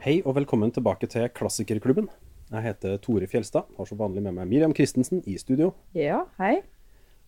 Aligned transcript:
Hei 0.00 0.22
og 0.24 0.32
velkommen 0.38 0.70
tilbake 0.72 1.04
til 1.12 1.26
Klassikerklubben. 1.36 2.06
Jeg 2.50 2.62
heter 2.64 2.96
Tore 3.04 3.26
Fjelstad, 3.30 3.64
har 3.76 3.86
som 3.86 3.98
vanlig 4.00 4.22
med 4.24 4.32
meg 4.38 4.48
Miriam 4.50 4.72
Christensen 4.74 5.20
i 5.28 5.34
studio. 5.38 5.68
Ja, 5.96 6.22
hei. 6.40 6.56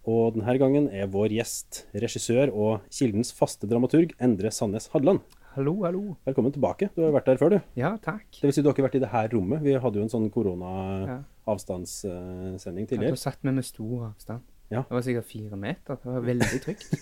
Og 0.09 0.33
denne 0.35 0.55
gangen 0.59 0.89
er 0.91 1.07
vår 1.13 1.29
gjest 1.37 1.83
regissør 1.95 2.51
og 2.51 2.81
Kildens 2.91 3.31
faste 3.37 3.69
dramaturg 3.71 4.15
Endre 4.25 4.51
Sandnes 4.51 4.89
Hadland. 4.95 5.21
Hallo, 5.53 5.75
hallo. 5.85 6.17
Velkommen 6.27 6.53
tilbake. 6.55 6.89
Du 6.97 7.03
har 7.05 7.09
jo 7.13 7.17
vært 7.19 7.29
der 7.29 7.39
før, 7.43 7.51
du. 7.55 7.59
Ja, 7.79 7.91
takk. 8.03 8.25
Det 8.41 8.47
vil 8.49 8.55
si 8.57 8.63
du 8.65 8.69
har 8.71 8.75
ikke 8.75 8.87
vært 8.89 8.97
i 8.99 9.05
det 9.05 9.13
her 9.13 9.27
rommet. 9.37 9.61
Vi 9.63 9.73
hadde 9.77 9.97
jo 10.01 10.05
en 10.07 10.11
sånn 10.15 10.27
Ja. 10.27 10.33
korona-avstandssending 10.35 12.87
Da 12.89 12.91
tidligere. 12.97 13.19
satt 13.21 13.39
vi 13.43 13.51
med 13.53 13.65
stor 13.69 13.97
avstand. 14.09 14.41
Ja. 14.73 14.81
Det 14.89 14.95
var 14.97 15.03
sikkert 15.05 15.29
fire 15.29 15.57
meter. 15.61 15.95
Det 16.01 16.09
var 16.09 16.23
veldig 16.25 16.61
trygt. 16.65 16.89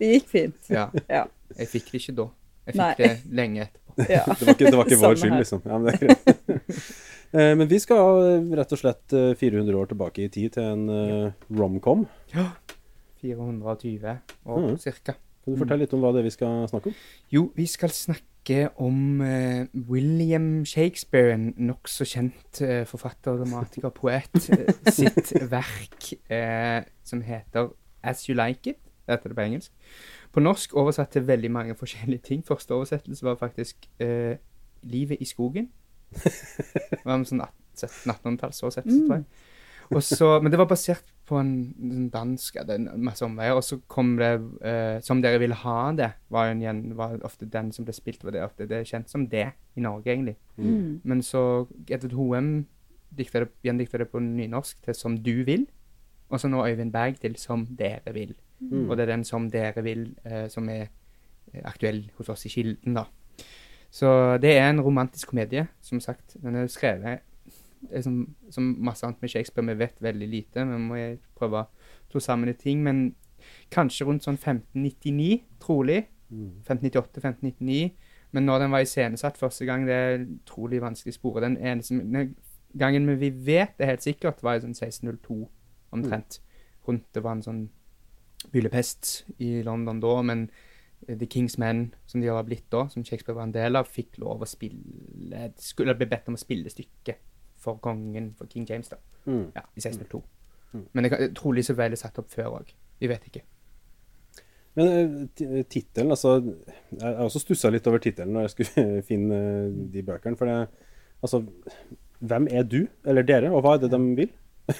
Det 0.00 0.08
gikk 0.08 0.26
fint. 0.28 0.56
Ja. 0.72 0.88
Ja. 1.08 1.26
Jeg 1.58 1.68
fikk 1.68 1.90
det 1.92 2.00
ikke 2.00 2.14
da. 2.16 2.26
Jeg 2.66 2.78
Nei. 2.78 2.90
fikk 2.92 3.00
det 3.02 3.38
lenge 3.40 3.64
etterpå. 3.66 4.06
ja. 4.08 4.26
Det 4.38 4.46
var 4.46 4.54
ikke, 4.54 4.68
det 4.70 4.78
var 4.78 4.90
ikke 4.90 5.00
vår 5.02 5.16
skyld, 5.20 5.38
liksom. 5.40 5.64
Ja, 5.66 5.78
men 5.78 5.88
det 5.88 5.94
er 5.94 6.06
greit. 6.06 6.76
Eh, 7.32 7.54
Men 7.56 7.64
vi 7.64 7.78
skal 7.80 8.18
eh, 8.26 8.50
rett 8.58 8.72
og 8.76 8.76
slett 8.76 9.14
eh, 9.16 9.30
400 9.40 9.72
år 9.72 9.86
tilbake 9.88 10.26
i 10.26 10.28
tid 10.28 10.52
til 10.52 10.66
en 10.68 10.82
eh, 10.92 11.30
romcom. 11.56 12.02
Ja. 12.34 12.50
420 13.22 14.18
år 14.44 14.66
mm. 14.66 14.76
cirka. 14.82 15.14
Kan 15.42 15.54
du 15.54 15.58
fortelle 15.58 15.82
litt 15.82 15.94
om 15.96 16.02
hva 16.02 16.12
det 16.14 16.22
er 16.22 16.28
vi 16.28 16.34
skal 16.36 16.66
snakke 16.70 16.92
om? 16.92 16.98
Jo, 17.34 17.46
vi 17.56 17.64
skal 17.70 17.90
snakke 17.90 18.68
om 18.82 19.22
uh, 19.22 19.64
William 19.88 20.64
Shakespeare, 20.66 21.34
en 21.34 21.48
nokså 21.62 22.06
kjent 22.06 22.60
uh, 22.62 22.82
forfatter, 22.86 23.38
dramatiker, 23.40 23.90
poet, 23.94 24.30
uh, 24.50 24.70
sitt 24.98 25.32
verk 25.50 26.12
eh, 26.30 26.82
som 27.06 27.22
heter 27.26 27.72
As 28.02 28.26
You 28.28 28.38
Like 28.38 28.74
It. 28.74 28.80
Dette 29.06 29.26
er 29.26 29.34
det 29.34 29.38
på 29.38 29.46
engelsk. 29.46 29.72
På 30.32 30.40
norsk 30.40 30.74
oversatt 30.74 31.10
til 31.12 31.26
veldig 31.28 31.50
mange 31.50 31.74
forskjellige 31.76 32.22
ting. 32.22 32.44
Første 32.46 32.74
oversettelse 32.74 33.24
var 33.24 33.36
faktisk 33.40 33.88
eh, 34.00 34.36
Livet 34.82 35.20
i 35.20 35.24
skogen. 35.24 35.68
Det 36.12 37.04
var 37.04 37.14
en 37.14 37.24
sånn 37.24 37.42
1700-1800-tallsoversettelse, 37.76 39.06
tror 39.06 39.20
jeg. 39.20 39.24
Og 39.92 40.02
så, 40.02 40.28
men 40.40 40.52
det 40.52 40.58
var 40.58 40.68
basert 40.70 41.04
på 41.28 41.36
en, 41.36 41.50
en 41.84 42.06
dansk 42.12 42.56
det 42.66 42.74
er 42.74 42.80
en 42.80 43.04
masse 43.04 43.24
omveier. 43.26 43.52
Og 43.58 43.64
så 43.66 43.78
kom 43.92 44.14
det 44.16 44.30
eh, 44.64 45.00
'Som 45.04 45.20
dere 45.22 45.38
ville 45.38 45.54
ha 45.54 45.92
det', 45.92 46.12
var, 46.30 46.46
jo 46.46 46.50
en, 46.56 46.62
igjen- 46.62 46.96
var 46.96 47.18
ofte 47.24 47.46
den 47.46 47.72
som 47.72 47.84
ble 47.84 47.92
spilt. 47.92 48.24
Var 48.24 48.30
det, 48.32 48.42
ofte, 48.42 48.66
det 48.68 48.78
er 48.78 48.84
kjent 48.88 49.10
som 49.10 49.26
det 49.28 49.52
i 49.76 49.80
Norge, 49.80 50.06
egentlig. 50.12 50.36
Mm. 50.56 51.00
Men 51.04 51.22
så 51.22 51.66
Edvard 51.88 52.12
Hoem 52.12 52.66
gjendikta 53.16 53.98
det 53.98 54.08
på 54.08 54.18
nynorsk 54.20 54.82
til 54.82 54.94
'Som 54.94 55.18
du 55.22 55.44
vil'. 55.44 55.66
Og 56.30 56.40
så 56.40 56.48
nå 56.48 56.66
Øyvind 56.66 56.92
Berg 56.92 57.20
til 57.20 57.36
'Som 57.36 57.66
dere 57.76 58.12
vil'. 58.14 58.34
Mm. 58.70 58.88
Og 58.90 58.96
det 58.96 59.02
er 59.02 59.12
den 59.16 59.24
'Som 59.24 59.50
dere 59.50 59.82
vil' 59.82 60.14
eh, 60.24 60.48
som 60.48 60.68
er 60.68 60.86
eh, 61.54 61.60
aktuell 61.64 62.10
hos 62.16 62.28
oss 62.28 62.46
i 62.46 62.48
Kilden, 62.48 62.94
da. 62.94 63.04
Så 63.90 64.38
det 64.40 64.56
er 64.58 64.70
en 64.70 64.80
romantisk 64.80 65.28
komedie, 65.28 65.66
som 65.80 66.00
sagt. 66.00 66.36
Den 66.42 66.54
er 66.54 66.66
skrevet 66.66 67.20
er 67.90 68.02
som, 68.02 68.34
som 68.50 68.76
masse 68.78 69.06
annet 69.06 69.22
med 69.22 69.28
Shakespeare. 69.28 69.66
Vi 69.66 69.78
vet 69.78 70.02
veldig 70.02 70.28
lite. 70.28 70.64
Vi 70.64 70.78
må 70.78 71.00
prøve 71.38 71.64
å 71.64 71.68
to 72.12 72.20
sammen 72.20 72.50
litt 72.50 72.62
ting. 72.62 72.82
Men 72.82 73.14
kanskje 73.74 74.06
rundt 74.06 74.26
sånn 74.26 74.38
1599, 74.38 75.42
trolig. 75.60 76.04
Mm. 76.30 76.62
1598-1599. 76.68 77.90
Men 78.32 78.48
når 78.48 78.64
den 78.64 78.72
var 78.72 78.86
iscenesatt 78.86 79.38
første 79.40 79.66
gang, 79.68 79.84
det 79.86 79.94
er 79.94 80.24
utrolig 80.24 80.80
vanskelig 80.82 81.12
å 81.12 81.18
spore. 81.18 81.44
Den 81.44 81.58
eneste 81.60 82.30
gangen 82.78 83.10
vi 83.20 83.30
vet 83.30 83.76
det 83.78 83.90
helt 83.90 84.04
sikkert, 84.04 84.40
var 84.42 84.56
i 84.56 84.64
sånn 84.64 84.76
1602 84.76 85.42
omtrent. 85.92 86.40
Rundt 86.88 87.04
det 87.14 87.22
var 87.22 87.36
en 87.36 87.44
sånn 87.44 87.62
byllepest 88.52 89.12
i 89.44 89.62
London 89.66 90.00
da, 90.02 90.14
men 90.26 90.46
eh, 91.06 91.16
The 91.16 91.28
King's 91.30 91.58
Men, 91.60 91.90
som 92.06 92.20
de 92.20 92.30
har 92.32 92.44
blitt 92.48 92.68
da, 92.72 92.86
som 92.92 93.04
Shakespeare 93.04 93.36
var 93.36 93.48
en 93.48 93.54
del 93.54 93.78
av, 93.78 93.90
fikk 93.90 94.18
lov 94.22 94.42
å 94.42 94.48
spille 94.48 95.48
Skulle 95.60 95.96
bli 95.98 96.08
bedt 96.10 96.30
om 96.32 96.38
å 96.38 96.42
spille 96.42 96.72
stykket 96.72 97.22
for 97.62 97.78
kongen, 97.78 98.32
for 98.34 98.50
King 98.50 98.66
James, 98.66 98.90
da. 98.90 98.98
Mm. 99.26 99.52
Ja, 99.54 99.62
i 99.76 99.82
1602. 99.84 100.22
Mm. 100.72 100.86
Men 100.92 101.04
det 101.04 101.10
kan, 101.12 101.34
trolig 101.38 101.62
så 101.68 101.76
ble 101.78 101.92
det 101.92 102.00
satt 102.00 102.18
opp 102.18 102.30
før 102.32 102.56
òg. 102.58 102.72
Vi 102.98 103.10
vet 103.10 103.28
ikke. 103.28 103.44
Men 104.74 104.88
eh, 105.36 105.62
tittelen, 105.68 106.14
altså 106.14 106.38
Jeg 106.40 107.02
har 107.04 107.20
også 107.26 107.42
stussa 107.42 107.68
litt 107.70 107.86
over 107.90 108.00
tittelen 108.00 108.32
når 108.32 108.46
jeg 108.46 108.54
skulle 108.54 108.86
finne 109.10 109.38
eh, 109.38 109.82
de 109.94 110.04
bøkene. 110.06 110.38
For 110.40 110.50
det 110.50 110.88
Altså, 111.22 111.44
hvem 112.18 112.48
er 112.50 112.64
du, 112.66 112.80
eller 113.06 113.22
dere, 113.22 113.52
og 113.54 113.62
hva 113.62 113.76
er 113.76 113.84
det 113.84 113.92
de 113.92 113.98
vil? 114.18 114.30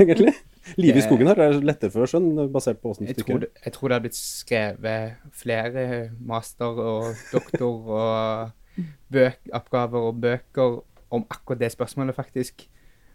Egentlig. 0.00 0.32
Livet 0.76 1.00
i 1.00 1.04
skogen 1.06 1.30
her 1.30 1.40
er 1.42 1.58
lettere 1.64 1.92
for 1.94 2.04
å 2.04 2.10
skjønne, 2.10 2.48
basert 2.52 2.80
på 2.82 2.92
åssen 2.92 3.08
stykket 3.08 3.46
er. 3.48 3.50
jeg 3.64 3.74
tror 3.74 3.88
det 3.88 3.96
har 3.96 4.04
blitt 4.04 4.18
skrevet 4.18 5.34
flere 5.36 5.84
master- 6.20 6.82
og 6.82 7.22
doktor- 7.32 7.92
og 7.98 8.84
bøkoppgaver 9.12 10.10
og 10.10 10.20
bøker 10.22 10.80
om 11.10 11.24
akkurat 11.30 11.62
det 11.62 11.72
spørsmålet, 11.72 12.14
faktisk. 12.14 12.68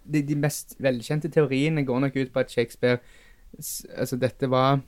De, 0.04 0.22
de 0.22 0.36
mest 0.36 0.76
velkjente 0.84 1.32
teoriene 1.32 1.86
går 1.88 2.00
nok 2.00 2.18
ut 2.18 2.34
på 2.34 2.42
at 2.44 2.52
Shakespeare 2.52 3.00
Altså, 3.54 4.18
dette 4.18 4.50
var 4.50 4.82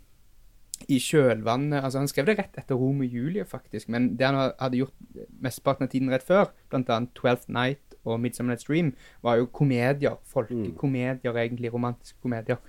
i 0.92 0.98
kjølvannet 1.00 1.84
Altså, 1.84 2.02
han 2.02 2.10
skrev 2.12 2.26
det 2.28 2.38
rett 2.40 2.58
etter 2.60 2.76
Romeo 2.76 3.06
og 3.06 3.14
Julie, 3.14 3.46
faktisk, 3.48 3.88
men 3.94 4.16
det 4.20 4.28
han 4.28 4.52
hadde 4.60 4.82
gjort 4.82 5.22
mesteparten 5.40 5.88
av 5.88 5.94
tiden 5.94 6.12
rett 6.12 6.26
før, 6.26 6.50
annet 6.74 7.14
Twelfth 7.16 7.48
Night 7.48 7.95
og 8.06 8.20
Midsummer 8.22 8.54
Night's 8.54 8.68
Dream, 8.68 8.94
var 9.24 9.40
jo 9.40 9.46
komedier. 9.46 10.18
Folkekomedier, 10.32 11.38
egentlig. 11.42 11.74
Romantiske 11.74 12.18
komedier. 12.22 12.62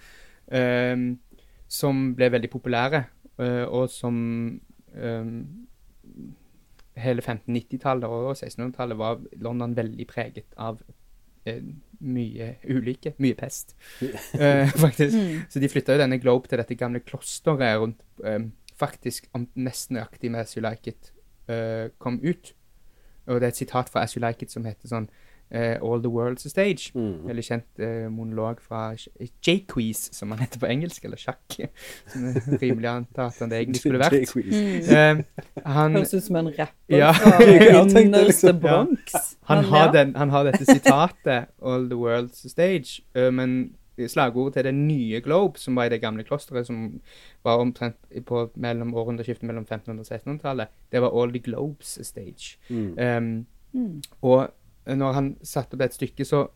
Um, 0.47 1.19
som 1.69 2.13
ble 2.15 2.31
veldig 2.33 2.51
populære, 2.51 3.05
uh, 3.43 3.65
og 3.65 3.89
som 3.91 4.15
um, 5.03 5.33
Hele 6.97 7.21
1590-tallet 7.21 8.09
og 8.09 8.31
1600-tallet 8.31 8.97
var 8.97 9.19
London 9.45 9.75
veldig 9.77 10.07
preget 10.09 10.55
av 10.57 10.79
uh, 10.81 11.59
mye 12.01 12.55
ulykke. 12.65 13.13
Mye 13.19 13.37
pest, 13.37 13.77
uh, 14.01 14.71
faktisk. 14.85 15.17
Mm. 15.19 15.43
Så 15.51 15.61
de 15.61 15.69
flytta 15.69 15.97
jo 15.97 16.05
denne 16.05 16.21
Globe 16.23 16.49
til 16.49 16.63
dette 16.63 16.79
gamle 16.79 17.03
klosteret 17.05 17.83
rundt 17.83 18.01
um, 18.25 18.53
Faktisk 18.77 19.31
nesten 19.57 19.97
nøyaktig 19.97 20.29
med 20.29 20.43
As 20.45 20.51
You 20.53 20.61
Like 20.61 20.93
It 20.93 21.13
eh, 21.49 21.89
kom 21.99 22.21
ut. 22.21 22.53
Og 23.27 23.41
det 23.41 23.49
er 23.49 23.55
et 23.55 23.63
sitat 23.65 23.89
fra 23.93 24.03
As 24.07 24.15
You 24.17 24.25
Like 24.27 24.43
It 24.43 24.53
som 24.55 24.65
heter 24.65 24.89
sånn 24.89 25.09
Uh, 25.55 25.79
All 25.81 26.01
the 26.03 26.11
world's 26.11 26.45
a 26.45 26.49
stage. 26.49 26.91
Mm. 26.95 27.29
Veldig 27.29 27.45
kjent 27.47 27.79
uh, 27.79 28.09
monolog 28.11 28.59
fra 28.61 28.97
J-Quiz, 29.47 30.09
som 30.13 30.33
han 30.35 30.41
heter 30.43 30.59
på 30.59 30.67
engelsk, 30.67 31.05
eller 31.07 31.21
sjakk. 31.23 31.59
Som 32.11 32.25
er 32.33 32.59
rimelig 32.59 32.89
antatt 32.91 33.39
enn 33.39 33.45
han 33.47 33.53
det 33.53 33.61
egentlig 33.63 33.83
skulle 33.85 34.01
vært. 34.03 34.35
Mm. 34.35 35.23
Uh, 35.23 35.63
han, 35.63 35.95
Høres 36.01 36.17
ut 36.17 36.27
som 36.27 36.41
en 36.43 36.51
rapper 36.57 36.99
Ja. 36.99 37.13
fra 37.15 38.01
innerste 38.03 38.57
Bronx. 38.59 39.15
ja. 39.15 39.23
Han, 39.53 39.65
har 39.71 39.93
den, 39.95 40.17
han 40.19 40.35
har 40.35 40.51
dette 40.51 40.67
sitatet, 40.67 41.47
'All 41.63 41.87
the 41.95 42.01
world's 42.03 42.43
a 42.43 42.51
stage', 42.51 42.99
eh, 43.15 43.31
men 43.31 43.77
slagordet 44.09 44.55
til 44.59 44.69
det 44.69 44.75
nye 44.75 45.21
Globe, 45.25 45.59
som 45.59 45.77
var 45.77 45.89
i 45.89 45.93
det 45.95 46.01
gamle 46.03 46.25
klosteret, 46.25 46.67
som 46.69 47.01
var 47.45 47.63
omtrent 47.63 47.97
på 48.27 48.51
mellom 48.55 48.95
århundreskiftet 48.95 49.49
mellom 49.49 49.65
1500- 49.65 50.01
og 50.01 50.07
1600-tallet, 50.07 50.69
det 50.93 51.03
var 51.03 51.11
'All 51.11 51.33
the 51.33 51.41
globes 51.41 51.99
stage'. 52.03 52.57
Mm. 52.71 52.99
Um, 52.99 53.47
Mm. 53.77 54.03
Og 54.21 54.49
når 54.87 55.13
han 55.13 55.37
satte 55.43 55.75
opp 55.77 55.85
et 55.85 55.95
stykke, 55.95 56.25
så, 56.25 56.47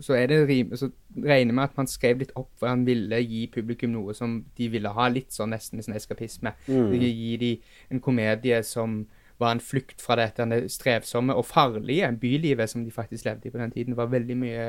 så, 0.00 0.14
er 0.14 0.26
det 0.30 0.40
rim, 0.48 0.76
så 0.76 0.90
regner 1.16 1.52
vi 1.52 1.56
med 1.56 1.64
at 1.64 1.76
han 1.76 1.90
skrev 1.90 2.20
litt 2.22 2.34
opp, 2.38 2.50
for 2.58 2.70
han 2.70 2.84
ville 2.86 3.22
gi 3.24 3.46
publikum 3.52 3.94
noe 3.94 4.14
som 4.14 4.40
de 4.58 4.68
ville 4.72 4.92
ha, 4.94 5.08
litt 5.10 5.34
sånn 5.34 5.54
nesten 5.54 5.82
sånn 5.82 5.96
eskapisme. 5.98 6.54
Mm. 6.68 6.92
Gi 7.00 7.36
dem 7.40 7.72
en 7.90 8.04
komedie 8.04 8.62
som 8.66 9.02
var 9.40 9.54
en 9.56 9.60
flukt 9.64 10.02
fra 10.04 10.16
dette 10.20 10.44
det 10.50 10.58
strevsomme 10.72 11.34
og 11.34 11.46
farlige 11.48 12.10
bylivet 12.20 12.68
som 12.70 12.84
de 12.84 12.92
faktisk 12.92 13.24
levde 13.24 13.48
i 13.48 13.52
på 13.54 13.58
den 13.58 13.70
tiden. 13.72 13.94
Det 13.94 14.00
var 14.00 14.10
veldig 14.12 14.36
mye 14.36 14.66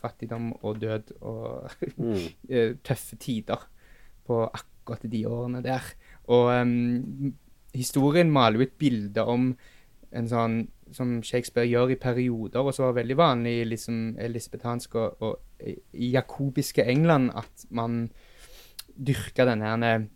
fattigdom 0.00 0.52
og 0.62 0.80
død 0.80 1.12
og 1.20 1.70
Mm. 1.98 2.14
eh, 2.48 2.74
tøffe 2.84 3.16
tider 3.20 3.66
på 4.26 4.42
akkurat 4.48 5.04
de 5.12 5.26
årene 5.28 5.62
der. 5.62 5.84
Og 6.28 6.48
um, 6.62 7.34
historien 7.74 8.30
maler 8.32 8.58
jo 8.58 8.66
et 8.66 8.78
bilde 8.80 9.24
om 9.24 9.50
en 10.12 10.28
sånn 10.28 10.58
som 10.92 11.18
Shakespeare 11.22 11.68
gjør 11.68 11.90
i 11.92 11.96
perioder, 12.00 12.60
og 12.64 12.72
så 12.72 12.86
var 12.86 12.94
veldig 13.02 13.16
vanlig 13.16 13.50
i 13.60 13.64
liksom 13.68 14.16
elisabethansk 14.24 14.94
og, 14.96 15.18
og 15.20 15.66
i 15.92 16.08
jakobiske 16.14 16.84
England 16.88 17.30
at 17.36 17.66
man 17.70 18.06
dyrka 18.96 19.44
denne 19.44 19.74
eh, 19.84 20.06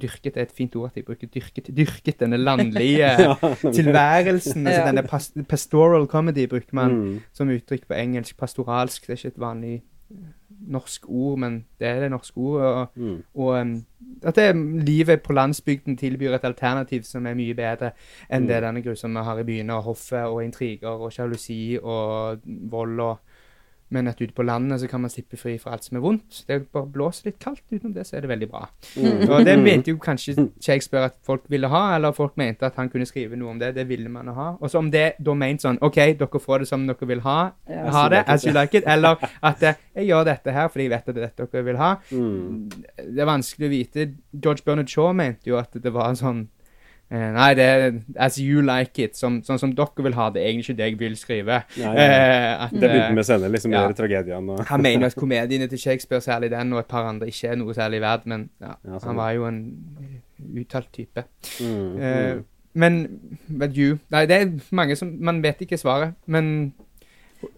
Dyrket 0.00 0.36
er 0.36 0.42
et 0.42 0.52
fint 0.52 0.74
ord 0.76 0.90
at 0.90 0.96
jeg 0.96 1.04
bruker. 1.06 1.26
Dyrket, 1.32 1.70
dyrket 1.76 2.20
denne 2.20 2.36
landlige 2.36 3.08
tilværelsen. 3.78 4.66
altså 4.66 4.86
Denne 4.86 5.02
past 5.08 5.36
pastoral 5.48 6.06
comedy 6.06 6.48
bruker 6.48 6.72
man 6.72 6.96
Mm. 6.96 7.20
som 7.32 7.48
uttrykk 7.48 7.86
på 7.88 7.94
engelsk. 7.94 8.36
Pastoralsk 8.36 9.06
det 9.06 9.10
er 9.12 9.16
ikke 9.16 9.28
et 9.34 9.40
vanlig 9.40 9.74
eh, 10.10 10.16
norsk 10.68 11.04
ord, 11.08 11.38
men 11.38 11.64
det 11.80 11.88
er 11.88 12.00
det 12.00 12.10
norske 12.10 12.36
ordet. 12.36 12.66
Og, 12.66 12.88
Mm. 12.96 13.22
og 13.34 13.60
um, 13.60 13.84
at 14.22 14.34
det, 14.36 14.56
livet 14.86 15.22
på 15.22 15.32
landsbygden 15.32 15.96
tilbyr 15.96 16.34
et 16.34 16.44
alternativ 16.44 17.02
som 17.02 17.26
er 17.26 17.34
mye 17.34 17.54
bedre 17.54 17.90
enn 18.30 18.46
det 18.48 18.62
denne 18.62 18.82
grusomme 18.82 19.22
har 19.24 19.38
i 19.38 19.44
byene, 19.44 19.74
og 19.74 19.82
hoffet 19.82 20.24
og 20.24 20.44
intriger 20.44 20.88
og 20.88 21.12
sjalusi 21.12 21.78
og 21.82 22.38
vold 22.46 23.00
og 23.00 23.18
Men 23.94 24.08
at 24.10 24.18
ute 24.18 24.34
på 24.34 24.42
landet 24.42 24.80
så 24.82 24.88
kan 24.90 25.00
man 25.00 25.10
slippe 25.12 25.38
fri 25.38 25.52
for 25.62 25.70
alt 25.70 25.84
som 25.86 25.96
er 25.96 26.02
vondt. 26.02 26.40
Det 26.48 26.54
er 26.56 26.64
bare 26.74 26.88
blåser 26.90 27.28
litt 27.28 27.36
kaldt 27.38 27.62
utenom 27.70 27.92
det, 27.94 28.02
så 28.08 28.16
er 28.18 28.24
det 28.24 28.30
veldig 28.32 28.48
bra. 28.50 28.64
Mm. 28.98 29.20
Og 29.30 29.44
det 29.46 29.54
mente 29.62 29.92
jo 29.92 29.98
kanskje 30.02 30.34
Shakespeare 30.60 31.04
at 31.12 31.14
folk 31.26 31.44
ville 31.52 31.70
ha, 31.70 31.82
eller 31.94 32.10
folk 32.16 32.34
mente 32.40 32.66
at 32.66 32.74
han 32.80 32.90
kunne 32.90 33.06
skrive 33.06 33.38
noe 33.38 33.52
om 33.54 33.60
det. 33.62 33.74
Det 33.76 33.84
ville 33.88 34.10
man 34.10 34.26
ha. 34.34 34.48
Og 34.60 34.70
så 34.72 34.82
om 34.82 34.90
det 34.90 35.04
da 35.22 35.36
mente 35.38 35.68
sånn 35.68 35.78
OK, 35.86 36.00
dere 36.18 36.42
får 36.42 36.64
det 36.64 36.68
som 36.72 36.86
dere 36.90 37.06
vil 37.12 37.22
ha, 37.26 37.36
Ja. 37.70 37.86
ha 37.94 38.08
det, 38.10 38.24
as 38.26 38.44
you 38.46 38.52
like 38.56 38.74
it, 38.74 38.84
eller 38.86 39.22
at 39.52 39.62
eh, 39.62 39.78
jeg 39.94 40.10
gjør 40.10 40.24
dette 40.32 40.52
her 40.58 40.68
fordi 40.68 40.88
jeg 40.88 40.90
vet 40.96 41.08
at 41.08 41.14
det 41.14 41.22
er 41.22 41.28
dette 41.30 41.48
dere 41.54 41.64
vil 41.70 41.80
ha. 41.80 41.92
Mm. 42.10 42.68
Det 42.98 43.22
er 43.22 43.30
vanskelig 43.30 43.70
å 43.70 43.74
vite. 43.76 44.08
George 44.34 44.66
Bernard 44.66 44.90
Shaw 44.90 45.12
mente 45.14 45.46
jo 45.50 45.58
at 45.62 45.78
det 45.78 45.94
var 45.94 46.10
sånn 46.18 46.48
Nei, 47.10 47.54
det 47.54 47.64
er 47.64 47.92
as 48.18 48.36
you 48.42 48.62
like 48.66 48.98
it. 49.02 49.14
Som, 49.16 49.38
sånn 49.46 49.60
som 49.62 49.74
dere 49.78 50.02
vil 50.06 50.16
ha 50.18 50.26
det. 50.34 50.42
Egentlig 50.42 50.64
ikke 50.72 50.78
det 50.80 50.86
jeg 50.88 50.98
vil 50.98 51.16
skrive. 51.16 51.60
Nei, 51.78 51.92
ja. 51.92 51.92
Eh, 51.92 52.64
at, 52.64 52.72
Det 52.74 52.88
begynte 52.90 53.12
vi 53.14 53.22
å 53.22 53.26
sende 53.28 53.50
liksom, 53.54 53.72
ja. 53.76 53.84
med 53.86 53.96
tragedien 54.00 54.50
og 54.50 54.64
han 54.66 54.82
mener 54.82 55.06
at 55.06 55.14
komediene 55.18 55.68
til 55.70 55.78
Shakespeare, 55.78 56.20
særlig 56.24 56.50
den 56.50 56.72
og 56.74 56.80
et 56.82 56.90
par 56.90 57.06
andre, 57.06 57.28
ikke 57.30 57.52
er 57.52 57.60
noe 57.60 57.74
særlig 57.76 58.00
verdt, 58.02 58.26
men 58.26 58.48
ja, 58.60 58.74
Ja, 58.82 58.98
sånn. 58.98 59.06
han 59.12 59.16
var 59.20 59.30
jo 59.36 59.46
en 59.46 59.60
uttalt 60.58 60.90
type. 60.92 61.24
mm. 61.60 62.00
Eh, 62.00 62.34
mm. 62.34 62.44
men 62.74 62.98
but 63.48 63.76
you 63.76 63.98
Nei, 64.10 64.26
det 64.26 64.36
er 64.36 64.50
mange 64.70 64.96
som 64.96 65.14
Man 65.20 65.38
vet 65.42 65.62
ikke 65.64 65.78
svaret, 65.78 66.12
men 66.26 66.72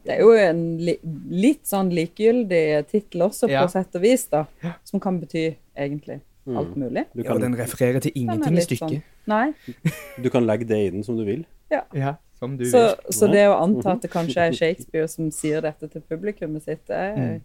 Det 0.05 0.13
er 0.15 0.21
jo 0.21 0.33
en 0.37 0.63
li 0.83 0.99
litt 1.31 1.65
sånn 1.67 1.89
likegyldig 1.95 2.87
tittel 2.91 3.23
også, 3.23 3.49
Ja. 3.49 3.63
på 3.65 3.71
sett 3.73 3.95
og 3.97 4.03
vis, 4.03 4.27
da. 4.29 4.45
Ja. 4.63 4.73
Som 4.85 5.01
kan 5.01 5.21
bety 5.21 5.55
egentlig 5.77 6.21
alt 6.57 6.77
Mm. 6.77 6.79
mulig. 6.83 7.05
Du, 7.15 7.23
Ja, 7.23 7.27
kan, 7.29 7.33
og 7.37 7.41
den 7.43 7.55
refererer 7.59 8.01
til 8.01 8.13
ingenting 8.15 8.57
i 8.57 8.61
stykket. 8.61 8.89
sånn- 8.91 9.03
Nei. 9.27 9.53
du 10.23 10.31
kan 10.31 10.47
legge 10.47 10.65
det 10.69 10.79
i 10.87 10.91
den 10.91 11.03
som 11.05 11.17
du 11.17 11.25
vil. 11.25 11.45
Ja, 11.71 12.15
som 12.39 12.57
du 12.57 12.65
Så, 12.65 12.79
vil. 12.79 13.13
så 13.13 13.27
det 13.31 13.47
å 13.49 13.61
anta 13.63 13.93
at 13.93 14.03
det 14.03 14.11
kanskje 14.11 14.37
er 14.49 14.53
Shakespeare 14.61 15.09
som 15.09 15.31
sier 15.31 15.61
dette 15.61 15.89
til 15.91 16.01
publikummet 16.01 16.63
sitt, 16.63 16.87
det 16.87 17.17
Mm. 17.17 17.41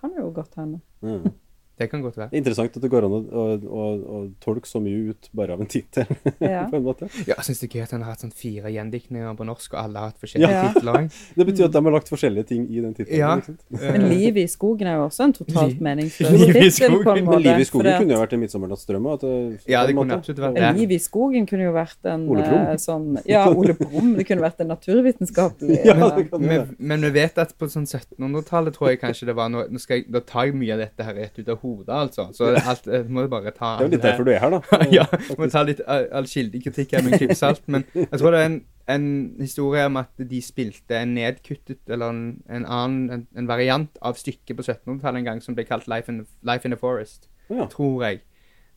kan 0.00 0.10
jo 0.16 0.30
godt 0.32 0.54
hende. 0.56 0.80
Mm. 1.02 1.32
Det 1.78 1.88
kan 1.90 2.02
godt 2.02 2.16
være. 2.16 2.28
Det 2.30 2.36
er 2.38 2.42
interessant 2.44 2.76
at 2.76 2.82
det 2.82 2.90
går 2.92 3.04
an 3.08 3.12
å, 3.16 3.18
å, 3.34 3.44
å, 3.66 3.84
å 4.14 4.18
tolke 4.40 4.66
så 4.70 4.78
mye 4.80 5.10
ut 5.10 5.28
bare 5.34 5.54
av 5.56 5.60
en 5.60 5.66
tittel, 5.66 6.06
Ja. 6.40 6.68
på 6.70 6.76
en 6.78 6.84
måte. 6.86 7.08
Ja, 7.26 7.34
jeg 7.34 7.44
syns 7.48 7.60
det 7.64 7.66
er 7.66 7.78
gøy 7.78 7.82
at 7.82 7.90
han 7.96 8.02
har 8.06 8.12
hatt 8.14 8.20
sånn 8.22 8.30
fire 8.32 8.70
gjendiktninger 8.70 9.34
på 9.36 9.46
norsk, 9.48 9.74
og 9.74 9.80
alle 9.82 9.98
har 9.98 10.12
hatt 10.12 10.20
forskjellige 10.22 10.50
Ja. 10.54 10.68
titler. 10.72 11.08
Det 11.38 11.46
betyr 11.48 11.64
at 11.66 11.72
de 11.74 11.82
har 11.82 11.94
lagt 11.96 12.08
forskjellige 12.12 12.46
ting 12.52 12.68
i 12.70 12.80
den 12.84 12.94
tittelen. 12.94 13.18
Ja. 13.18 13.90
Men 13.90 14.06
Liv 14.08 14.36
i 14.38 14.46
skogen 14.46 14.86
er 14.86 15.00
jo 15.00 15.08
også 15.08 15.24
en 15.26 15.32
totalt 15.34 15.80
meningsfull 15.82 16.30
meningsløs 16.30 16.46
Liv 16.46 16.56
i 16.56 16.62
tittel, 16.70 16.94
skogen. 16.94 17.14
Men 17.14 17.24
måte. 17.32 17.56
I 17.58 17.66
skogen 17.66 17.90
at- 17.90 18.00
kunne 18.04 18.14
jo 18.14 18.20
vært 18.22 18.32
en 18.38 18.40
'Midtsommernatts 18.44 18.86
drøm'. 18.86 19.10
at 19.14 19.20
det- 19.20 19.60
Ja, 19.74 19.82
det 19.86 19.94
kunne 19.96 20.06
måte. 20.06 20.18
absolutt 20.20 20.38
vært 20.46 20.54
det. 20.54 20.76
Liv 20.78 20.90
i 20.94 20.98
skogen 21.02 21.46
kunne 21.50 21.64
jo 21.66 21.72
vært 21.74 22.04
en 22.14 22.28
Ole 22.28 22.42
Brumm. 22.46 22.66
eh, 22.70 22.76
sånn 22.76 23.18
Ja, 23.26 23.48
Ole 23.50 23.74
Brumm. 23.74 24.14
Det 24.16 24.26
kunne 24.26 24.42
vært 24.46 24.60
en 24.60 24.68
naturvitenskapelig 24.68 25.84
Ja, 25.90 25.94
eh, 26.06 26.16
det 26.16 26.30
kan 26.30 26.40
Men, 26.40 26.48
være. 26.60 26.76
men 26.78 27.00
vi 27.00 27.10
vet 27.10 27.38
at 27.38 27.54
på 27.58 27.66
sånn 27.66 27.86
1700-tallet 27.86 28.74
tror 28.76 28.88
jeg 28.90 29.00
kanskje 29.00 29.26
det 29.26 29.34
var 29.36 29.48
noe 29.50 29.66
Nå, 29.68 29.80
skal 29.80 29.96
jeg, 30.02 30.06
nå 30.12 30.20
tar 30.26 30.44
jeg 30.46 30.54
mye 30.54 30.72
av 30.74 30.78
dette 30.84 31.04
her 31.04 31.14
rett 31.14 31.38
ut 31.38 31.48
av 31.48 31.58
hodet, 31.64 31.88
altså. 31.96 32.28
Så 32.36 32.50
alt, 32.60 32.86
jeg 32.86 33.08
må 33.10 33.24
bare 33.32 33.50
ta 33.56 33.72
Det 33.80 33.86
er 33.86 33.88
jo 33.88 33.94
litt 33.96 34.04
derfor 34.04 34.28
du 34.28 34.30
er 34.34 34.38
her, 34.44 34.54
da. 34.54 34.78
ja, 34.98 35.06
må 35.40 35.48
ta 35.50 35.64
litt 35.66 35.80
all, 35.86 36.06
kritikk 36.28 36.34
kildekritikk 36.36 36.94
her 36.98 37.02
med 37.06 37.16
en 37.16 37.22
klype 37.24 37.38
salt. 37.40 37.64
Men 37.66 37.86
jeg 37.96 38.20
tror 38.20 38.36
det 38.36 38.42
er 38.42 38.50
en, 38.52 38.60
en 38.94 39.06
historie 39.40 39.86
om 39.88 39.96
at 40.02 40.12
de 40.34 40.42
spilte 40.44 41.00
en 41.00 41.16
nedkuttet, 41.16 41.80
eller 41.88 42.12
en, 42.14 42.22
en 42.48 42.68
annen, 42.68 43.10
en, 43.18 43.26
en 43.42 43.48
variant 43.50 43.98
av 44.04 44.20
stykket 44.20 44.56
på 44.60 44.62
1700-tallet 44.68 45.22
en 45.24 45.30
gang 45.32 45.42
som 45.44 45.56
ble 45.58 45.64
kalt 45.68 45.88
Life 45.90 46.12
in, 46.12 46.22
Life 46.46 46.68
in 46.68 46.76
the 46.76 46.80
Forest. 46.80 47.28
Ja. 47.50 47.66
Tror 47.72 48.04
jeg. 48.06 48.22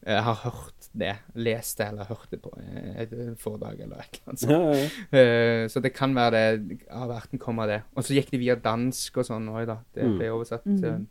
Jeg 0.07 0.21
har 0.23 0.35
hørt 0.43 0.85
det. 0.95 1.15
Lest 1.35 1.79
det, 1.81 1.87
eller 1.89 2.05
hørt 2.07 2.29
det 2.31 2.37
på 2.43 2.51
eh, 2.61 3.01
et 3.01 3.13
foredrag 3.41 3.79
eller 3.81 3.97
et 4.03 4.19
eller 4.19 4.29
annet 4.29 4.41
sånt. 4.43 4.53
Ja, 4.53 4.59
ja, 4.61 4.83
ja. 4.85 5.23
Eh, 5.63 5.67
Så 5.73 5.81
det 5.83 5.91
kan 5.97 6.13
være 6.15 6.31
det 6.61 6.77
av 6.93 7.09
verten 7.09 7.41
kommer 7.41 7.67
det. 7.67 7.79
Og 7.97 8.05
så 8.05 8.13
gikk 8.15 8.29
det 8.31 8.39
via 8.39 8.55
dansk 8.61 9.17
og 9.17 9.25
sånn 9.27 9.49
òg, 9.51 9.65
da. 9.67 9.79
Det 9.97 10.05
Mm. 10.05 10.17
ble 10.19 10.29
oversatt. 10.31 10.65
Mm. 10.69 11.07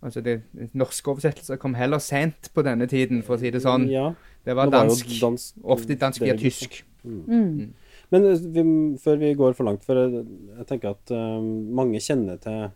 Eh, 0.00 0.06
Altså 0.06 0.20
det, 0.20 0.42
Norske 0.76 1.10
oversettelser 1.10 1.56
kom 1.56 1.74
heller 1.74 1.98
sent 1.98 2.50
på 2.54 2.62
denne 2.62 2.86
tiden, 2.86 3.22
for 3.26 3.36
å 3.36 3.40
si 3.40 3.50
det 3.50 3.62
sånn. 3.64 3.88
Ja, 3.90 4.10
Det 4.44 4.54
var 4.54 4.70
det 4.70 4.76
jo 4.76 4.90
dansk. 4.90 5.16
dansk 5.20 5.64
Ofte 5.64 5.96
dansk 5.98 6.22
via 6.22 6.36
tysk. 6.36 6.84
Mm. 7.02 7.22
Mm. 7.26 7.74
Men 8.10 8.26
eh, 8.30 8.42
vi, 8.54 8.64
før 9.02 9.16
vi 9.22 9.34
går 9.38 9.56
for 9.58 9.68
langt, 9.68 9.86
for 9.86 9.98
jeg, 9.98 10.24
jeg 10.58 10.68
tenker 10.68 10.94
at 10.94 11.14
uh, 11.14 11.40
mange 11.40 12.02
kjenner 12.02 12.38
til 12.42 12.66
eh, 12.68 12.74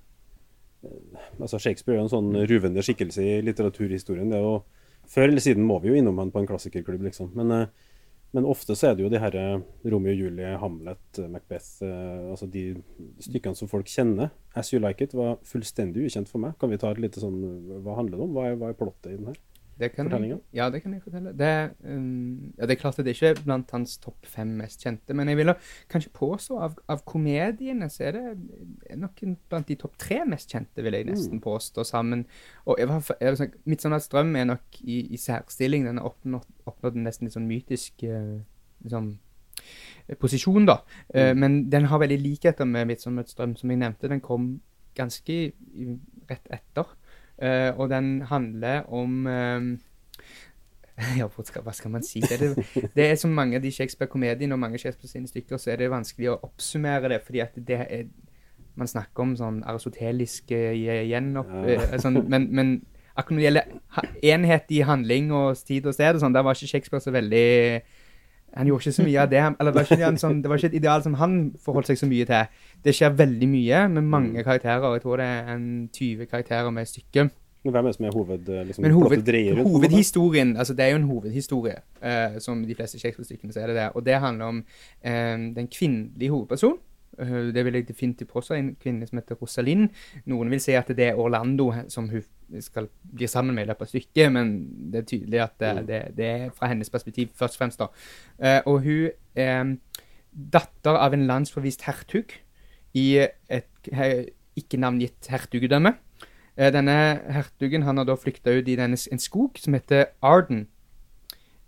Altså 1.38 1.61
Shakespeare 1.61 1.99
er 1.99 2.06
en 2.06 2.12
sånn 2.12 2.32
ruvende 2.49 2.82
skikkelse 2.84 3.20
i 3.22 3.38
litteraturhistorien. 3.44 4.31
Det 4.32 4.38
er 4.38 4.46
jo, 4.46 4.55
før 5.11 5.28
eller 5.28 5.44
siden 5.44 5.67
må 5.69 5.76
vi 5.82 5.93
jo 5.93 5.99
innom 5.99 6.19
han 6.22 6.32
på 6.32 6.40
en 6.40 6.49
klassikerklubb, 6.49 7.05
liksom. 7.05 7.34
Men, 7.37 7.52
eh, 7.52 7.89
men 8.37 8.47
ofte 8.47 8.77
så 8.79 8.91
er 8.91 8.97
det 8.97 9.03
jo 9.05 9.11
de 9.11 9.19
her 9.19 9.35
eh, 9.38 9.62
Romeo 9.91 10.15
Julie, 10.15 10.53
Hamlet, 10.62 11.03
eh, 11.19 11.27
Macbeth 11.31 11.82
eh, 11.82 12.29
Altså 12.31 12.47
de 12.47 12.65
stykkene 13.23 13.59
som 13.59 13.71
folk 13.71 13.91
kjenner. 13.91 14.31
As 14.55 14.71
You 14.73 14.79
Like 14.82 15.03
It 15.05 15.17
var 15.19 15.41
fullstendig 15.47 16.06
ukjent 16.06 16.31
for 16.31 16.43
meg. 16.43 16.55
Kan 16.61 16.71
vi 16.71 16.79
ta 16.79 16.93
et 16.94 17.03
lite 17.03 17.23
sånn 17.23 17.41
Hva 17.82 17.99
handler 17.99 18.21
det 18.21 18.27
om? 18.29 18.37
Hva 18.37 18.47
er, 18.50 18.61
hva 18.61 18.71
er 18.71 18.79
plottet 18.79 19.11
i 19.11 19.19
den 19.19 19.32
her? 19.32 19.41
Det 19.81 19.88
kan, 19.94 20.11
Fortellinger? 20.11 20.41
ja, 20.53 20.67
det 20.71 20.82
kan 20.82 20.93
jeg 20.93 21.03
fortelle. 21.03 21.32
Det, 21.32 21.53
um, 21.88 22.53
ja, 22.59 22.67
det 22.69 22.75
er 22.75 22.81
klart 22.81 22.99
at 23.00 23.06
det 23.06 23.15
ikke 23.17 23.31
er 23.32 23.41
blant 23.44 23.71
hans 23.73 23.97
topp 24.03 24.27
fem 24.29 24.50
mest 24.59 24.85
kjente, 24.85 25.17
men 25.17 25.31
jeg 25.32 25.38
vil 25.41 25.53
kanskje 25.93 26.12
påstå 26.19 26.59
av, 26.67 26.77
av 26.93 27.00
komediene 27.09 27.88
så 27.93 28.11
er 28.11 28.19
det 28.19 28.25
er 28.91 29.00
nok 29.00 29.23
blant 29.49 29.71
de 29.71 29.79
topp 29.81 29.97
tre 30.00 30.21
mest 30.29 30.53
kjente, 30.53 30.85
vil 30.85 30.99
jeg 30.99 31.09
nesten 31.09 31.41
påstå, 31.41 31.85
sammen. 31.88 32.27
Og 32.69 32.77
jeg 32.81 32.91
var, 32.91 33.09
jeg, 33.17 33.32
var 33.32 33.81
sånn, 33.81 33.97
at 33.97 34.05
strøm 34.05 34.37
er 34.37 34.49
nok 34.53 34.81
i, 34.82 35.00
i 35.15 35.21
særstilling. 35.21 35.88
Den 35.88 36.00
har 36.00 36.12
oppnådd, 36.12 36.47
oppnådd 36.69 36.99
en 36.99 37.09
nesten 37.09 37.29
litt 37.29 37.37
sånn 37.37 37.49
mytisk 37.49 38.05
eh, 38.06 38.41
liksom, 38.85 39.12
eh, 40.06 40.17
posisjon, 40.21 40.69
da. 40.69 40.81
Eh, 41.15 41.32
men 41.37 41.62
den 41.73 41.88
har 41.91 42.03
veldig 42.03 42.21
likheter 42.21 42.69
med 42.69 42.91
Midtsommers 42.91 43.32
strøm, 43.32 43.56
som 43.56 43.73
jeg 43.73 43.81
nevnte. 43.81 44.12
Den 44.12 44.25
kom 44.25 44.53
ganske 44.99 45.38
rett 46.31 46.53
etter. 46.53 46.97
Eh, 47.40 47.70
og 47.78 47.88
den 47.88 48.22
handler 48.28 48.84
om 48.92 49.26
eh, 49.26 49.69
ja, 51.20 51.26
hva 51.26 51.44
skal, 51.46 51.64
hva 51.64 51.72
skal 51.76 51.94
man 51.94 52.04
si? 52.04 52.20
Det 52.20 52.37
er, 52.37 52.42
det, 52.58 52.90
det 52.96 53.06
er 53.06 53.19
som 53.20 53.32
mange 53.34 53.56
av 53.56 53.64
de 53.64 53.72
Shakespeare-komediene 53.72 54.56
og 54.56 54.60
mange 54.60 54.81
Shakespeare 54.81 55.08
sine 55.08 55.31
stykker, 55.31 55.60
så 55.60 55.72
er 55.72 55.81
det 55.81 55.92
vanskelig 55.92 56.32
å 56.34 56.40
oppsummere 56.50 57.14
det, 57.14 57.22
fordi 57.26 57.44
at 57.46 57.56
det 57.56 57.84
er 57.87 58.10
Man 58.78 58.87
snakker 58.88 59.25
om 59.25 59.32
sånn 59.37 59.56
aristotelisk 59.66 60.52
eh, 60.54 60.76
gjenopp... 61.10 61.48
Ja. 61.66 61.88
Uh, 61.90 61.96
sånn, 62.00 62.20
men, 62.31 62.46
men 62.54 62.69
akkurat 63.19 63.34
når 63.34 63.40
det 63.40 63.46
gjelder 63.48 64.06
enhet 64.31 64.70
i 64.72 64.78
handling 64.86 65.32
og 65.36 65.58
tid 65.66 65.88
og 65.90 65.96
sted 65.96 66.14
og 66.14 66.22
sånn, 66.22 66.36
der 66.36 66.46
var 66.46 66.56
ikke 66.56 66.70
Shakespeare 66.70 67.02
så 67.02 67.12
veldig 67.12 67.48
han 68.55 68.67
gjorde 68.67 68.82
ikke 68.82 68.97
så 68.97 69.05
mye 69.06 69.20
av 69.23 69.31
det. 69.31 69.43
Eller 69.61 69.75
det 69.75 69.85
var, 69.91 70.17
sånn, 70.19 70.41
det 70.43 70.50
var 70.50 70.58
ikke 70.61 70.73
et 70.73 70.81
ideal 70.81 71.02
som 71.05 71.14
han 71.20 71.37
forholdt 71.64 71.91
seg 71.93 72.00
så 72.00 72.08
mye 72.11 72.26
til. 72.29 72.64
Det 72.85 72.94
skjer 72.97 73.14
veldig 73.19 73.49
mye 73.50 73.85
med 73.97 74.08
mange 74.17 74.44
karakterer. 74.47 74.93
Jeg 74.97 75.05
tror 75.05 75.23
det 75.23 75.29
er 75.31 75.52
en 75.55 75.69
20 75.93 76.26
karakterer 76.31 76.75
med 76.75 76.91
stykket. 76.91 77.31
Men 77.64 77.74
Hvem 77.74 77.84
er 77.84 77.89
det 77.89 77.96
som 77.96 78.05
er 78.08 78.13
hoved... 78.17 78.48
eh, 78.48 78.67
Liksom, 78.67 78.82
Men 78.82 78.93
hoved, 78.93 79.29
rundt, 79.29 79.69
hovedhistorien 79.69 80.56
altså 80.56 80.74
Det 80.74 80.84
er 80.84 80.89
jo 80.89 80.96
en 80.96 81.03
hovedhistorie, 81.03 81.74
uh, 82.03 82.39
som 82.41 82.63
de 82.65 82.74
fleste 82.74 82.98
Shakespeare-stykkene 82.98 83.53
så 83.53 83.60
er 83.60 83.67
det 83.67 83.77
det. 83.77 83.89
Og 83.94 84.06
det 84.06 84.15
handler 84.15 84.44
om 84.44 84.65
uh, 85.06 85.10
den 85.56 85.69
kvinnelige 85.69 86.31
hovedpersonen. 86.31 86.79
Uh, 87.20 87.55
det 87.55 87.65
vil 87.65 87.74
jeg 87.74 87.89
definitivt 87.89 88.32
påstå. 88.32 88.55
En 88.55 88.77
kvinne 88.81 89.06
som 89.06 89.19
heter 89.19 89.34
Rosalind. 89.34 89.89
Noen 90.27 90.51
vil 90.51 90.60
si 90.60 90.72
at 90.72 90.89
det 90.89 91.13
er 91.13 91.20
Orlando 91.20 91.72
som 91.89 92.08
hun 92.08 92.24
skal 92.60 92.88
bli 93.14 93.26
sammen 93.30 93.54
med 93.54 93.64
i 93.64 93.69
løpet 93.70 93.86
av 93.86 93.90
stykket, 93.92 94.32
men 94.32 94.52
det 94.92 95.02
er 95.02 95.06
tydelig 95.06 95.40
at 95.44 95.54
det, 95.60 95.70
Mm. 95.76 95.86
det, 95.86 96.00
det 96.16 96.26
er 96.26 96.50
fra 96.50 96.66
hennes 96.66 96.90
perspektiv 96.90 97.28
først 97.34 97.54
og 97.54 97.58
fremst. 97.58 97.78
da. 97.78 97.86
Uh, 98.38 98.72
og 98.72 98.82
hun 98.82 99.10
er 99.36 99.76
datter 100.52 100.98
av 100.98 101.14
en 101.14 101.26
landsforvist 101.26 101.82
hertug 101.82 102.34
i 102.94 103.26
et 103.48 103.90
he, 103.92 104.30
ikke 104.56 104.78
navngitt 104.78 105.30
hertugdømme. 105.30 105.94
Uh, 106.58 106.70
Denne 106.74 107.20
hertugen 107.30 107.82
han 107.82 107.96
har 107.96 108.04
da 108.04 108.14
flykta 108.19 108.50
ut 108.58 108.69
i 108.69 108.76
denne, 108.76 108.98
en 109.12 109.19
skog 109.22 109.58
som 109.58 109.74
heter 109.74 110.10
Arden. 110.22 110.66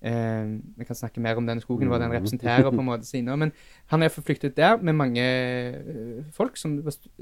Eh, 0.04 0.58
vi 0.76 0.84
kan 0.84 0.96
snakke 0.98 1.20
mer 1.20 1.38
om 1.38 1.46
denne 1.46 1.62
skogen, 1.62 1.86
hva 1.90 2.00
den 2.02 2.10
representerer 2.10 2.70
på 2.70 2.80
en 2.80 2.88
måte 2.88 3.06
sine. 3.06 3.36
Men 3.38 3.52
han 3.92 4.02
er 4.02 4.10
forflyktet 4.10 4.56
der 4.56 4.76
med 4.82 4.96
mange 4.98 5.22
eh, 5.22 6.24
folk 6.34 6.56
som 6.58 6.80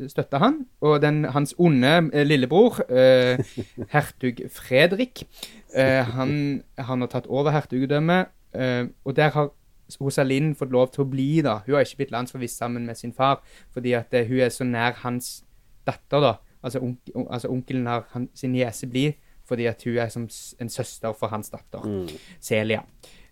støtter 0.09 0.41
han. 0.41 0.65
Og 0.81 1.03
den, 1.03 1.25
hans 1.25 1.55
onde 1.59 2.11
eh, 2.13 2.25
lillebror, 2.25 2.81
eh, 2.89 3.43
hertug 3.95 4.41
Fredrik, 4.51 5.27
eh, 5.75 6.05
han, 6.17 6.63
han 6.79 7.01
har 7.01 7.13
tatt 7.13 7.29
over 7.29 7.53
hertugdømmet. 7.53 8.33
Eh, 8.55 8.87
og 9.05 9.17
der 9.17 9.31
har 9.37 9.53
Rosalind 10.01 10.55
fått 10.55 10.71
lov 10.71 10.93
til 10.95 11.03
å 11.03 11.11
bli, 11.11 11.41
da. 11.43 11.61
Hun 11.67 11.75
har 11.75 11.85
ikke 11.85 12.05
blitt 12.05 12.13
landsforvist 12.15 12.61
sammen 12.63 12.87
med 12.87 12.97
sin 12.97 13.13
far, 13.13 13.43
fordi 13.75 13.93
at 13.99 14.15
hun 14.29 14.39
er 14.39 14.53
så 14.55 14.65
nær 14.65 14.95
hans 15.03 15.41
datter, 15.87 16.23
da. 16.23 16.37
Altså, 16.63 16.79
onk, 16.85 17.11
altså 17.27 17.49
onkelen 17.51 17.89
har 17.89 18.07
han, 18.13 18.29
sin 18.35 18.53
niese 18.53 18.87
blir 18.87 19.17
fordi 19.51 19.67
at 19.67 19.83
hun 19.85 19.99
er 19.99 20.09
som 20.15 20.29
en 20.63 20.69
søster 20.71 21.13
for 21.19 21.27
hans 21.35 21.51
datter, 21.51 21.83
Mm. 21.85 22.09
Celia. 22.41 22.81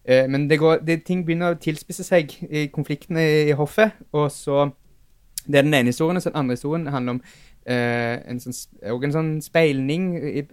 Eh, 0.05 0.27
men 0.31 0.49
det 0.51 0.59
går, 0.59 0.83
det, 0.87 1.05
ting 1.07 1.23
begynner 1.27 1.55
å 1.55 1.59
tilspisse 1.63 2.05
seg 2.07 2.35
i 2.51 2.67
konfliktene 2.75 3.21
i, 3.23 3.49
i 3.53 3.57
hoffet, 3.59 3.93
og 4.13 4.31
så 4.35 4.71
Det 5.49 5.57
er 5.59 5.63
den 5.65 5.75
ene 5.75 5.89
historien, 5.89 6.17
og 6.17 6.23
så 6.23 6.29
den 6.31 6.37
andre 6.43 6.53
historien 6.59 6.87
handler 6.93 7.13
om 7.17 7.21
eh, 7.67 8.19
en, 8.29 8.41
sånn, 8.41 8.53
en 8.85 9.13
sånn 9.15 9.31
speilning. 9.43 10.03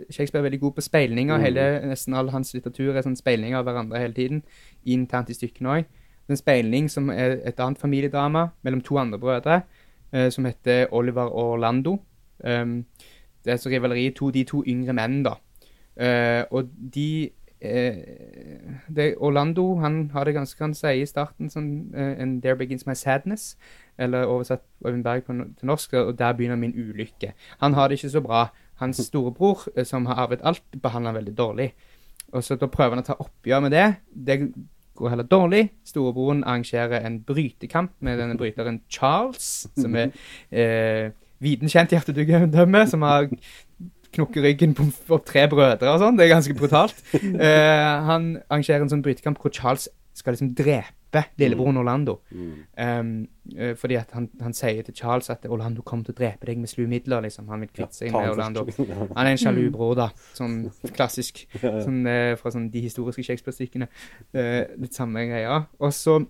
Shakespeare 0.10 0.40
er 0.40 0.46
veldig 0.50 0.60
god 0.62 0.76
på 0.78 0.82
speilninger. 0.86 1.36
Mm. 1.38 1.44
Hele, 1.44 1.66
nesten 1.90 2.14
all 2.16 2.30
hans 2.32 2.54
litteratur 2.56 2.96
er 2.96 3.04
sånn 3.04 3.18
speilninger 3.20 3.58
av 3.60 3.66
hverandre 3.68 4.00
hele 4.00 4.14
tiden. 4.16 4.44
Internt 4.86 5.30
i 5.30 5.36
stykkene 5.36 5.74
òg. 5.74 5.90
En 6.32 6.40
speilning 6.40 6.88
som 6.90 7.10
er 7.12 7.42
et 7.46 7.60
annet 7.60 7.82
familiedrama 7.82 8.46
mellom 8.64 8.82
to 8.82 8.98
andre 9.02 9.20
brødre. 9.20 9.62
eh, 10.14 10.30
som 10.32 10.46
heter 10.48 10.88
Oliver 10.96 11.28
og 11.28 11.52
Orlando. 11.58 11.98
Um, 12.44 12.86
det 13.46 13.52
er 13.54 13.58
så 13.58 13.70
rivaleri 13.70 14.10
to, 14.16 14.30
de 14.32 14.44
to 14.44 14.64
yngre 14.68 14.94
menn, 14.94 15.24
da. 15.24 15.34
Eh, 15.96 16.44
og 16.52 16.70
de 16.94 17.32
eh, 17.62 17.96
det, 18.96 19.16
Orlando 19.18 19.78
han 19.80 20.10
har 20.14 20.28
det 20.28 20.36
ganske 20.36 20.64
han 20.64 20.76
sier 20.76 21.00
i 21.00 21.08
starten 21.08 21.50
sånn 21.50 21.70
eh, 21.96 22.22
And 22.22 22.42
there 22.44 22.60
begins 22.60 22.86
my 22.88 22.94
sadness. 22.94 23.56
Eller 23.98 24.28
oversatt 24.28 24.66
Øyvind 24.86 25.04
Berg 25.04 25.24
på, 25.24 25.34
til 25.34 25.72
norsk, 25.72 25.94
og 25.94 26.18
der 26.20 26.34
begynner 26.36 26.60
min 26.60 26.76
ulykke. 26.76 27.34
Han 27.64 27.74
har 27.74 27.88
det 27.88 28.00
ikke 28.00 28.16
så 28.18 28.22
bra. 28.22 28.48
Hans 28.82 29.00
storebror, 29.00 29.70
som 29.88 30.06
har 30.06 30.26
arvet 30.26 30.44
alt, 30.44 30.64
behandler 30.84 31.14
han 31.14 31.20
veldig 31.22 31.38
dårlig. 31.38 31.70
Og 32.36 32.44
så 32.44 32.58
da 32.60 32.68
prøver 32.68 32.98
han 32.98 33.06
å 33.06 33.08
ta 33.08 33.16
oppgjør 33.24 33.62
med 33.64 33.72
det. 33.72 33.86
Det 34.12 34.40
går 34.96 35.10
heller 35.10 35.24
dårlig. 35.24 35.70
Storebroren 35.86 36.44
arrangerer 36.44 37.06
en 37.06 37.22
brytekamp 37.24 37.92
med 38.00 38.20
denne 38.20 38.38
bryteren 38.38 38.82
Charles, 38.90 39.68
som 39.78 39.96
er 39.96 40.12
eh, 40.52 41.12
viten 41.40 41.72
kjent 41.72 41.96
hjertedugdømme, 41.96 42.86
som 42.88 43.02
har 43.02 43.30
knukket 44.16 44.44
ryggen 44.44 44.74
på, 44.78 44.88
på 45.10 45.20
tre 45.28 45.46
brødre 45.52 45.92
og 45.94 46.02
sånn. 46.02 46.18
Det 46.18 46.26
er 46.26 46.34
ganske 46.34 46.58
brutalt. 46.58 46.98
Eh, 47.16 48.08
han 48.10 48.36
arrangerer 48.48 48.86
en 48.86 48.92
sånn 48.92 49.04
brytekamp 49.06 49.40
hvor 49.42 49.54
Charles 49.54 49.90
skal 50.16 50.36
liksom 50.36 50.54
drepe 50.56 51.24
lillebroren 51.40 51.78
Orlando. 51.78 52.18
Um, 52.32 53.28
fordi 53.80 53.98
at 54.00 54.12
han, 54.16 54.30
han 54.42 54.56
sier 54.56 54.84
til 54.84 54.96
Charles 54.96 55.30
at 55.32 55.46
Orlando 55.48 55.84
kommer 55.86 56.08
til 56.08 56.16
å 56.16 56.18
drepe 56.18 56.48
deg 56.48 56.60
med 56.60 56.72
slu 56.72 56.86
midler. 56.92 57.24
liksom. 57.24 57.50
Han 57.52 57.64
vil 57.64 57.72
kvitte 57.72 58.00
seg 58.00 58.16
med 58.16 58.32
Orlando. 58.32 58.66
Han 58.80 59.22
er 59.26 59.32
en 59.34 59.42
sjalu 59.42 59.68
bror, 59.72 59.96
da. 60.00 60.10
Sånn 60.38 60.58
klassisk. 60.96 61.46
Sånn, 61.86 62.02
eh, 62.08 62.34
fra 62.40 62.52
sånn, 62.56 62.70
de 62.72 62.84
historiske 62.88 63.28
Shakespeare-stykkene. 63.28 63.90
Eh, 64.36 64.62
litt 64.80 64.98
samme 64.98 65.28
greia. 65.30 65.62
Og 65.84 65.94
så, 65.96 66.22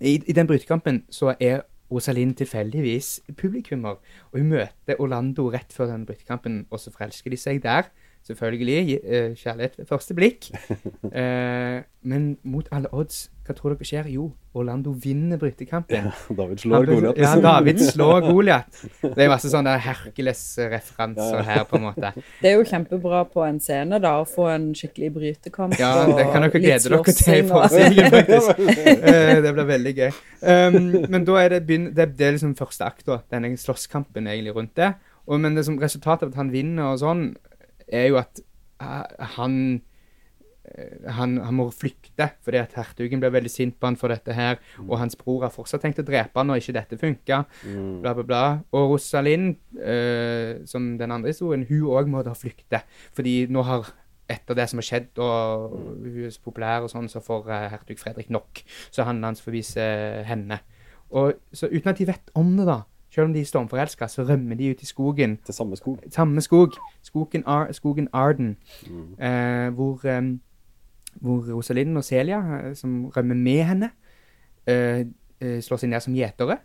i, 0.00 0.18
i 0.18 0.36
den 0.36 0.48
brytekampen, 0.48 1.02
så 1.12 1.32
er 1.36 1.64
Rosalind 1.90 2.36
tilfeldigvis 2.36 3.20
publikummer. 3.38 4.00
Og 4.32 4.40
hun 4.40 4.52
møter 4.52 5.00
Orlando 5.00 5.48
rett 5.52 5.72
før 5.72 5.92
den 5.92 6.06
brytekampen, 6.08 6.66
og 6.70 6.82
så 6.82 6.92
forelsker 6.94 7.32
de 7.32 7.40
seg 7.40 7.62
der. 7.64 7.88
Selvfølgelig. 8.28 8.98
eh, 9.02 9.30
kjærlighet 9.40 9.78
ved 9.80 9.86
første 9.90 10.14
blikk. 10.18 10.50
Eh, 11.08 11.82
men 12.04 12.36
mot 12.44 12.66
alle 12.72 12.88
odds, 12.94 13.30
hva 13.46 13.54
tror 13.56 13.72
dere 13.72 13.86
skjer? 13.88 14.06
Jo, 14.12 14.26
Orlando 14.54 14.92
vinner 14.92 15.38
brytekampen. 15.40 16.04
Ja, 16.10 16.34
David 16.36 16.60
slår 16.60 16.84
Han- 16.84 16.90
Goliat. 16.92 17.18
Ja, 17.18 17.30
David 17.40 17.80
slår 17.86 18.20
Goliat. 18.28 18.82
Det 19.02 19.24
er 19.24 19.30
masse 19.32 19.48
sånne 19.50 19.72
Hercules-referanser 19.82 21.42
her, 21.46 21.64
på 21.64 21.76
en 21.78 21.86
måte. 21.88 22.12
Det 22.42 22.50
er 22.52 22.56
jo 22.58 22.66
kjempebra 22.68 23.22
på 23.32 23.42
en 23.46 23.58
scene, 23.62 23.98
da, 24.04 24.14
å 24.22 24.26
få 24.28 24.48
en 24.52 24.68
skikkelig 24.76 25.10
brytekamp. 25.16 25.78
Ja, 25.80 25.92
det 26.06 26.28
kan 26.32 26.44
dere 26.44 26.52
glede 26.60 26.92
dere 26.92 27.16
til 27.16 27.34
i 27.40 27.48
forestillingen, 27.48 28.14
faktisk. 28.14 28.62
Eh, 28.84 29.34
det 29.44 29.54
blir 29.56 29.68
veldig 29.72 29.94
gøy. 29.98 30.10
Um, 30.44 30.80
men 31.08 31.24
da 31.28 31.40
er 31.42 31.56
det, 31.56 31.62
begyn 31.68 31.90
det, 31.96 32.10
det 32.18 32.28
er 32.28 32.36
liksom 32.36 32.54
første 32.58 32.84
akt, 32.86 33.06
da. 33.08 33.20
Denne 33.32 33.54
slåsskampen 33.58 34.28
egentlig 34.28 34.54
rundt 34.56 34.76
det. 34.78 34.92
Og, 35.28 35.40
men 35.42 35.56
det 35.58 35.66
som 35.66 35.76
resultatet 35.80 36.28
av 36.28 36.32
at 36.32 36.38
han 36.40 36.52
vinner 36.52 36.92
og 36.94 37.00
sånn, 37.02 37.26
er 37.92 38.08
jo 38.10 38.18
at 38.20 38.40
eh, 38.82 39.28
han 39.36 39.54
eh, 40.68 41.12
han, 41.16 41.38
han 41.40 41.56
må 41.56 41.68
flykte 41.72 42.30
fordi 42.44 42.60
at 42.60 42.74
hertugen 42.78 43.22
ble 43.22 43.30
veldig 43.32 43.52
sint 43.52 43.78
på 43.78 43.88
han 43.88 43.98
for 44.00 44.12
dette 44.12 44.34
her, 44.36 44.58
og 44.86 44.98
hans 45.00 45.16
bror 45.18 45.46
har 45.46 45.54
fortsatt 45.54 45.84
tenkt 45.84 46.02
å 46.02 46.06
drepe 46.06 46.36
han 46.36 46.50
når 46.50 46.62
ikke 46.62 46.76
dette 46.76 47.00
funka. 47.00 47.44
Mm. 47.64 47.94
Bla, 48.04 48.12
bla, 48.18 48.26
bla. 48.26 48.42
Og 48.76 48.92
Rosalind, 48.94 49.56
eh, 49.80 50.60
som 50.68 50.92
den 51.00 51.14
andre 51.14 51.32
historien, 51.32 51.66
hun 51.68 51.88
òg 51.94 52.12
må 52.12 52.24
da 52.26 52.36
flykte. 52.36 52.84
Fordi 53.16 53.40
nå 53.52 53.64
har 53.66 53.88
etter 54.28 54.56
det 54.58 54.66
som 54.68 54.80
har 54.80 54.86
skjedd, 54.86 55.10
og 55.24 55.76
hun 56.04 56.26
er 56.26 56.32
så 56.34 56.42
populær, 56.44 56.84
og 56.84 56.92
sånn, 56.92 57.08
så 57.08 57.22
får 57.24 57.48
eh, 57.48 57.68
hertug 57.72 58.00
Fredrik 58.00 58.28
nok. 58.32 58.60
Så 58.92 59.06
han 59.08 59.24
hans 59.24 59.40
forviser 59.44 60.22
henne. 60.28 60.60
Og 61.16 61.38
så 61.56 61.70
uten 61.72 61.94
at 61.94 62.00
de 62.00 62.08
vet 62.10 62.32
om 62.36 62.52
det, 62.58 62.68
da, 62.68 62.82
selv 63.10 63.24
om 63.24 63.32
de 63.32 63.40
er 63.40 63.44
stormforelska, 63.44 64.06
så 64.06 64.22
rømmer 64.22 64.54
de 64.54 64.70
ut 64.70 64.82
i 64.82 64.86
skogen. 64.86 65.38
Til 65.44 65.54
samme 65.54 65.76
skog. 65.76 65.98
Samme 66.10 66.40
skog. 66.40 66.72
Skogen, 67.02 67.42
Ar 67.46 67.72
skogen 67.72 68.08
Arden. 68.12 68.56
Mm. 68.86 69.24
Eh, 69.24 69.74
hvor, 69.74 70.08
eh, 70.08 70.36
hvor 71.14 71.54
Rosalind 71.54 71.96
og 71.96 72.04
Celia, 72.04 72.38
eh, 72.38 72.74
som 72.74 73.06
rømmer 73.06 73.34
med 73.34 73.62
henne, 73.62 73.90
eh, 74.66 75.06
eh, 75.40 75.60
slår 75.60 75.76
seg 75.76 75.90
ned 75.90 76.00
som 76.00 76.14
gjetere. 76.14 76.58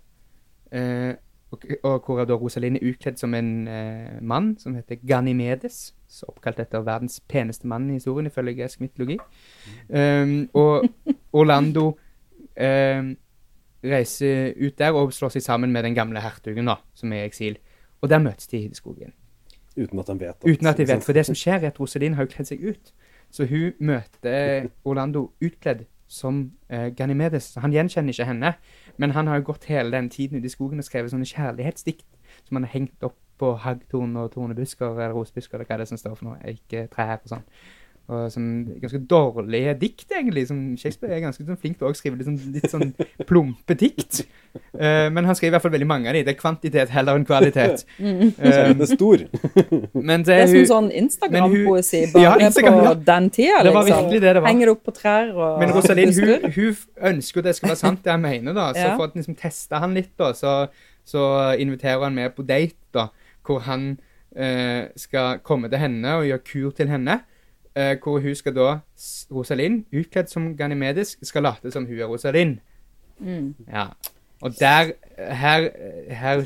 Eh, 0.71 1.13
og, 1.51 1.63
og 1.83 2.05
hvor 2.05 2.25
da 2.25 2.33
Rosalind 2.33 2.75
er 2.75 2.87
utkledd 2.89 3.17
som 3.17 3.33
en 3.33 3.69
mann 4.21 4.55
som 4.59 4.75
heter 4.75 4.97
Ganymedes, 5.07 5.93
oppkalt 6.27 6.59
etter 6.59 6.81
verdens 6.81 7.19
peneste 7.29 7.67
mann 7.67 7.89
i 7.89 7.99
historien, 7.99 8.25
ifølge 8.25 8.55
gresk 8.55 8.81
mytologi. 8.81 9.19
Um, 9.89 10.49
og 10.53 10.89
Orlando 11.33 11.91
reiser 13.83 14.53
ut 14.57 14.77
der 14.79 14.95
og 14.97 15.13
slår 15.13 15.35
seg 15.35 15.45
sammen 15.45 15.71
med 15.71 15.83
den 15.83 15.95
gamle 15.95 16.21
hertugen, 16.23 16.67
da, 16.69 16.79
som 16.95 17.13
er 17.13 17.23
i 17.23 17.29
eksil. 17.31 17.57
Og 18.01 18.09
der 18.09 18.23
møtes 18.23 18.47
de 18.47 18.65
i 18.65 18.73
skogen. 18.75 19.13
Uten 19.77 19.99
at 19.99 20.07
de 20.07 20.19
vet. 20.19 20.43
Uten 20.45 20.67
at 20.67 20.77
de 20.77 20.87
vet. 20.87 21.03
For 21.03 21.15
det 21.15 21.25
som 21.25 21.35
skjer, 21.35 21.63
er 21.63 21.71
at 21.71 21.79
Roselin 21.79 22.13
har 22.13 22.27
jo 22.27 22.33
kledd 22.35 22.51
seg 22.51 22.63
ut. 22.63 22.93
Så 23.33 23.47
hun 23.49 23.73
møter 23.81 24.69
Orlando 24.85 25.31
utkledd 25.41 25.87
som 26.07 26.51
eh, 26.69 26.91
Ganymedes. 26.93 27.55
Han 27.63 27.73
gjenkjenner 27.73 28.13
ikke 28.13 28.27
henne, 28.29 28.53
men 28.97 29.15
han 29.15 29.27
har 29.27 29.39
jo 29.39 29.47
gått 29.49 29.65
hele 29.71 29.95
den 29.95 30.09
tiden 30.13 30.37
ute 30.37 30.45
i 30.45 30.53
skogen 30.53 30.83
og 30.83 30.85
skrevet 30.85 31.13
sånne 31.13 31.25
kjærlighetsdikt 31.25 32.05
som 32.45 32.59
han 32.59 32.67
har 32.67 32.73
hengt 32.75 33.05
opp 33.05 33.17
på 33.41 33.55
haggtorn 33.63 34.13
og 34.21 34.31
tornebusker 34.35 34.93
eller 34.93 35.15
rosebusker 35.17 35.57
eller 35.57 35.69
hva 35.69 35.79
det 35.79 35.87
er 35.87 35.91
som 35.91 36.01
står 36.01 36.19
for 36.19 36.29
noe. 36.29 36.53
Ikke 36.53 36.85
trær 36.93 37.17
og 37.17 37.31
sånn. 37.31 37.47
Og 38.11 38.25
sånn, 38.33 38.47
ganske 38.81 38.99
dårlige 39.07 39.73
dikt, 39.79 40.09
egentlig. 40.11 40.41
Som 40.49 40.57
Shakespeare 40.75 41.15
er 41.15 41.21
ganske 41.23 41.45
sånn 41.47 41.55
flink 41.57 41.77
til 41.79 41.87
å 41.87 41.93
skrive 41.95 42.17
litt 42.19 42.27
sånn, 42.27 42.39
litt 42.51 42.67
sånn 42.69 42.89
plumpe 43.29 43.77
dikt. 43.79 44.25
Uh, 44.75 45.07
men 45.09 45.23
han 45.25 45.37
skriver 45.39 45.53
i 45.53 45.55
hvert 45.55 45.63
fall 45.63 45.71
veldig 45.77 45.87
mange 45.87 46.09
av 46.11 46.17
de. 46.17 46.23
Det 46.27 46.33
er 46.35 46.39
kvantitet 46.41 46.91
heller 46.91 47.15
enn 47.21 47.25
kvalitet. 47.29 47.85
Mm. 48.03 48.33
Så 48.35 48.49
er 48.51 48.73
Eh, 48.73 48.85
stor. 48.91 49.17
men 49.95 50.23
det, 50.23 50.27
Det 50.27 50.35
er 50.35 50.47
som 50.47 50.57
hun- 50.57 50.67
sånn 50.73 50.89
Instagram-poesi, 50.99 52.01
bare 52.13 52.23
Ja, 52.23 52.33
Instagram, 52.47 52.73
på 52.79 52.83
ja. 52.83 52.93
den 52.93 53.29
tida. 53.29 53.63
Det 53.63 53.73
var 53.73 53.83
liksom. 53.87 54.03
virkelig 54.03 54.21
det 54.21 54.33
det 54.35 54.41
var. 54.41 54.47
Henger 54.51 54.65
det 54.65 54.73
opp 54.75 54.83
på 54.83 54.93
trær 54.97 55.31
og 55.33 55.59
Men 55.59 55.69
Rosalind 55.73 56.13
hun, 56.19 56.51
hun 56.51 56.75
ønsker 57.13 57.39
jo 57.39 57.41
det 57.47 57.55
skal 57.55 57.69
være 57.71 57.77
sant, 57.79 58.03
det 58.03 58.11
jeg 58.11 58.19
mener. 58.19 58.53
da, 58.53 58.73
Så 58.73 58.83
Ja. 58.83 58.95
for 58.97 59.07
å 59.07 59.13
liksom 59.15 59.35
teste 59.39 59.79
han 59.79 59.93
litt, 59.93 60.11
da, 60.17 60.31
så, 60.33 60.67
så 61.05 61.55
inviterer 61.59 62.03
han 62.03 62.15
med 62.15 62.35
på 62.35 62.45
date, 62.45 62.75
da, 62.93 63.07
hvor 63.45 63.61
han 63.61 63.97
uh, 64.37 64.87
skal 64.97 65.39
komme 65.39 65.69
til 65.69 65.79
henne 65.79 66.17
og 66.19 66.25
gjøre 66.27 66.43
kur 66.43 66.71
til 66.71 66.87
henne. 66.87 67.21
Eh, 67.75 67.97
hvor 68.03 68.19
hun 68.19 68.35
skal 68.35 68.55
da, 68.55 68.79
Rosalind, 69.31 69.85
utkledd 69.93 70.27
som 70.29 70.57
Ganymedes, 70.57 71.17
skal 71.21 71.43
late 71.43 71.71
som 71.71 71.85
hun 71.85 71.99
er 71.99 72.05
Rosalind. 72.05 72.57
Mm. 73.19 73.55
Ja. 73.67 73.85
Og 74.43 74.53
der 74.59 74.91
her, 75.13 75.65
her, 76.09 76.39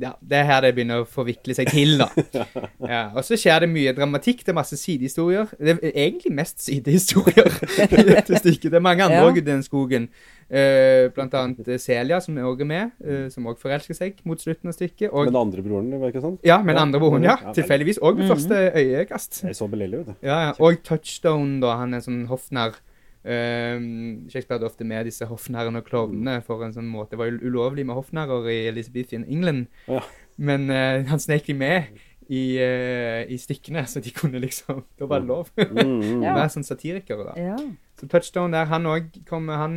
ja, 0.00 0.10
Det 0.24 0.36
er 0.38 0.44
her 0.48 0.60
det 0.64 0.70
begynner 0.74 1.02
å 1.02 1.06
forvikle 1.06 1.54
seg 1.54 1.68
til, 1.70 1.98
da. 2.00 2.06
Ja, 2.94 3.02
og 3.14 3.20
så 3.26 3.36
skjer 3.38 3.60
det 3.62 3.68
mye 3.70 3.92
dramatikk. 3.94 4.40
Det 4.46 4.50
er 4.50 4.56
masse 4.56 4.78
sidehistorier. 4.80 5.50
Det 5.60 5.76
er 5.82 5.92
egentlig 6.06 6.32
mest 6.34 6.64
sidehistorier 6.64 7.50
i 7.98 8.06
dette 8.08 8.40
stykket. 8.40 8.70
Det 8.72 8.78
er 8.80 8.84
mange 8.84 9.04
andre 9.06 9.20
Ja. 9.28 9.34
i 9.38 9.44
den 9.44 9.62
skogen. 9.66 10.08
Uh, 10.44 11.08
blant 11.16 11.32
annet 11.38 11.68
eh, 11.72 11.78
Celia, 11.80 12.18
som 12.20 12.36
òg 12.36 12.60
er 12.60 12.68
med, 12.68 12.90
uh, 13.04 13.28
som 13.32 13.46
òg 13.48 13.56
forelsker 13.62 13.96
seg 13.96 14.18
mot 14.28 14.40
slutten 14.40 14.68
av 14.68 14.74
stykket. 14.76 15.08
Og, 15.12 15.30
Men 15.30 15.38
andre 15.40 15.62
broren, 15.64 15.88
var 15.98 16.10
det 16.10 16.14
ikke 16.16 16.24
sant? 16.26 16.40
ja, 16.44 16.58
men 16.62 16.76
andre 16.80 17.00
broren, 17.00 17.24
ja. 17.24 17.36
Tilfeldigvis 17.56 17.98
òg 18.04 18.18
ved 18.18 18.26
Mhm. 18.26 18.32
første 18.34 18.58
øyekast. 18.76 19.40
Jeg 19.46 19.56
så 19.56 19.68
beleilig 19.72 20.02
ut. 20.04 20.10
Ja, 20.22 20.40
ja. 20.48 20.52
Og 20.60 20.82
Touchstone, 20.84 21.60
da. 21.64 21.76
Han 21.80 21.94
er 21.94 22.00
sånn 22.04 22.26
hoffnarr. 22.28 22.76
Um, 23.24 24.26
Shakespeare 24.28 24.58
hadde 24.58 24.68
ofte 24.68 24.84
med 24.84 25.06
disse 25.08 25.24
hoffnarrene 25.24 25.80
og 25.80 25.86
klovnene 25.88 26.38
for 26.44 26.60
en 26.66 26.74
sånn 26.76 26.88
måte. 26.92 27.14
Det 27.14 27.20
var 27.22 27.30
jo 27.30 27.38
ulovlig 27.48 27.86
med 27.88 27.96
hoffnarrer 27.96 28.50
i 28.52 28.58
Elizabethan 28.68 29.24
England, 29.24 29.66
Ja. 29.88 30.02
men 30.36 30.68
uh, 30.70 31.04
han 31.08 31.22
snek 31.22 31.46
de 31.46 31.54
med 31.56 31.88
i, 32.28 32.42
uh, 32.60 33.22
i 33.28 33.36
stikkene, 33.40 33.86
så 33.88 34.00
de 34.04 34.12
kunne 34.16 34.40
liksom 34.40 34.82
Da 35.00 35.08
var 35.08 35.20
det 35.24 35.28
lov. 35.28 35.50
Mm, 35.56 36.22
Ja. 36.26 36.34
Være 36.36 36.52
sånn 36.52 36.64
satirikere, 36.68 37.24
da. 37.30 37.34
Ja. 37.40 37.56
Så 38.00 38.08
Touchstone 38.10 38.52
der, 38.56 38.66
han 38.66 38.88
òg 38.90 39.12
kommer 39.28 39.60
Han 39.60 39.74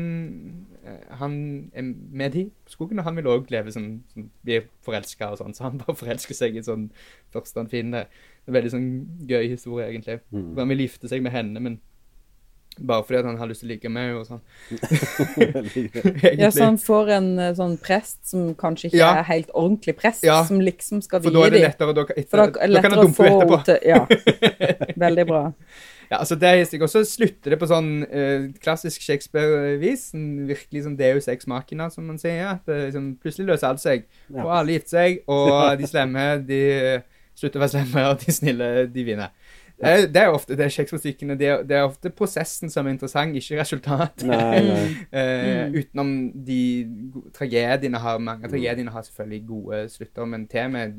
eh, 0.82 1.04
Han 1.20 1.36
er 1.78 1.84
med 2.18 2.36
i 2.36 2.48
skogen, 2.66 2.98
og 3.00 3.06
han 3.06 3.16
vil 3.20 3.28
òg 3.30 3.52
leve 3.54 3.70
sånn, 3.72 4.00
som 4.10 4.26
Bli 4.44 4.58
forelska 4.88 5.30
og 5.36 5.38
sånn, 5.44 5.54
så 5.54 5.68
han 5.68 5.78
bare 5.84 5.94
forelsker 6.00 6.34
seg 6.36 6.56
i 6.58 6.64
sånn 6.66 6.88
første 7.36 7.62
han 7.62 7.70
finner. 7.70 8.08
Det 8.44 8.50
er 8.52 8.58
veldig 8.58 8.72
sånn 8.74 8.88
gøy 9.30 9.52
historie, 9.52 9.86
egentlig. 9.92 10.18
Mm. 10.34 10.50
Han 10.58 10.72
vil 10.74 10.84
gifte 10.88 11.12
seg 11.12 11.22
med 11.24 11.36
henne, 11.36 11.62
men 11.62 11.78
bare 12.80 13.04
fordi 13.04 13.20
at 13.20 13.26
han 13.26 13.38
har 13.42 13.48
lyst 13.50 13.64
til 13.64 13.70
å 13.70 13.72
ligge 13.74 13.90
med 13.90 14.08
henne 14.08 14.20
og 14.22 14.28
sånn. 14.28 14.42
Ja, 16.42 16.52
så 16.52 16.64
han 16.68 16.78
får 16.82 17.12
en 17.18 17.30
eh, 17.40 17.54
sånn 17.58 17.76
prest 17.82 18.20
som 18.30 18.54
kanskje 18.60 18.90
ikke 18.92 19.02
Ja. 19.02 19.12
er 19.20 19.28
helt 19.32 19.52
ordentlig 19.54 19.96
prest, 19.98 20.24
Ja. 20.24 20.44
som 20.46 20.60
liksom 20.62 21.02
skal 21.04 21.22
For 21.22 21.32
da 21.32 21.46
er 21.46 21.50
det 21.50 21.62
dem. 21.62 21.70
lettere, 21.72 21.94
da, 21.94 22.02
etter, 22.16 22.30
For 22.30 22.38
da 22.38 22.68
da 22.68 22.82
kan 22.82 22.92
han 22.92 23.06
dumpe 23.06 23.28
etterpå. 23.28 23.64
til 23.66 23.78
Ja. 23.86 24.06
Veldig 25.08 25.28
bra. 25.28 25.44
Ja, 26.10 26.20
altså 26.22 26.36
det 26.40 26.48
er 26.48 26.64
sikkert. 26.64 26.88
Og 26.88 26.90
så 26.90 27.04
slutter 27.04 27.52
det 27.52 27.60
på 27.60 27.68
sånn 27.68 27.90
uh, 28.08 28.48
klassisk 28.64 29.02
Shakespeare-vis. 29.04 30.14
En 30.16 30.48
virkelig 30.48 30.86
sånn 30.86 30.96
Deus 30.98 31.28
ex 31.28 31.48
machina, 31.48 31.90
som 31.92 32.08
man 32.08 32.18
sier. 32.18 32.46
At 32.54 32.64
det 32.66 32.94
liksom, 32.94 33.18
plutselig 33.20 33.48
løser 33.50 33.68
alt 33.74 33.84
seg. 33.84 34.06
Ja. 34.32 34.46
Og 34.46 34.54
alle 34.56 34.78
gifter 34.78 34.90
seg, 34.96 35.20
og 35.28 35.78
de 35.82 35.88
slemme 35.92 36.46
de 36.48 36.62
slutter 37.38 37.60
å 37.60 37.66
være 37.66 37.74
slemme, 37.76 38.06
og 38.10 38.24
de 38.24 38.32
snille 38.34 38.70
de 38.90 39.04
vinner. 39.04 39.30
Det 39.78 39.90
er, 39.94 40.08
det 40.10 40.22
er 40.24 40.32
ofte 40.34 40.56
det 40.58 40.66
er 40.66 40.72
Shakespeare-stykkene. 40.74 41.36
Det, 41.38 41.48
er- 41.48 41.64
det 41.70 41.76
er 41.78 41.84
ofte 41.86 42.10
prosessen 42.10 42.70
som 42.74 42.88
er 42.88 42.96
interessant, 42.96 43.36
ikke 43.38 43.60
resultatet. 43.60 44.26
Nei, 44.26 44.62
nei. 44.66 44.86
Eh, 45.22 45.68
Mm. 45.68 45.76
utenom 45.78 46.10
de 46.48 46.62
tragediene 47.36 48.00
har 48.02 48.18
Mange 48.20 48.46
av 48.48 48.52
tragediene 48.52 48.92
har 48.92 49.02
selvfølgelig 49.06 49.46
gode 49.48 49.82
slutter, 49.94 50.26
men 50.26 50.48
temaet 50.48 50.96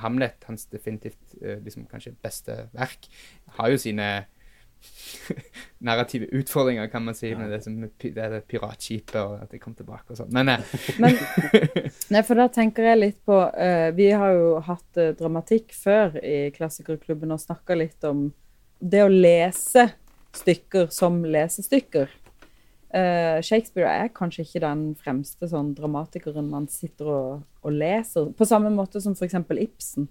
Hamlet, 0.00 0.38
hans 0.48 0.64
definitivt 0.72 1.18
uh, 1.42 1.58
liksom 1.64 1.84
kanskje 1.90 2.14
beste 2.22 2.56
verk, 2.72 3.08
har 3.58 3.68
jo 3.70 3.76
sine 3.84 4.08
narrative 5.78 6.26
utfordringer, 6.32 6.86
kan 6.86 7.04
man 7.04 7.14
si, 7.14 7.34
med 7.34 7.50
det, 7.50 7.60
som, 7.64 7.80
det, 7.80 8.12
det 8.14 8.40
piratskipet 8.50 9.18
og 9.20 9.42
at 9.42 9.50
det 9.54 9.60
kom 9.62 9.74
tilbake 9.78 10.14
og 10.14 10.20
sånn. 10.20 10.32
Men 10.34 10.52
eh, 10.52 10.76
Men 11.02 11.18
nei, 12.14 12.22
for 12.26 12.38
da 12.38 12.48
tenker 12.52 12.90
jeg 12.90 13.00
litt 13.00 13.20
på 13.26 13.38
uh, 13.38 13.88
Vi 13.96 14.10
har 14.10 14.36
jo 14.36 14.54
hatt 14.66 15.00
uh, 15.00 15.12
dramatikk 15.18 15.74
før 15.76 16.18
i 16.22 16.50
Klassikerklubben 16.54 17.34
og 17.34 17.42
snakka 17.42 17.78
litt 17.78 18.08
om 18.08 18.30
det 18.82 19.04
å 19.04 19.12
lese 19.12 19.88
stykker 20.36 20.88
som 20.94 21.22
lesestykker. 21.28 22.10
Uh, 22.92 23.38
Shakespeare 23.44 23.88
er 23.88 24.10
kanskje 24.12 24.44
ikke 24.44 24.64
den 24.64 24.90
fremste 25.00 25.48
sånn 25.48 25.72
dramatikeren 25.76 26.50
man 26.52 26.66
sitter 26.68 27.08
og, 27.08 27.44
og 27.64 27.72
leser, 27.72 28.32
på 28.36 28.48
samme 28.48 28.72
måte 28.74 29.00
som 29.00 29.16
f.eks. 29.16 29.38
Ibsen. 29.62 30.10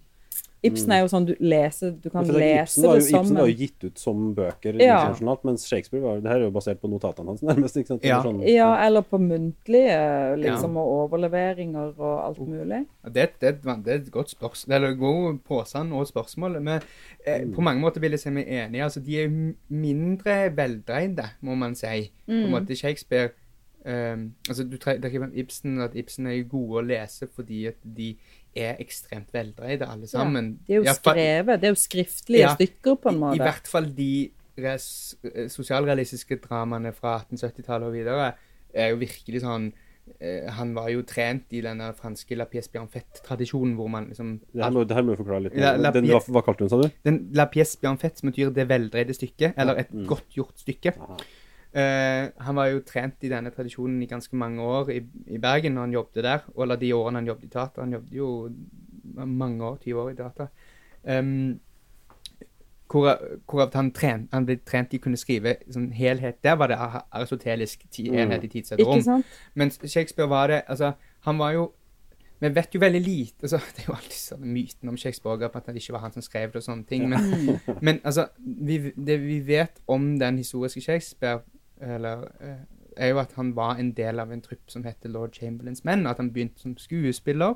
Ibsen 0.64 0.92
er 0.94 1.00
jo 1.02 1.08
sånn 1.10 1.26
du 1.26 1.32
leser 1.42 1.96
Du 2.04 2.10
kan 2.14 2.22
det 2.28 2.36
lese 2.38 2.78
Ibsen 2.78 2.84
var, 2.86 2.96
det 3.00 3.04
sammen. 3.08 3.12
som 3.12 3.22
Ibsen 3.26 3.38
var 3.40 3.48
jo 3.50 3.56
gitt 3.58 3.84
ut 3.88 3.98
som 3.98 4.20
bøker 4.38 4.76
Ja. 4.80 5.00
internasjonalt, 5.00 5.44
mens 5.50 5.64
Shakespeare 5.66 6.04
var, 6.04 6.20
det 6.22 6.30
her 6.30 6.38
er 6.38 6.46
jo 6.46 6.52
basert 6.54 6.80
på 6.84 6.90
notatene 6.92 7.26
hans, 7.34 7.42
nærmest. 7.50 7.78
ikke 7.82 7.88
sant? 7.88 8.04
Ja. 8.06 8.20
Eller 8.20 8.30
Sånn, 8.30 8.44
Ja, 8.48 8.68
eller 8.86 9.02
på 9.02 9.18
muntlige, 9.18 9.98
liksom, 10.38 10.78
og 10.78 10.92
overleveringer 11.10 11.94
og 11.98 12.16
alt 12.28 12.40
mulig. 12.48 12.86
Det, 13.10 13.28
det, 13.42 13.56
det 13.64 13.88
er 13.88 14.00
et 14.04 14.12
godt 14.14 14.30
spørsmål. 14.36 14.76
Eller 14.76 14.94
god 15.02 15.40
påstand 15.50 15.94
og 15.98 16.08
spørsmål. 16.08 16.62
Men 16.62 16.82
eh, 17.26 17.46
på 17.56 17.62
mange 17.66 17.82
måter 17.82 18.00
vil 18.00 18.12
jeg 18.12 18.20
si 18.20 18.30
meg 18.30 18.46
enig. 18.48 18.84
Altså, 18.86 19.00
de 19.02 19.18
er 19.18 19.28
jo 19.30 19.54
mindre 19.70 20.52
veldreide, 20.56 21.26
må 21.42 21.56
man 21.58 21.74
si. 21.76 22.12
På 22.28 22.38
en 22.38 22.52
måte 22.54 22.76
Shakespeare 22.78 23.32
Um, 23.84 24.36
altså 24.48 24.62
du 24.70 24.76
tre- 24.78 25.00
trekker 25.02 25.24
frem 25.24 25.32
Ibsen, 25.42 25.80
at 25.82 25.96
Ibsen 25.98 26.28
er 26.30 26.36
jo 26.36 26.44
gode 26.52 26.84
å 26.84 26.86
lese 26.86 27.26
fordi 27.34 27.64
at 27.66 27.80
de 27.82 28.12
er 28.56 28.76
ekstremt 28.84 29.30
veldreide, 29.34 29.88
alle 29.88 30.08
sammen. 30.08 30.58
Det 30.68 30.76
er 30.76 30.82
jo 30.82 30.94
skrevet, 30.98 31.62
det 31.62 31.70
er 31.70 31.72
jo 31.76 31.80
skriftlige 31.80 32.42
Ja, 32.44 32.56
stykker 32.56 32.98
på 33.00 33.10
en 33.14 33.22
I, 33.34 33.36
I 33.38 33.44
hvert 33.46 33.68
fall 33.72 33.88
de 33.96 34.10
res, 34.60 35.16
eh, 35.24 35.48
sosialrealistiske 35.48 36.36
dramaene 36.44 36.92
fra 36.94 37.20
1870-tallet 37.24 37.88
og 37.88 37.94
videre 37.96 38.34
er 38.74 38.90
jo 38.92 39.00
virkelig 39.02 39.42
sånn 39.46 39.70
eh, 40.20 40.50
Han 40.58 40.74
var 40.76 40.90
jo 40.92 41.02
trent 41.08 41.52
i 41.56 41.62
denne 41.64 41.94
franske 41.96 42.36
La 42.36 42.46
pièce 42.52 42.72
bien 42.72 42.88
faite-tradisjonen 42.92 43.76
hvor 43.80 43.88
man 43.92 44.10
liksom 44.12 44.40
Det 44.52 44.64
her 44.64 44.72
må, 44.76 44.84
det 44.88 44.96
her 44.98 45.04
må 45.08 45.16
du 45.16 45.22
forklare 45.24 45.44
litt. 45.48 45.56
La- 45.60 45.78
la- 45.80 45.92
Den, 45.96 46.08
hva, 46.12 46.20
hva 46.28 46.44
kalte 46.44 46.66
den, 46.66 46.70
sa 46.74 46.82
du? 46.82 46.90
den 47.08 47.22
La 47.38 47.46
pièce 47.52 47.80
bien 47.82 47.98
faite 48.02 48.20
som 48.20 48.30
betyr 48.32 48.52
det 48.56 48.68
veldreide 48.68 49.16
stykket, 49.16 49.54
eller 49.58 49.80
et 49.86 49.92
godt 50.08 50.28
gjort 50.36 50.60
stykke. 50.60 50.94
Aha. 51.00 51.18
Eh, 51.74 52.30
han 52.44 52.56
var 52.58 52.68
jo 52.68 52.82
trent 52.84 53.24
i 53.24 53.30
denne 53.32 53.52
tradisjonen 53.56 54.02
i 54.04 54.10
ganske 54.12 54.36
mange 54.36 54.62
år 54.62 54.90
i, 54.92 55.02
i 55.32 55.38
Bergen 55.40 55.74
når 55.78 55.88
han 55.88 55.94
jobbet 56.00 56.24
der. 56.24 56.46
Eller 56.60 56.76
de 56.82 56.94
årene 56.94 57.22
han 57.22 57.28
jobbet 57.32 57.48
i 57.48 57.54
teater. 57.54 57.82
Han 57.86 57.94
jobbet 57.98 58.16
jo 58.18 58.30
mange 59.26 59.64
år, 59.66 59.78
20 59.84 60.02
år 60.02 60.10
i 60.12 60.16
teater. 60.16 60.48
Um, 61.04 61.60
hvor, 62.92 63.18
hvor 63.48 63.70
han, 63.74 63.92
tren, 63.96 64.26
han 64.34 64.46
ble 64.46 64.58
trent 64.68 64.92
i 64.94 65.00
å 65.00 65.04
kunne 65.06 65.20
skrive 65.20 65.56
sånn 65.72 65.92
helhet. 65.96 66.42
Der 66.44 66.58
var 66.60 66.68
det 66.72 66.78
aristotelisk 66.82 67.86
Mm. 68.02 68.16
enhet 68.20 68.44
i 68.44 68.48
tidssted 68.52 68.82
og 68.82 68.88
rom. 69.06 69.24
Mens 69.56 69.80
Shakespeare 69.86 70.30
var 70.30 70.48
det 70.48 70.62
Altså, 70.68 70.92
han 71.28 71.38
var 71.38 71.52
jo 71.52 71.72
Vi 72.42 72.50
vet 72.50 72.74
jo 72.74 72.80
veldig 72.80 73.02
lite 73.02 73.44
altså, 73.44 73.58
Det 73.76 73.84
er 73.84 73.88
jo 73.88 73.94
alltid 73.94 74.18
sånn 74.18 74.46
myten 74.54 74.90
om 74.90 74.98
Shakespeare 74.98 75.50
at 75.54 75.66
det 75.68 75.76
ikke 75.76 75.94
var 75.94 76.00
han 76.02 76.12
som 76.12 76.22
skrev 76.26 76.52
det 76.52 76.56
og 76.56 76.64
sånne 76.64 76.86
ting. 76.90 77.08
Men, 77.10 77.60
men 77.82 78.00
altså, 78.04 78.28
vi, 78.40 78.92
det 78.98 79.20
vi 79.22 79.40
vet 79.46 79.80
om 79.88 80.18
den 80.20 80.38
historiske 80.38 80.82
Shakespeare, 80.82 81.44
eller, 81.82 82.28
eh, 82.40 82.58
er 82.98 83.08
jo 83.14 83.20
at 83.20 83.34
han 83.34 83.56
var 83.56 83.76
en 83.80 83.92
del 83.92 84.20
av 84.20 84.32
en 84.32 84.42
trupp 84.42 84.70
som 84.72 84.84
heter 84.84 85.10
Lord 85.10 85.34
Chamberlains 85.34 85.84
menn. 85.86 86.06
At 86.08 86.18
han 86.18 86.32
begynte 86.32 86.60
som 86.62 86.78
skuespiller. 86.78 87.56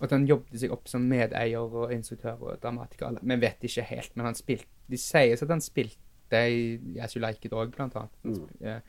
Og 0.00 0.02
at 0.06 0.10
han 0.10 0.26
jobbet 0.26 0.58
seg 0.60 0.72
opp 0.72 0.88
som 0.88 1.02
medeier 1.08 1.58
og 1.60 1.92
instruktør 1.92 2.40
og 2.40 2.60
dramatiker. 2.62 3.18
Vi 3.22 3.36
vet 3.40 3.62
ikke 3.68 3.82
helt, 3.82 4.16
men 4.16 4.26
han 4.26 4.34
spilte 4.34 4.66
De 4.90 4.96
sies 4.96 5.42
at 5.42 5.48
han 5.48 5.60
spilte 5.60 5.98
i 6.32 6.78
Yes 6.96 7.14
You 7.14 7.20
Like 7.20 7.44
It 7.46 7.52
òg, 7.52 7.70
blant 7.76 7.94
annet. 7.96 8.10
Mm. 8.24 8.48
eh, 8.66 8.80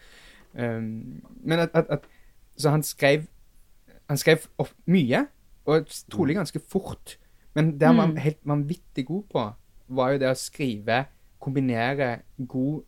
um, 0.78 1.21
men 1.43 1.60
at, 1.60 1.69
at, 1.73 1.86
at 1.89 2.08
Så 2.58 2.69
han 2.69 2.84
skrev 2.84 3.28
Han 4.10 4.17
skrev 4.17 4.47
opp 4.60 4.71
mye, 4.88 5.28
og 5.65 5.88
trolig 6.12 6.36
ganske 6.36 6.60
fort. 6.60 7.17
Men 7.56 7.78
det 7.80 7.88
han 7.88 7.97
var 7.97 8.08
Mm. 8.08 8.15
helt 8.17 8.39
vanvittig 8.45 9.06
god 9.06 9.23
på, 9.32 9.54
var 9.89 10.12
jo 10.12 10.17
det 10.17 10.28
å 10.30 10.36
skrive, 10.36 11.06
kombinere 11.39 12.21
god 12.47 12.84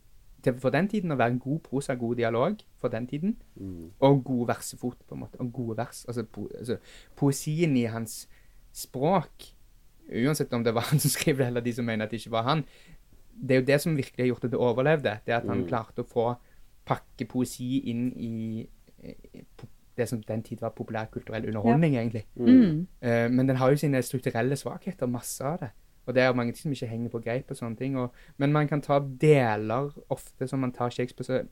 til 0.46 0.60
For 0.62 0.70
den 0.74 0.88
tiden 0.88 1.12
å 1.12 1.16
være 1.18 1.34
en 1.34 1.38
god 1.42 1.60
prosa, 1.66 1.94
god 1.98 2.16
dialog 2.22 2.62
for 2.80 2.88
den 2.92 3.06
tiden, 3.10 3.36
Mm. 3.56 3.90
og 4.00 4.24
god 4.24 4.46
versefot, 4.54 4.96
på 5.08 5.14
en 5.14 5.20
måte. 5.24 5.40
Og 5.42 5.52
gode 5.52 5.76
vers. 5.82 6.04
Altså, 6.08 6.24
po 6.24 6.46
altså 6.58 6.76
poesien 7.16 7.76
i 7.76 7.84
hans 7.90 8.28
språk, 8.72 9.50
uansett 10.12 10.52
om 10.54 10.64
det 10.64 10.74
var 10.74 10.86
han 10.90 10.98
som 11.02 11.10
skrev 11.10 11.38
det, 11.42 11.46
eller 11.50 11.60
de 11.64 11.72
som 11.72 11.84
mener 11.84 12.04
at 12.06 12.10
det 12.14 12.20
ikke 12.22 12.30
var 12.36 12.42
han, 12.50 12.64
det 13.36 13.50
er 13.56 13.60
jo 13.60 13.66
det 13.66 13.80
som 13.82 13.96
virkelig 13.96 14.22
har 14.24 14.28
gjort 14.32 14.44
at 14.44 14.50
det 14.50 14.58
overlevde. 14.60 15.18
Det 15.26 15.32
at 15.34 15.46
han 15.48 15.58
Mm. 15.64 15.68
klarte 15.68 16.02
å 16.04 16.08
få 16.08 16.36
pakke 16.86 17.26
poesi 17.28 17.80
inn 17.90 18.12
i 18.16 18.68
i 19.06 19.12
det 19.96 20.08
som 20.08 20.20
den 20.22 20.42
tid 20.42 20.60
var 20.60 20.70
populærkulturell 20.76 21.46
underholdning, 21.48 21.94
egentlig. 21.96 22.24
Mm. 22.36 22.86
Uh, 23.02 23.28
men 23.30 23.46
den 23.48 23.56
har 23.56 23.70
jo 23.70 23.76
sine 23.80 24.02
strukturelle 24.02 24.56
svakheter, 24.56 25.06
masse 25.06 25.44
av 25.44 25.58
det. 25.60 25.70
Og 26.06 26.14
det 26.14 26.22
er 26.22 26.34
mange 26.38 26.54
ting 26.54 26.62
som 26.62 26.74
ikke 26.74 26.90
henger 26.90 27.12
på 27.12 27.22
greip 27.24 27.50
og 27.50 27.58
sånne 27.58 27.78
ting. 27.78 27.96
Og, 27.98 28.14
men 28.38 28.54
man 28.54 28.68
kan 28.70 28.82
ta 28.84 29.00
deler 29.00 29.90
ofte 30.12 30.48
som 30.48 30.62
man 30.62 30.74
tar 30.74 30.94
Shakespeare. 30.94 31.44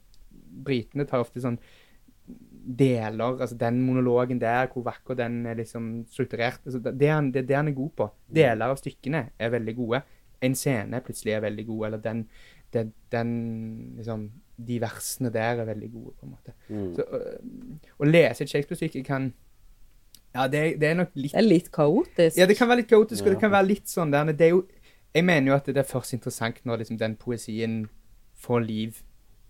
Britene 0.64 1.06
tar 1.10 1.24
ofte 1.24 1.42
sånn 1.42 1.58
deler, 2.64 3.40
altså 3.40 3.56
den 3.60 3.82
monologen 3.84 4.40
der, 4.40 4.70
hvor 4.72 4.86
vakker 4.86 5.18
den 5.18 5.42
er 5.46 5.58
liksom 5.58 6.06
strukturert. 6.10 6.60
Altså, 6.64 6.78
det, 6.78 6.94
det, 7.00 7.10
han, 7.12 7.30
det 7.34 7.48
det 7.48 7.56
han 7.56 7.68
er 7.68 7.76
god 7.76 7.90
på. 7.96 8.08
Deler 8.34 8.72
av 8.72 8.80
stykkene 8.80 9.26
er 9.38 9.52
veldig 9.52 9.74
gode. 9.76 10.00
En 10.44 10.56
scene 10.56 11.02
plutselig 11.04 11.34
er 11.34 11.44
veldig 11.44 11.66
god, 11.66 11.86
eller 11.86 12.02
den, 12.04 12.24
den, 12.72 12.92
den 13.12 13.34
liksom, 13.98 14.30
De 14.56 14.80
versene 14.80 15.32
der 15.34 15.60
er 15.60 15.66
veldig 15.66 15.92
gode, 15.92 16.12
på 16.20 16.26
en 16.26 16.30
måte. 16.30 16.52
Mm. 16.68 16.90
Så, 16.94 17.04
å, 17.04 17.20
å 17.98 18.08
lese 18.08 18.44
et 18.44 18.52
Shakespeare-stykke 18.52 19.02
kan 19.04 19.32
Ja, 20.34 20.48
det, 20.50 20.80
det 20.82 20.88
er 20.88 20.96
nok 20.98 21.12
litt 21.14 21.32
Det 21.32 21.38
er 21.38 21.46
litt 21.46 21.70
kaotisk. 21.72 22.38
Ja, 22.40 22.46
det 22.50 22.56
kan 22.58 22.68
være 22.68 22.82
litt 22.82 22.90
kaotisk, 22.90 23.22
og 23.24 23.36
det 23.36 23.40
kan 23.42 23.52
være 23.54 23.68
litt 23.70 23.90
sånn 23.90 24.10
der. 24.14 24.24
men 24.26 24.36
Det 24.36 24.48
er 24.48 24.54
jo 24.56 24.64
Jeg 25.14 25.24
mener 25.24 25.52
jo 25.52 25.56
at 25.56 25.66
det 25.70 25.78
er 25.78 25.86
først 25.86 26.16
interessant 26.16 26.58
når 26.66 26.82
liksom 26.82 26.98
den 26.98 27.14
poesien 27.16 27.84
får 28.34 28.64
liv 28.66 29.02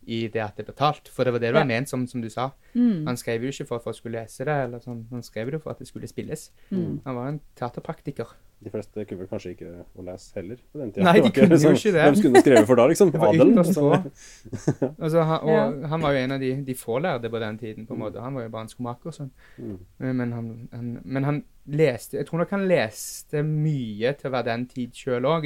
i 0.06 0.28
det 0.28 0.40
at 0.42 0.56
det 0.56 0.68
er 0.68 0.72
talt. 0.78 1.08
For 1.08 1.24
det 1.24 1.32
var 1.32 1.38
det 1.40 1.48
det 1.52 1.54
var 1.54 1.60
Ja. 1.66 1.72
ment, 1.74 1.88
som, 1.88 2.06
som 2.06 2.20
du 2.22 2.28
sa. 2.30 2.50
Mm. 2.74 3.06
Han 3.06 3.16
skrev 3.16 3.42
jo 3.42 3.48
ikke 3.52 3.66
for 3.66 3.76
at 3.76 3.84
folk 3.84 3.96
skulle 3.96 4.20
lese 4.22 4.44
det, 4.44 4.54
eller 4.64 4.78
sånn. 4.80 5.06
han 5.10 5.22
skrev 5.22 5.50
det 5.50 5.62
for 5.62 5.70
at 5.70 5.78
det 5.78 5.86
skulle 5.88 6.06
spilles. 6.08 6.50
Mm. 6.70 7.00
Han 7.04 7.14
var 7.16 7.28
en 7.28 7.40
teaterpraktiker. 7.56 8.26
De 8.64 8.70
fleste 8.70 9.04
kunne 9.04 9.18
vel 9.20 9.28
kanskje 9.28 9.50
ikke 9.52 9.70
å 9.98 10.02
lese 10.06 10.32
heller 10.38 10.56
på 10.72 10.78
den 10.80 10.92
tida. 10.92 11.04
Nei, 11.04 11.20
de 11.20 11.30
kunne 11.30 11.48
kunne 11.50 11.58
jo 11.60 11.72
ikke 11.76 11.92
det. 11.92 12.02
Hvem 12.04 12.14
skulle 12.16 12.40
skrevet 12.40 12.66
for 12.66 12.74
da, 12.80 12.86
liksom? 12.88 13.10
Det 13.12 13.20
var 13.20 13.34
Adelen? 13.34 13.64
Sånn. 13.64 13.74
få. 13.74 14.56
Så- 14.56 14.92
Altså, 15.04 15.22
han, 15.22 15.40
og 15.42 15.50
Ja. 15.82 15.88
han 15.88 16.00
var 16.00 16.12
jo 16.12 16.18
en 16.24 16.32
av 16.32 16.40
de, 16.40 16.52
de 16.64 16.74
fålærde 16.74 17.30
på 17.30 17.40
den 17.40 17.58
tiden, 17.58 17.86
på 17.86 17.92
en 17.94 18.00
måte. 18.00 18.20
Han 18.24 18.34
var 18.34 18.42
jo 18.42 18.48
bare 18.54 18.62
en 18.62 18.68
skomaker 18.72 19.06
og 19.12 19.14
sånn. 19.18 19.30
Mm. 19.58 19.78
Men 19.98 20.32
han, 20.32 20.68
han, 20.72 21.00
men 21.04 21.24
han 21.24 21.42
leste 21.66 22.16
Jeg 22.18 22.26
tror 22.26 22.38
nok 22.42 22.50
han 22.50 22.66
leste 22.68 23.42
mye 23.44 24.12
til 24.16 24.28
å 24.30 24.32
være 24.32 24.44
den 24.52 24.66
tid 24.66 24.92
sjøl 24.96 25.24
òg. 25.28 25.44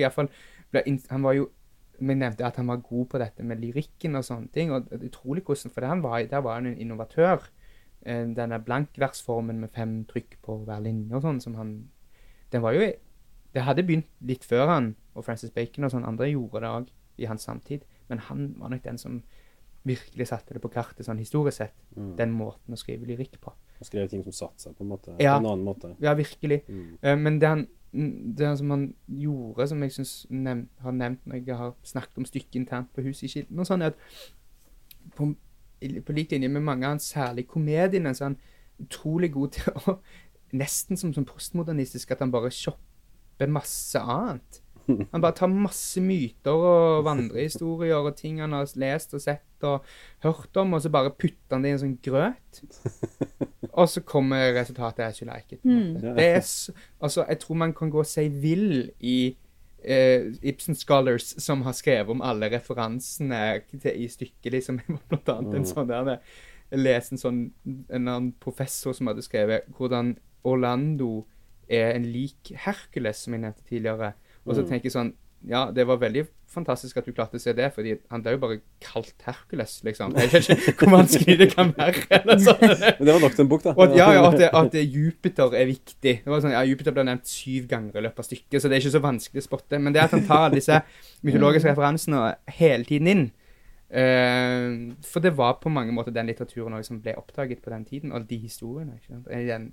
Han 1.10 1.22
var 1.22 1.32
jo 1.34 1.48
Vi 1.98 2.14
nevnte 2.14 2.46
at 2.46 2.56
han 2.56 2.68
var 2.70 2.82
god 2.84 3.06
på 3.11 3.18
dette 3.18 3.42
med 3.42 3.61
lyrikken 3.62 4.16
og 4.18 4.24
sånne 4.26 4.52
ting. 4.54 4.70
og 4.72 4.90
Utrolig 4.94 5.44
hvordan 5.44 5.74
For 5.74 5.87
han 5.87 6.02
var, 6.02 6.22
der 6.30 6.44
var 6.44 6.61
han 6.61 6.66
en 6.66 6.78
innovatør. 6.78 7.48
Eh, 8.02 8.26
Denne 8.37 8.61
blankversformen 8.62 9.61
med 9.61 9.70
fem 9.74 10.04
trykk 10.04 10.38
på 10.42 10.61
hver 10.64 10.80
linje 10.84 11.16
og 11.16 11.22
sånn, 11.22 11.40
som 11.40 11.54
han 11.58 11.88
Den 12.52 12.62
var 12.62 12.72
jo 12.72 12.92
Det 13.52 13.62
hadde 13.62 13.82
begynt 13.82 14.06
litt 14.20 14.44
før 14.44 14.66
han, 14.68 14.96
og 15.14 15.24
Francis 15.24 15.50
Bacon 15.50 15.84
og 15.84 15.90
sånn 15.90 16.06
andre 16.06 16.30
gjorde 16.30 16.61
det 16.61 16.68
òg 16.68 16.88
i 17.18 17.26
hans 17.26 17.42
samtid. 17.42 17.84
Men 18.08 18.18
han 18.18 18.54
var 18.58 18.68
nok 18.68 18.82
den 18.84 18.98
som 18.98 19.22
virkelig 19.88 20.28
satte 20.28 20.54
det 20.54 20.62
på 20.62 20.70
kartet 20.72 21.06
sånn 21.06 21.18
historisk 21.18 21.56
sett. 21.62 21.74
Mm. 21.96 22.16
Den 22.18 22.34
måten 22.37 22.74
å 22.74 22.78
skrive 22.78 23.08
lyrikk 23.08 23.38
på. 23.40 23.52
Han 23.78 23.88
skrev 23.88 24.11
ting 24.11 24.24
som 24.26 24.34
satte 24.37 24.66
seg 24.66 24.76
på 24.76 24.84
en 24.84 24.92
måte. 24.92 25.14
Ja. 25.22 25.37
På 25.38 25.44
en 25.44 25.50
annen 25.52 25.66
måte. 25.66 25.94
Ja, 26.02 26.14
virkelig. 26.18 26.62
Mm. 26.68 26.98
Eh, 27.00 27.16
men 27.16 27.38
det 27.38 27.48
han, 27.48 27.66
det 27.92 28.51
som 28.59 28.70
han 28.70 28.94
gjorde, 29.09 29.68
som 29.68 29.83
jeg 29.83 29.92
syns 29.92 30.14
nev 30.31 30.66
har 30.85 30.92
nevnt 30.92 31.27
når 31.27 31.42
jeg 31.46 31.57
har 31.57 31.74
snakket 31.83 32.20
om 32.20 32.27
stykket 32.29 32.61
internt 32.61 32.90
på 32.94 33.05
Huset 33.07 33.29
i 33.29 33.33
Kilden, 33.33 33.59
og 33.59 33.68
sånn, 33.68 33.83
er 33.83 33.94
at 33.94 35.14
på, 35.16 35.31
på 36.05 36.16
lik 36.16 36.35
linje 36.35 36.51
med 36.53 36.66
mange 36.66 36.87
av 36.87 36.96
hans 36.96 37.09
særlig 37.14 37.46
komediene, 37.48 38.12
så 38.14 38.27
er 38.27 38.33
han 38.33 38.40
utrolig 38.85 39.33
god 39.35 39.57
til 39.57 39.81
å 39.85 39.98
Nesten 40.48 40.96
som, 40.96 41.11
som 41.12 41.27
postmodernistisk, 41.29 42.14
at 42.14 42.22
han 42.24 42.31
bare 42.33 42.48
shopper 42.48 43.51
masse 43.53 44.01
annet. 44.01 44.62
Han 44.88 45.20
bare 45.20 45.37
tar 45.37 45.51
masse 45.53 46.01
myter 46.01 46.55
og 46.57 47.05
vandrehistorier 47.05 47.96
og 48.09 48.16
ting 48.16 48.38
han 48.40 48.55
har 48.57 48.70
lest 48.81 49.12
og 49.14 49.20
sett 49.20 49.66
og 49.68 49.85
hørt 50.24 50.57
om, 50.57 50.72
og 50.77 50.81
så 50.85 50.90
bare 50.94 51.11
putter 51.12 51.57
han 51.57 51.64
det 51.66 51.72
i 51.72 51.77
en 51.77 51.83
sånn 51.83 51.98
grøt. 52.05 52.62
Og 53.79 53.87
så 53.90 54.01
kommer 54.03 54.55
resultatet 54.57 55.05
as 55.05 55.20
you 55.20 55.27
like 55.29 55.55
it. 55.55 55.61
Mm. 55.62 56.01
Det 56.03 56.24
er, 56.24 56.40
altså, 57.01 57.24
jeg 57.29 57.38
tror 57.44 57.59
man 57.61 57.74
kan 57.77 57.90
gå 57.94 58.03
seg 58.09 58.33
vill 58.42 58.88
i 58.98 59.37
uh, 59.85 60.33
Ibsen 60.42 60.74
Scholars 60.74 61.29
som 61.42 61.62
har 61.62 61.77
skrevet 61.79 62.11
om 62.11 62.22
alle 62.27 62.48
referansene 62.51 63.61
til, 63.70 63.85
i 63.94 64.09
stykket, 64.11 64.51
liksom. 64.57 64.81
Blant 65.11 65.29
annet 65.35 65.55
en 65.61 65.66
Mm. 65.66 65.68
sånn 65.70 65.90
der 65.92 66.11
Jeg 66.72 66.81
leste 66.83 67.14
en 67.14 67.22
sånn 67.22 67.42
en 67.66 68.09
annen 68.09 68.33
professor 68.42 68.92
som 68.96 69.07
hadde 69.12 69.22
skrevet 69.27 69.68
hvordan 69.77 70.16
Orlando 70.48 71.27
er 71.68 71.92
en 71.94 72.09
lik 72.09 72.51
Hercules, 72.64 73.22
som 73.22 73.35
jeg 73.37 73.44
nevnte 73.44 73.66
tidligere. 73.68 74.14
Og 74.48 74.54
så 74.56 74.62
Mm. 74.64 74.68
tenker 74.68 74.84
jeg 74.88 74.92
sånn 74.96 75.12
Ja, 75.46 75.70
det 75.70 75.84
var 75.87 76.00
veldig 76.02 76.24
fantastisk 76.50 76.96
at 76.98 77.06
du 77.06 77.12
klarte 77.12 77.37
å 77.38 77.40
se 77.40 77.52
det, 77.54 77.68
fordi 77.72 77.92
han 78.11 78.22
ble 78.24 78.32
jo 78.32 78.38
bare 78.42 78.56
kalt 78.82 79.14
Hercules, 79.22 79.76
liksom. 79.87 80.16
Jeg 80.18 80.32
vet 80.32 80.48
ikke 80.50 80.72
hvor 80.88 80.96
vanskelig 80.96 81.37
det 81.38 81.46
kan 81.54 81.70
være. 81.76 82.02
Eller 82.11 82.40
sånn. 82.48 82.58
Men 82.98 83.06
det 83.06 83.14
var 83.14 83.20
nok 83.22 83.37
til 83.37 83.44
en 83.44 83.48
bok, 83.52 83.62
da. 83.62 83.74
Og 83.78 83.94
ja, 83.94 84.08
ja, 84.16 84.24
at, 84.26 84.38
det, 84.40 84.48
at 84.52 84.74
Jupiter 84.90 85.54
er 85.54 85.66
viktig. 85.70 86.14
Det 86.24 86.26
var 86.26 86.42
sånn, 86.42 86.56
ja, 86.56 86.64
Jupiter 86.66 86.90
ble 86.96 87.04
nevnt 87.06 87.30
syv 87.30 87.68
ganger 87.70 88.00
i 88.00 88.02
løpet 88.08 88.18
av 88.18 88.26
stykket, 88.26 88.58
så 88.58 88.66
det 88.66 88.80
er 88.80 88.82
ikke 88.82 88.96
så 88.98 89.04
vanskelig 89.06 89.44
å 89.44 89.46
spotte. 89.46 89.78
Men 89.78 89.94
det 89.94 90.02
at 90.02 90.11
han 90.16 90.26
tar 90.26 90.50
disse 90.50 90.82
mytologiske 91.22 91.70
referansene 91.70 92.34
hele 92.58 92.84
tiden 92.84 93.06
inn 93.14 93.30
Uh, 93.88 94.92
For 95.00 95.20
det 95.24 95.30
var 95.37 95.54
på 95.62 95.70
mange 95.72 95.94
måter 95.96 96.12
den 96.12 96.26
litteraturen 96.28 96.82
som 96.84 97.00
ble 97.00 97.14
oppdaget 97.16 97.62
på 97.64 97.70
den 97.72 97.84
tiden, 97.88 98.12
og 98.12 98.26
de 98.28 98.37
historiene. 98.37 98.98
I 99.32 99.46
den 99.48 99.72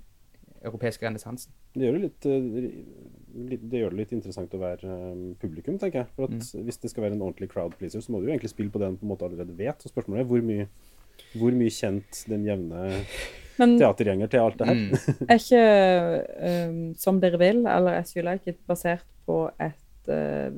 europeiske 0.64 1.04
renessansen. 1.06 1.52
Det 1.76 1.84
gjør 1.84 1.96
det 1.98 2.02
litt, 2.06 2.26
eh, 2.26 3.56
det 3.60 3.80
gjør 3.80 3.92
det 3.92 4.00
litt 4.00 4.12
interessant 4.16 4.54
å 4.56 4.60
være 4.60 4.92
eh, 4.96 5.24
publikum, 5.42 5.78
tenker 5.80 6.02
jeg. 6.04 6.12
For 6.16 6.30
at 6.30 6.36
Mm. 6.36 6.66
Hvis 6.66 6.80
det 6.82 6.90
skal 6.92 7.04
være 7.04 7.16
en 7.18 7.24
ordentlig 7.26 7.50
crowd 7.52 7.76
pleaser, 7.78 8.00
så 8.00 8.12
må 8.12 8.20
du 8.20 8.28
jo 8.28 8.34
egentlig 8.34 8.52
spille 8.52 8.72
på 8.72 8.80
det 8.80 8.88
en 8.88 8.96
på 8.96 9.04
en 9.04 9.12
måte 9.12 9.26
allerede 9.28 9.56
vet. 9.56 9.82
Så 9.82 9.92
spørsmålet 9.92 10.24
er 10.24 10.30
hvor 10.30 10.44
mye, 10.44 10.68
hvor 11.36 11.52
mye 11.56 11.72
kjent 11.72 12.22
den 12.28 12.46
jevne 12.48 13.02
Men 13.58 13.78
teatergjenger 13.80 14.28
til 14.28 14.42
alt 14.44 14.58
det 14.60 14.66
her. 14.68 14.80
Mm. 14.80 14.96
er 15.32 15.38
ikke 15.40 16.68
um, 16.68 16.80
Som 17.00 17.20
dere 17.22 17.38
vil, 17.40 17.62
eller 17.64 18.00
As 18.02 18.12
You 18.16 18.24
Like 18.24 18.52
It, 18.52 18.58
basert 18.68 19.06
på 19.24 19.46
et, 19.60 20.10
uh, 20.12 20.52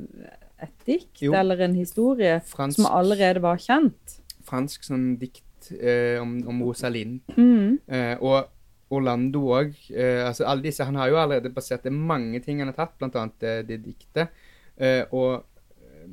et 0.63 0.87
dikt 0.87 1.23
Jo. 1.23 1.35
eller 1.39 1.63
en 1.63 1.77
historie 1.79 2.41
Fransk, 2.45 2.81
som 2.81 2.91
allerede 2.91 3.43
var 3.45 3.61
kjent? 3.63 4.19
fransk 4.49 4.87
sånn 4.89 5.11
dikt 5.21 5.71
uh, 5.77 6.19
om, 6.23 6.39
om 6.49 6.63
Rosalind. 6.67 7.21
Mm. 7.37 7.79
Uh, 7.87 8.15
og 8.25 8.49
Orlando 8.95 9.45
òg. 9.57 9.75
Eh, 9.93 10.23
altså 10.27 10.47
alle 10.49 10.65
disse, 10.69 10.85
han 10.85 10.97
har 10.97 11.11
jo 11.13 11.21
allerede 11.21 11.53
basert 11.55 11.85
det 11.85 11.93
mange 11.93 12.41
ting 12.45 12.63
han 12.63 12.73
har 12.73 12.79
tatt, 12.79 12.97
bl.a. 12.99 13.27
Det, 13.41 13.57
det 13.69 13.83
diktet. 13.85 14.35
Eh, 14.77 15.03
og 15.13 15.45
eh, 15.83 16.07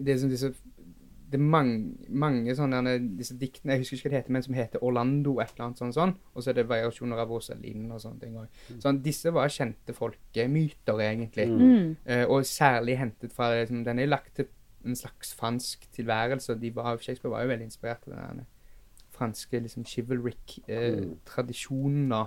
det 0.00 0.14
er 0.14 0.22
som 0.22 0.32
disse 0.32 0.54
det 1.34 1.40
er 1.40 1.50
mange, 1.50 1.94
mange 2.14 2.52
sånne 2.54 2.92
disse 3.18 3.34
diktene 3.34 3.74
Jeg 3.74 3.82
husker 3.82 3.96
ikke 3.96 4.06
hva 4.06 4.12
det 4.12 4.18
heter, 4.20 4.34
men 4.36 4.44
som 4.44 4.54
heter 4.54 4.82
Orlando 4.86 5.32
et 5.42 5.50
eller 5.56 5.64
annet 5.66 5.80
sånn, 5.80 5.94
sånn. 5.96 6.12
Og 6.30 6.44
så 6.44 6.52
er 6.52 6.58
det 6.60 6.66
variasjoner 6.70 7.22
av 7.24 7.32
Rosalind 7.32 7.90
og 7.90 8.02
sånne 8.04 8.22
ting 8.22 8.36
òg. 8.38 8.60
Sånn, 8.84 9.00
disse 9.02 9.32
var 9.34 9.50
kjente 9.50 9.96
folkemyter, 9.96 11.02
egentlig. 11.02 11.48
Mm. 11.50 11.64
Mm. 11.64 11.88
Eh, 12.06 12.22
og 12.28 12.46
særlig 12.46 13.00
hentet 13.00 13.34
fra 13.34 13.50
liksom, 13.56 13.82
Den 13.88 14.04
er 14.04 14.12
lagt 14.12 14.36
til 14.38 14.46
en 14.86 15.00
slags 15.00 15.34
fransk 15.34 15.88
tilværelse. 15.96 16.54
og 16.54 16.62
De 16.62 16.70
var, 16.76 17.02
Shakespeare 17.02 17.32
var 17.32 17.42
jo 17.42 17.50
veldig 17.50 17.66
inspirert 17.66 18.06
av 18.06 18.14
den 18.14 18.44
der 18.44 18.50
franske 19.14 19.60
liksom, 19.62 19.84
chivalric-tradisjonen 19.84 22.08
Mm. 22.08 22.26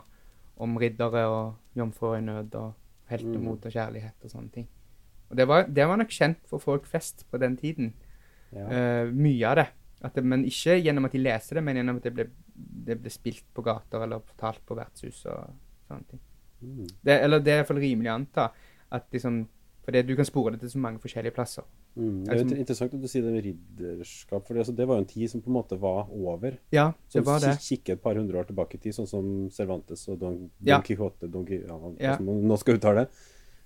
om 0.58 0.78
riddere 0.78 1.26
og 1.28 1.56
jomfruer 1.78 2.18
i 2.18 2.22
nød 2.22 2.56
og 2.56 2.74
heltemot 3.10 3.60
Mm. 3.62 3.66
og 3.66 3.72
kjærlighet 3.72 4.14
og 4.24 4.30
sånne 4.32 4.52
ting. 4.52 4.68
Og 5.30 5.38
det 5.38 5.48
var, 5.48 5.64
det 5.68 5.88
var 5.88 5.96
nok 5.98 6.08
kjent 6.10 6.38
for 6.48 6.58
folk 6.60 6.86
flest 6.86 7.26
på 7.32 7.38
den 7.38 7.58
tiden. 7.58 7.94
Ja. 8.54 8.68
Eh, 8.70 9.06
mye 9.12 9.46
av 9.46 9.56
det. 9.56 9.68
Det. 10.16 10.24
Men 10.24 10.46
ikke 10.46 10.82
gjennom 10.84 11.06
at 11.06 11.12
de 11.12 11.18
leser 11.18 11.56
det, 11.56 11.64
men 11.64 11.76
gjennom 11.76 11.96
at 11.98 12.04
det 12.04 12.14
ble, 12.14 12.26
det 12.86 13.02
ble 13.02 13.10
spilt 13.10 13.44
på 13.54 13.62
gater 13.64 14.02
eller 14.04 14.20
fortalt 14.20 14.66
på 14.66 14.76
vertshus 14.76 15.26
og 15.26 15.50
sånne 15.90 16.04
ting. 16.10 16.20
Mm. 16.64 16.88
Det, 17.04 17.22
eller 17.24 17.40
det 17.40 17.48
er 17.52 17.56
i 17.58 17.60
hvert 17.64 17.68
fall 17.68 17.78
rimelig 17.78 18.10
å 18.10 18.14
anta. 18.16 18.52
At 18.92 19.04
liksom, 19.12 19.48
for 19.84 19.92
det, 19.92 20.08
du 20.08 20.16
kan 20.16 20.26
spore 20.26 20.52
det 20.52 20.60
til 20.62 20.70
så 20.70 20.78
mange 20.80 21.00
forskjellige 21.00 21.34
plasser. 21.36 21.64
Mm. 21.98 22.24
Det 22.26 22.30
er 22.32 22.38
jo 22.38 22.44
Altså- 22.44 22.58
interessant 22.62 22.94
at 22.94 23.02
du 23.02 23.08
sier 23.08 23.24
det 23.26 23.32
med 23.34 23.44
ridderskap, 23.48 24.46
for 24.48 24.54
altså, 24.56 24.76
det 24.76 24.86
var 24.88 24.96
jo 24.96 25.02
en 25.02 25.06
tid 25.10 25.30
som 25.32 25.42
på 25.42 25.48
en 25.50 25.54
måte 25.58 25.80
var 25.82 26.08
over. 26.14 26.58
Ja, 26.72 26.92
det 27.14 27.26
var 27.26 27.40
det. 27.40 27.56
kik- 27.58 27.84
kikker 27.84 27.94
et 27.94 28.02
par 28.04 28.14
hundre 28.16 28.38
år 28.38 28.46
tilbake 28.52 28.76
i 28.76 28.78
tid, 28.78 28.94
sånn 28.94 29.08
som 29.08 29.50
Cervantes 29.50 30.08
og 30.10 30.20
Don, 30.20 30.38
Don 30.38 30.52
Ja. 30.64 30.80
Quixote 30.82 31.28
Don, 31.32 31.46
ja, 31.48 31.58
Ja. 32.00 32.16
hvordan 32.18 32.26
man 32.26 32.44
nå 32.48 32.58
skal 32.60 32.78
uttale 32.78 32.96
det. 33.06 33.10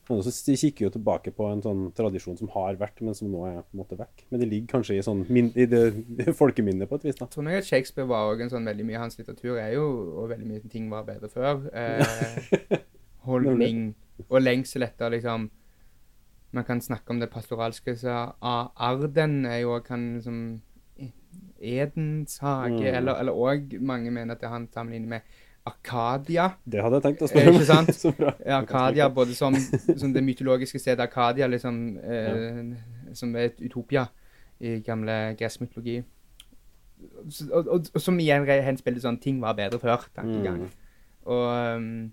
Men 0.09 0.17
også 0.19 0.55
kikker 0.57 0.81
jo 0.81 0.89
tilbake 0.89 1.31
på 1.31 1.45
en 1.51 1.61
sånn 1.61 1.93
tradisjon 1.93 2.37
som 2.37 2.47
har 2.49 2.75
vært, 2.75 2.99
men 3.01 3.13
som 3.13 3.29
nå 3.31 3.45
er 3.47 3.61
på 3.61 3.73
en 3.73 3.79
måte 3.85 3.95
vekk. 3.97 4.23
Men 4.31 4.39
det 4.41 4.49
ligger 4.49 4.67
kanskje 4.79 4.97
i, 4.97 5.01
sånn, 5.01 5.29
min, 5.29 5.51
i 5.55 5.65
det 5.65 5.93
folkeminnet 6.41 6.89
på 6.89 6.95
et 6.95 7.03
vis. 7.03 7.15
da. 7.15 7.25
Jeg 7.25 7.31
tror 7.35 7.43
nok 7.43 7.53
at 7.53 7.63
Shakespeare 7.65 8.07
var 8.07 8.33
også 8.33 8.41
en 8.41 8.49
sånn 8.49 8.65
veldig 8.65 8.85
mye 8.85 8.97
Hans 8.97 9.15
litteratur 9.17 9.57
er 9.59 9.73
jo 9.73 10.17
Og 10.23 10.29
veldig 10.29 10.47
mye 10.47 10.69
ting 10.69 10.89
var 10.89 11.03
bedre 11.03 11.29
før. 11.29 11.69
Eh, 11.73 12.77
holdning 13.25 13.93
og 14.29 14.41
lengsel 14.41 14.83
etter 14.83 15.11
liksom 15.11 15.49
Man 16.53 16.63
kan 16.67 16.81
snakke 16.81 17.09
om 17.13 17.19
det 17.19 17.29
pastoralske, 17.31 17.95
så 17.97 18.33
Arden 18.41 19.45
er 19.45 19.57
jo 19.63 19.79
kan 19.79 20.13
liksom 20.17 20.61
Edens 21.61 22.37
hage, 22.41 22.71
Mm. 22.81 22.95
eller, 22.97 23.13
eller 23.21 23.31
òg 23.31 23.77
mange 23.81 24.11
mener 24.11 24.33
at 24.35 24.41
det 24.41 24.49
han 24.49 24.67
sammenligner 24.73 25.07
med 25.07 25.21
Arkadia. 25.65 26.49
Det 26.65 26.81
hadde 26.81 26.95
jeg 26.97 27.03
tenkt 27.03 27.21
å 27.21 27.25
Eh, 27.25 27.29
spørre 27.29 27.53
om. 27.55 27.63
sant? 27.65 27.93
Så 28.01 28.11
bra. 28.17 28.31
Arkadia, 28.57 29.07
både 29.09 29.35
som, 29.35 29.53
som 29.97 30.13
det 30.13 30.23
mytologiske 30.23 30.79
stedet 30.79 30.99
Arkadia, 30.99 31.47
liksom, 31.47 31.97
eh, 32.03 33.13
som 33.13 33.35
er 33.35 33.39
et 33.51 33.61
utopia 33.61 34.07
i 34.59 34.79
gamle 34.79 35.35
gresk 35.37 35.61
mytologi. 35.61 35.99
Og, 37.53 37.67
og, 37.67 37.85
og 37.93 38.01
som 38.01 38.17
igjen 38.19 38.45
henspiller 38.45 38.99
sånn 39.01 39.19
ting 39.21 39.39
var 39.41 39.53
bedre 39.57 39.79
før, 39.79 40.07
tankegang. 40.15 40.65
Mm. 40.65 40.69
Og 41.25 41.75
um, 41.77 42.11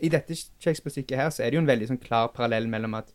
i 0.00 0.08
dette 0.08 0.34
Shakespeare-stykket 0.34 1.16
her 1.16 1.30
så 1.30 1.42
er 1.44 1.50
det 1.50 1.56
jo 1.58 1.60
en 1.60 1.68
veldig 1.70 1.88
sånn 1.92 2.00
klar 2.00 2.28
parallell 2.32 2.68
mellom 2.68 2.94
at 2.94 3.12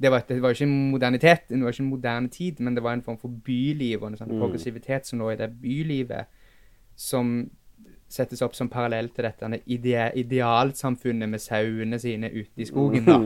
det 0.00 0.10
var, 0.10 0.24
det 0.28 0.40
var 0.42 0.50
jo 0.50 0.58
ikke 0.58 0.66
en 0.70 0.90
modernitet, 0.90 1.44
det 1.48 1.60
var 1.62 1.72
ikke 1.72 1.84
en 1.84 1.90
moderne 1.90 2.28
tid, 2.28 2.60
men 2.60 2.74
det 2.74 2.82
var 2.82 2.92
en 2.96 3.02
form 3.02 3.18
for 3.18 3.28
byliv 3.28 4.02
og 4.02 4.10
en 4.12 4.16
sånn 4.18 4.32
Mm. 4.32 4.40
progressivitet 4.40 5.06
som 5.06 5.18
lå 5.20 5.32
i 5.32 5.36
det 5.36 5.50
bylivet, 5.62 6.26
som 6.96 7.50
settes 8.14 8.42
opp 8.42 8.54
som 8.54 8.68
parallell 8.68 9.08
til 9.10 9.24
dette 9.24 9.60
ide 9.66 10.12
idealsamfunnet 10.20 11.28
med 11.28 11.40
sauene 11.42 11.98
sine 11.98 12.28
ute 12.30 12.62
i 12.62 12.66
skogen, 12.68 13.04
da. 13.08 13.16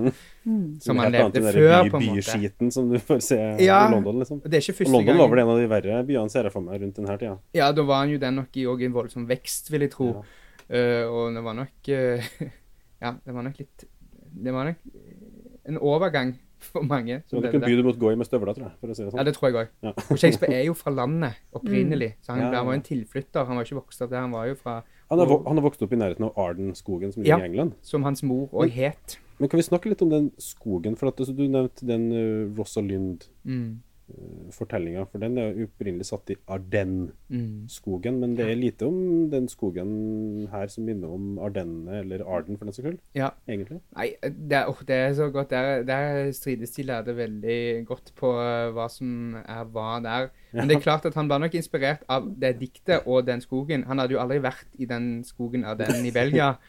Mm. 0.46 0.78
Som 0.80 0.96
man 0.96 1.06
annet 1.10 1.34
levde 1.34 1.52
før, 1.52 1.82
by, 1.84 1.90
på 1.90 1.98
en 1.98 2.06
måte. 2.06 2.14
Byskiten 2.22 2.70
som 2.72 2.88
du 2.92 2.98
får 2.98 3.20
se 3.20 3.38
Ja. 3.64 3.88
i 3.88 3.92
London, 3.92 4.18
liksom. 4.22 4.40
Og 4.44 4.50
det 4.50 4.54
er 4.56 4.60
ikke 4.64 4.72
Og 4.72 4.78
første 4.78 4.92
London 4.92 5.06
gang 5.06 5.18
var 5.18 5.28
vel 5.28 5.38
en 5.42 5.48
av 5.48 5.58
de 5.58 5.68
verre 5.68 6.06
byene, 6.06 6.30
ser 6.30 6.42
jeg 6.48 6.52
for 6.52 6.60
meg, 6.62 6.80
rundt 6.80 6.96
denne 6.96 7.18
tida. 7.18 7.38
Ja, 7.54 7.72
da 7.72 7.82
var 7.82 8.00
han 8.04 8.10
jo 8.10 8.18
den 8.18 8.34
nok 8.36 8.56
i 8.56 8.64
en 8.84 8.92
voldsom 8.92 9.26
vekst, 9.28 9.70
vil 9.70 9.80
jeg 9.80 9.90
tro. 9.90 10.08
Ja. 10.08 10.22
Uh, 10.68 11.04
og 11.12 11.34
det 11.34 11.42
var 11.44 11.54
nok 11.54 11.88
uh, 11.88 12.22
Ja, 13.02 13.14
det 13.24 13.32
var 13.34 13.42
nok 13.42 13.56
litt 13.58 13.84
Det 14.44 14.52
var 14.52 14.64
nok 14.66 14.76
en 15.64 15.78
overgang 15.78 16.34
for 16.60 16.82
mange. 16.82 17.22
Så 17.26 17.30
som 17.36 17.42
det 17.42 17.52
levde 17.52 17.58
kunne 17.60 17.70
by 17.70 17.76
du 17.76 17.82
måtte 17.86 17.98
gå 18.02 18.12
i 18.12 18.16
med 18.16 18.26
støvler, 18.26 18.54
tror 18.54 18.64
jeg. 18.68 18.74
for 18.80 18.88
å 18.88 18.94
si 18.96 19.02
det 19.04 19.10
sånn. 19.12 19.18
Ja, 19.18 19.24
det 19.24 19.34
tror 19.36 19.48
jeg 19.48 19.54
òg. 19.60 19.68
Ja. 19.82 19.92
Og 20.10 20.18
Shakespeare 20.18 20.54
er 20.58 20.64
jo 20.66 20.74
fra 20.74 20.90
landet 20.90 21.34
opprinnelig, 21.58 22.14
så 22.22 22.32
han, 22.32 22.40
Ja, 22.40 22.50
ja, 22.52 22.58
han 22.58 22.66
var 22.66 22.74
en 22.74 22.82
tilflytter. 22.82 23.44
Han 23.46 23.56
var 23.56 23.64
ikke 23.64 23.78
vokst 23.82 24.02
opp 24.02 24.10
der, 24.10 24.20
han 24.20 24.32
var 24.32 24.46
jo 24.50 24.54
fra 24.54 24.82
Han 25.10 25.18
har, 25.18 25.26
vok- 25.26 25.46
han 25.48 25.56
har 25.56 25.62
vokst 25.64 25.82
opp 25.82 25.92
i 25.92 25.96
nærheten 25.96 26.24
av 26.28 26.36
Arden-skogen, 26.36 27.12
som 27.12 27.22
Ja. 27.24 27.36
ligger 27.36 27.46
i 27.46 27.50
England. 27.50 27.72
Som 27.82 28.02
hans 28.04 28.22
mor 28.22 28.48
òg 28.52 28.70
het. 28.70 29.18
Men 29.38 29.48
kan 29.48 29.58
vi 29.58 29.62
snakke 29.62 29.88
litt 29.88 30.02
om 30.02 30.10
den 30.10 30.30
skogen? 30.38 30.96
For 30.98 31.08
at 31.08 31.16
altså, 31.20 31.32
Du 31.36 31.46
nevnte 31.48 31.86
den 31.86 32.10
uh, 32.12 32.56
Rosalind-fortellinga. 32.58 33.34
Mm. 33.44 33.80
For 34.54 34.68
den 35.20 35.36
er 35.38 35.52
jo 35.52 35.66
opprinnelig 35.68 36.06
satt 36.08 36.30
i 36.32 36.36
Ardennes-skogen. 36.48 38.14
Mm. 38.14 38.20
Men 38.22 38.36
det 38.38 38.46
er 38.50 38.56
lite 38.58 38.86
om 38.88 39.28
den 39.32 39.48
skogen 39.48 40.48
her 40.52 40.66
som 40.72 40.86
minner 40.88 41.12
om 41.12 41.38
Ardennene, 41.38 42.00
eller 42.02 42.24
Arden 42.24 42.58
for 42.58 42.64
den 42.68 42.72
saks 42.76 42.86
skyld. 42.86 42.98
Ja. 43.18 43.30
Egentlig. 43.48 43.80
Nei, 43.96 44.08
det, 44.22 44.56
er- 44.62 44.68
oh, 44.70 44.80
det 44.88 44.96
er 44.96 45.12
så 45.18 45.28
godt. 45.34 45.50
Der, 45.50 45.82
der 45.88 46.32
strides 46.32 46.70
de 46.76 46.82
lærde 46.88 47.16
veldig 47.16 47.86
godt 47.86 48.12
på 48.18 48.32
eh, 48.40 48.70
hva 48.76 48.88
som 48.92 49.36
er 49.44 49.64
hva 49.72 49.98
der. 50.04 50.30
Men 50.52 50.68
det 50.68 50.78
er 50.78 50.84
klart 50.86 51.04
at 51.08 51.14
han 51.18 51.28
var 51.28 51.38
nok 51.42 51.54
inspirert 51.54 52.04
av 52.08 52.28
det 52.40 52.54
diktet 52.60 53.06
og 53.06 53.26
den 53.26 53.40
skogen. 53.44 53.84
Han 53.88 53.98
hadde 54.00 54.16
jo 54.16 54.22
aldri 54.22 54.40
vært 54.42 54.66
i 54.78 54.88
den 54.88 55.22
skogen 55.28 55.64
av 55.68 55.78
den 55.80 56.04
i 56.08 56.14
Belgia. 56.14 56.54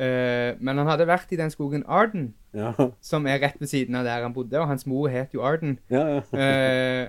Eh, 0.00 0.56
men 0.60 0.78
han 0.80 0.88
hadde 0.88 1.04
vært 1.06 1.32
i 1.34 1.36
den 1.36 1.50
skogen 1.52 1.84
Arden, 1.86 2.34
Ja, 2.56 2.72
som 3.04 3.26
er 3.26 3.42
rett 3.42 3.60
ved 3.60 3.68
siden 3.68 3.94
av 3.94 4.06
der 4.08 4.22
han 4.22 4.34
bodde. 4.34 4.60
Og 4.60 4.68
hans 4.68 4.86
mor 4.86 5.08
het 5.08 5.34
jo 5.34 5.42
Arden. 5.44 5.78
ja, 5.90 6.06
ja. 6.08 6.20
uh, 6.32 7.08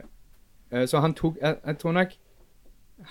uh, 0.74 0.86
så 0.86 1.00
han 1.00 1.14
tok 1.14 1.38
jeg, 1.42 1.56
jeg 1.66 1.78
tror 1.78 1.92
nok 1.92 2.18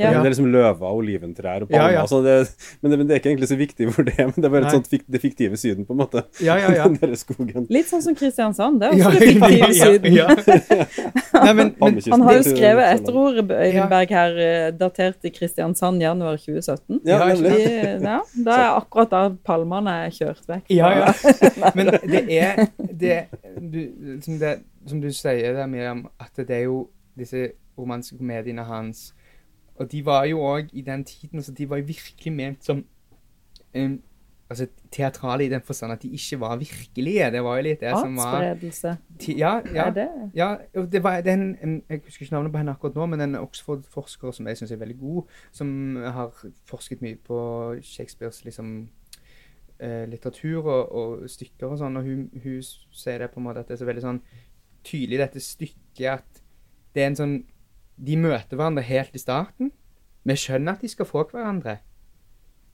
Ja. 0.00 0.10
Det 0.16 0.26
er 0.30 0.32
liksom 0.34 0.48
løver, 0.52 0.94
oliventrær 0.96 1.62
og 1.66 1.68
palmer. 1.70 1.92
ja. 1.92 2.04
så 2.08 2.20
det, 2.24 2.36
men, 2.80 2.90
det, 2.92 2.98
men 2.98 3.06
det 3.08 3.14
er 3.14 3.20
ikke 3.20 3.30
egentlig 3.34 3.48
så 3.50 3.58
viktig 3.60 3.88
for 3.94 4.02
det. 4.08 4.16
Men 4.18 4.34
det 4.36 4.44
er 4.48 4.54
bare 4.54 4.66
et 4.70 4.76
sånt 4.78 4.88
fik, 4.90 5.04
det 5.10 5.20
fiktive 5.22 5.56
Syden, 5.60 5.84
på 5.86 5.92
en 5.96 6.00
måte. 6.02 6.22
Ja, 6.42 6.56
ja, 6.60 6.72
ja. 6.78 6.88
Den 7.00 7.16
skogen. 7.20 7.66
Litt 7.70 7.88
sånn 7.90 8.02
som 8.04 8.16
Kristiansand. 8.18 8.80
Det 8.80 8.90
er 8.90 8.98
Ja, 9.00 9.10
også 9.10 9.20
det 9.20 9.28
fiktive 9.34 9.72
Syden. 9.76 10.14
ja, 10.16 10.28
ja. 10.30 10.86
Nei, 11.44 11.52
men, 11.56 11.72
men 11.80 12.00
Han 12.12 12.24
har 12.26 12.38
jo 12.40 12.42
skrevet 12.48 12.82
det- 12.84 13.00
etterord, 13.00 13.38
Øyvindberg 13.50 14.10
Øyvind 14.10 14.16
her, 14.16 14.38
eh, 14.46 14.70
datert 14.80 15.24
i 15.24 15.32
Kristiansand 15.34 16.02
januar 16.02 16.36
2017. 16.40 17.00
Ja, 17.04 17.18
Ja, 17.20 17.34
nemlig. 17.34 18.02
Ja, 18.02 18.18
da 18.46 18.56
er 18.56 18.76
akkurat 18.80 19.10
da 19.12 19.22
palmene 19.46 19.92
er 20.06 20.10
kjørt 20.14 20.42
vekk. 20.48 20.64
Ja, 20.72 20.90
ja. 20.96 21.70
Men 21.76 21.90
det 22.00 22.24
er 22.40 22.66
det, 22.78 23.18
du, 23.60 23.80
som, 24.24 24.38
det, 24.40 24.54
som 24.88 25.00
du 25.02 25.08
sier 25.12 25.54
der, 25.56 25.66
Miriam, 25.70 26.06
at 26.20 26.32
det 26.40 26.50
er 26.62 26.64
jo 26.68 26.86
disse 27.18 27.50
romanske 27.78 28.16
komediene 28.18 28.64
hans 28.68 29.10
Og 29.80 29.88
de 29.92 30.04
var 30.04 30.26
jo 30.28 30.42
òg 30.44 30.70
i 30.76 30.84
den 30.84 31.04
tiden 31.08 31.42
så 31.42 31.54
De 31.56 31.68
var 31.70 31.80
jo 31.80 31.88
virkelig 31.88 32.32
ment 32.32 32.64
som 32.64 32.82
um, 33.76 34.00
altså, 34.50 34.66
teatrale 34.92 35.44
i 35.44 35.48
den 35.48 35.62
forstand 35.64 35.92
at 35.92 36.02
de 36.02 36.10
ikke 36.10 36.40
var 36.40 36.56
virkelige. 36.56 37.30
Det 37.30 37.44
var 37.44 37.56
jo 37.56 37.62
litt 37.62 37.80
det 37.80 37.90
som 37.90 38.16
var 38.16 38.34
Artsspredelse. 38.34 38.96
Ja, 39.38 39.60
ja. 39.74 39.86
Er 39.86 39.90
det 39.90 40.08
Ja, 40.34 40.56
det 40.92 41.02
var 41.02 41.20
det 41.20 41.32
er 41.32 41.34
en, 41.34 41.56
en, 41.62 41.82
Jeg 41.88 42.00
husker 42.04 42.22
ikke 42.22 42.34
navnet 42.34 42.52
på 42.52 42.58
henne 42.58 42.70
akkurat 42.70 42.94
nå, 42.94 43.06
men 43.06 43.20
en 43.20 43.34
Oxford-forsker 43.34 44.30
som 44.30 44.46
jeg 44.46 44.56
syns 44.56 44.70
er 44.70 44.76
veldig 44.76 44.98
god, 44.98 45.22
som 45.52 45.96
har 45.96 46.46
forsket 46.66 47.02
mye 47.02 47.16
på 47.16 47.38
Shakespeares 47.82 48.44
liksom, 48.44 48.88
eh, 49.78 50.08
litteratur 50.08 50.62
og, 50.64 50.92
og 50.92 51.30
stykker 51.30 51.66
og 51.66 51.78
sånn, 51.78 51.96
og 51.96 52.02
hun, 52.02 52.28
hun 52.44 52.60
sier 52.62 53.18
det 53.18 53.30
på 53.30 53.40
en 53.40 53.48
måte 53.48 53.64
at 53.64 53.68
det 53.68 53.78
er 53.78 53.84
så 53.84 53.88
veldig 53.88 54.04
sånn 54.04 54.20
tydelig 54.84 55.18
dette 55.18 55.40
stykket 55.40 56.06
at 56.10 56.44
det 56.94 57.02
er 57.02 57.10
en 57.10 57.16
sånn 57.16 57.34
De 58.00 58.16
møter 58.16 58.56
hverandre 58.56 58.84
helt 58.86 59.14
i 59.14 59.22
starten. 59.22 59.72
Vi 60.24 60.36
skjønner 60.36 60.76
at 60.76 60.82
de 60.84 60.88
skal 60.88 61.08
få 61.08 61.26
hverandre. 61.30 61.78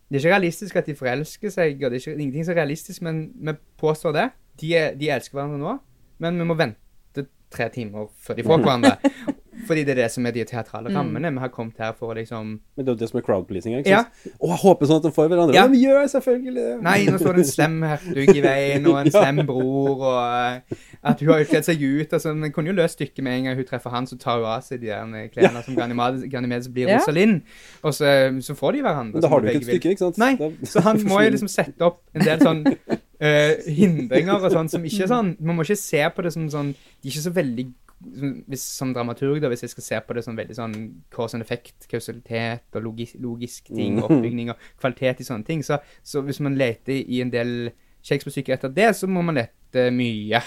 Det 0.07 0.21
er 0.21 0.23
ikke 0.23 0.35
realistisk 0.37 0.77
at 0.79 0.87
de 0.87 0.95
forelsker 0.95 1.51
seg, 1.51 1.81
og 1.83 1.91
det 1.91 1.99
er 1.99 2.05
ikke, 2.05 2.15
ingenting 2.15 2.47
som 2.47 2.55
er 2.55 2.61
realistisk, 2.61 3.03
men 3.03 3.23
vi 3.35 3.57
påstår 3.81 4.15
det. 4.15 4.27
De, 4.61 4.71
de 5.01 5.11
elsker 5.11 5.39
hverandre 5.39 5.59
nå, 5.59 5.73
men 6.23 6.39
vi 6.39 6.47
må 6.47 6.57
vente 6.59 6.86
tre 7.51 7.69
timer 7.73 8.09
før 8.27 8.35
de 8.37 8.43
får 8.47 8.63
hverandre. 8.63 8.97
Fordi 9.67 9.83
det 9.89 9.95
er 9.95 9.99
det 10.03 10.07
som 10.13 10.27
er 10.29 10.35
de 10.37 10.43
teatrale 10.45 10.91
rammene. 10.93 11.31
Vi 11.33 11.41
har 11.41 11.49
kommet 11.49 11.79
her 11.81 11.95
for 11.97 12.13
å 12.13 12.15
liksom 12.19 12.51
Men 12.77 12.85
det 12.85 12.91
er 12.91 12.93
jo 12.93 12.99
det 13.01 13.07
som 13.09 13.19
er 13.19 13.23
crowd-policing. 13.25 13.73
ikke 13.79 13.89
Ja. 13.89 14.03
sant? 14.05 14.35
Å, 14.37 14.51
jeg 14.53 14.59
håper 14.63 14.87
sånn 14.91 14.99
at 15.01 15.07
de 15.07 15.13
får 15.17 15.31
hverandre. 15.33 15.55
Ja. 15.57 15.63
Ja, 15.65 15.71
vi 15.73 15.81
gjør 15.81 16.05
selvfølgelig 16.13 16.55
det. 16.59 16.75
Nei, 16.85 16.97
nå 17.09 17.17
står 17.23 17.39
det 17.39 17.43
en 17.47 17.49
slem 17.51 17.79
hertug 17.89 18.35
i 18.37 18.43
veien, 18.45 18.87
og 18.87 18.99
en 19.01 19.07
Ja. 19.15 19.23
slem 19.23 19.41
bror, 19.49 20.05
og 20.05 20.21
eh, 20.21 20.77
at 21.03 21.21
hun 21.25 21.33
har 21.33 21.41
jo 21.41 21.49
kledd 21.55 21.65
seg 21.71 21.81
ut. 21.83 22.13
altså, 22.13 22.35
Men 22.37 22.53
kunne 22.53 22.69
jo 22.71 22.77
løst 22.77 23.01
stykket 23.01 23.25
med 23.25 23.39
en 23.39 23.45
gang 23.49 23.57
hun 23.57 23.65
treffer 23.73 23.91
han, 23.97 24.07
så 24.07 24.19
tar 24.21 24.37
hun 24.43 24.45
av 24.53 24.61
seg 24.69 24.81
de 24.85 24.93
der 24.93 25.33
klærne 25.33 25.65
som 25.65 25.75
Ganymedes 25.81 26.29
Ganymedes 26.31 26.69
blir 26.69 26.93
Ja. 26.93 27.01
Rosalind. 27.01 27.41
Og 27.83 27.95
så, 27.97 28.13
så 28.45 28.55
får 28.61 28.73
de 28.77 28.83
hverandre. 28.85 29.17
Men 29.17 29.23
da 29.25 29.29
har 29.33 29.41
du 29.41 29.49
ikke 29.49 29.65
et 29.65 29.71
stykke, 29.73 29.97
ikke 29.97 30.05
sant? 30.05 30.19
Nei, 30.21 30.37
så 30.69 30.85
han 30.85 31.01
må 31.09 31.25
jo 31.25 31.31
liksom 31.33 31.49
sette 31.51 31.81
opp 31.81 32.03
en 32.15 32.29
del 32.29 32.45
sånn 32.45 32.65
eh, 33.21 33.57
hindringer 33.73 34.39
og 34.45 34.51
sånn 34.53 34.69
som 34.73 34.85
ikke 34.85 35.03
er 35.07 35.11
sånn 35.13 35.37
Man 35.41 35.57
må 35.57 35.65
ikke 35.65 35.77
se 35.81 36.03
på 36.15 36.23
det 36.27 36.33
som 36.35 36.49
sånn 36.53 36.73
De 36.75 37.09
er 37.09 37.13
ikke 37.15 37.25
så 37.29 37.33
veldig 37.37 37.67
som, 37.97 38.33
hvis, 38.53 38.65
som 38.77 38.91
dramaturg, 38.93 39.39
da, 39.41 39.49
hvis 39.49 39.63
jeg 39.65 39.71
skal 39.73 39.85
se 39.87 40.01
på 40.05 40.15
det 40.19 40.23
som 40.27 40.37
veldig 40.37 40.55
sånn 40.59 40.75
cause 41.11 41.33
and 41.35 41.43
effect, 41.47 41.87
kausalitet 41.89 42.77
og 42.77 42.83
logis, 42.85 43.15
logisk 43.25 43.71
ting, 43.73 43.97
oppbygning 44.05 44.51
og 44.53 44.59
kvalitet 44.83 45.23
i 45.25 45.25
sånne 45.25 45.47
ting, 45.49 45.63
så, 45.65 45.79
så 46.05 46.21
hvis 46.27 46.43
man 46.45 46.59
leter 46.61 46.93
i 46.93 47.23
en 47.25 47.31
del 47.33 47.71
Shakespeare-stykker 48.05 48.53
etter 48.59 48.69
det, 48.77 48.91
så 49.01 49.09
må 49.09 49.23
man 49.25 49.35
lette 49.41 49.87
mye. 49.97 50.43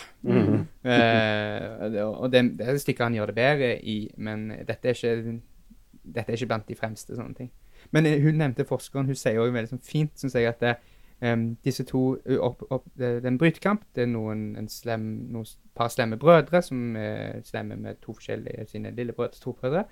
Eh, 0.85 1.89
det- 1.89 2.03
og 2.05 2.29
det, 2.31 2.43
det 2.57 2.67
er 2.69 2.77
stykker 2.77 3.03
han 3.09 3.17
gjør 3.17 3.31
det 3.33 3.35
bedre 3.41 3.71
i, 3.81 3.97
men 4.17 4.49
dette 4.67 4.89
er 4.89 4.93
ikke, 4.93 5.39
dette 6.05 6.31
er 6.31 6.37
ikke 6.37 6.47
blant 6.53 6.67
de 6.69 6.75
fremste 6.79 7.17
sånne 7.17 7.35
ting. 7.35 7.49
Men 7.91 8.05
eh, 8.05 8.21
hun 8.23 8.37
nevnte 8.39 8.65
forskeren, 8.69 9.05
hun 9.09 9.15
sier 9.19 9.35
jo 9.41 9.49
veldig 9.51 9.73
sånn 9.73 9.83
fint, 9.85 10.13
synes 10.19 10.35
jeg, 10.37 10.47
at 10.53 10.59
det, 10.63 10.75
em, 11.21 11.57
disse 11.65 11.83
to 11.83 12.03
opp, 12.39 12.63
opp, 12.69 12.85
det, 12.97 13.09
det 13.23 13.25
er 13.25 13.33
en 13.33 13.37
brytekamp. 13.41 13.83
Det 13.95 14.05
er 14.05 14.11
noen 14.11 14.55
en 14.59 14.69
slem, 14.71 15.05
noen 15.33 15.47
par 15.75 15.91
slemme 15.93 16.17
brødre 16.19 16.61
som 16.65 16.95
er 16.99 17.41
slemme 17.47 17.77
med 17.79 17.99
to 18.03 18.13
forskjellige 18.13 18.67
sine 18.71 18.93
lillebrødre, 18.95 19.41
to 19.41 19.51
brødre. 19.51 19.85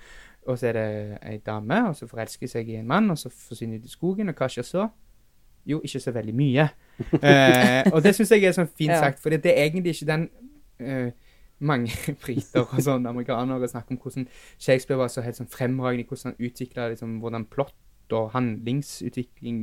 Og 0.48 0.60
så 0.60 0.68
er 0.72 0.78
det 0.78 1.18
ei 1.28 1.38
dame, 1.46 1.82
og 1.90 1.96
så 1.96 2.08
forelsker 2.08 2.48
seg 2.48 2.70
i 2.70 2.80
en 2.80 2.88
mann, 2.88 3.12
og 3.12 3.18
så 3.20 3.30
forsvinner 3.30 3.82
de 3.82 3.90
i 3.90 3.92
skogen, 3.92 4.30
og 4.32 4.36
hva 4.40 4.48
skjer 4.52 4.68
så? 4.68 4.88
Jo, 5.68 5.82
ikke 5.84 6.00
så 6.00 6.12
veldig 6.16 6.36
mye. 6.36 6.70
uh, 7.14 7.82
og 7.94 8.04
det 8.04 8.16
syns 8.16 8.32
jeg 8.32 8.48
er 8.48 8.56
sånn 8.56 8.70
fint 8.72 8.96
Ja. 8.96 9.02
sagt, 9.04 9.20
for 9.20 9.30
det 9.36 9.52
er 9.52 9.66
egentlig 9.66 9.98
ikke 9.98 10.08
den 10.08 10.30
uh, 10.80 11.10
mange 11.60 11.92
briter 12.24 12.64
og 12.64 12.80
sånn 12.84 13.10
amerikanere 13.10 13.68
snakker 13.68 13.98
om 13.98 14.02
hvordan 14.02 14.28
Shakespeare 14.56 15.00
var 15.00 15.12
så 15.12 15.24
helt 15.26 15.40
sånn 15.40 15.52
fremragende 15.52 16.06
i 16.06 16.08
hvordan 16.08 16.32
han 16.32 16.48
utvikla 16.48 16.88
liksom, 16.94 17.18
hvordan 17.24 17.48
plott 17.52 17.76
og 18.16 18.32
handlingsutvikling 18.34 19.62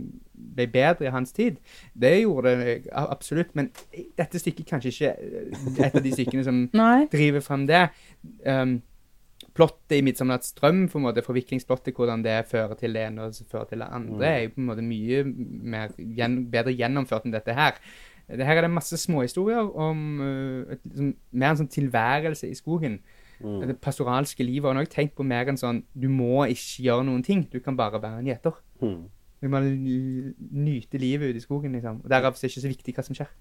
ble 0.56 0.66
bedre 0.72 1.08
i 1.08 1.12
hans 1.14 1.32
tid. 1.32 1.60
Det 1.94 2.12
gjorde 2.20 2.54
det 2.60 2.74
absolutt, 2.92 3.54
men 3.54 3.70
dette 4.18 4.40
stykket 4.40 4.68
kanskje 4.68 4.92
ikke 4.92 5.12
eh, 5.14 5.86
et 5.86 5.94
av 5.94 6.02
de 6.04 6.12
stykkene 6.12 6.46
som 6.46 6.64
driver 7.14 7.44
frem 7.44 7.68
det. 7.70 7.86
Um, 8.46 8.80
plottet 9.54 9.98
i 9.98 10.02
'Midtsommernatts 10.02 10.54
drøm', 10.58 10.88
på 10.90 10.98
en 10.98 11.06
måte 11.06 11.22
forviklingsplottet, 11.22 11.94
hvordan 11.94 12.24
det 12.24 12.46
fører 12.50 12.74
til 12.74 12.94
det 12.94 13.06
ene 13.06 13.28
og 13.28 13.34
så 13.34 13.44
fører 13.50 13.70
til 13.70 13.84
det 13.84 13.88
andre, 13.90 14.26
er 14.26 14.40
jo 14.42 14.54
på 14.54 14.60
en 14.60 14.70
måte 14.70 14.86
mye 14.86 15.22
mer, 15.74 15.94
gjen, 15.98 16.50
bedre 16.50 16.74
gjennomført 16.74 17.28
enn 17.28 17.36
dette 17.36 17.54
her. 17.54 17.78
Her 18.28 18.56
er 18.56 18.64
det 18.64 18.72
masse 18.72 18.96
småhistorier 18.96 19.68
om 19.76 20.20
uh, 20.20 20.72
et, 20.72 20.80
liksom, 20.84 21.12
mer 21.32 21.52
en 21.52 21.60
sånn 21.60 21.74
tilværelse 21.74 22.48
i 22.48 22.56
skogen. 22.56 22.98
Det 23.40 23.78
pastoralske 23.82 24.44
livet. 24.46 24.68
Og 24.68 24.74
nå 24.74 24.82
har 24.82 24.88
jeg 24.88 24.94
tenkt 24.94 25.16
på 25.18 25.26
mer 25.26 25.50
enn 25.50 25.60
sånn 25.60 25.82
Du 25.92 26.06
må 26.12 26.44
ikke 26.46 26.86
gjøre 26.86 27.06
noen 27.08 27.24
ting. 27.26 27.46
Du 27.50 27.58
kan 27.64 27.76
bare 27.78 28.02
være 28.02 28.22
en 28.22 28.30
gjeter. 28.30 28.60
Mm. 28.82 29.02
Du 29.44 29.50
må 29.52 29.60
nyte 29.60 31.00
livet 31.00 31.34
ute 31.34 31.42
i 31.42 31.44
skogen, 31.44 31.74
liksom. 31.76 32.00
Og 32.04 32.08
Derav 32.10 32.32
er 32.32 32.38
det 32.38 32.52
ikke 32.52 32.64
så 32.64 32.70
viktig 32.70 32.94
hva 32.96 33.04
som 33.04 33.18
skjer. 33.18 33.32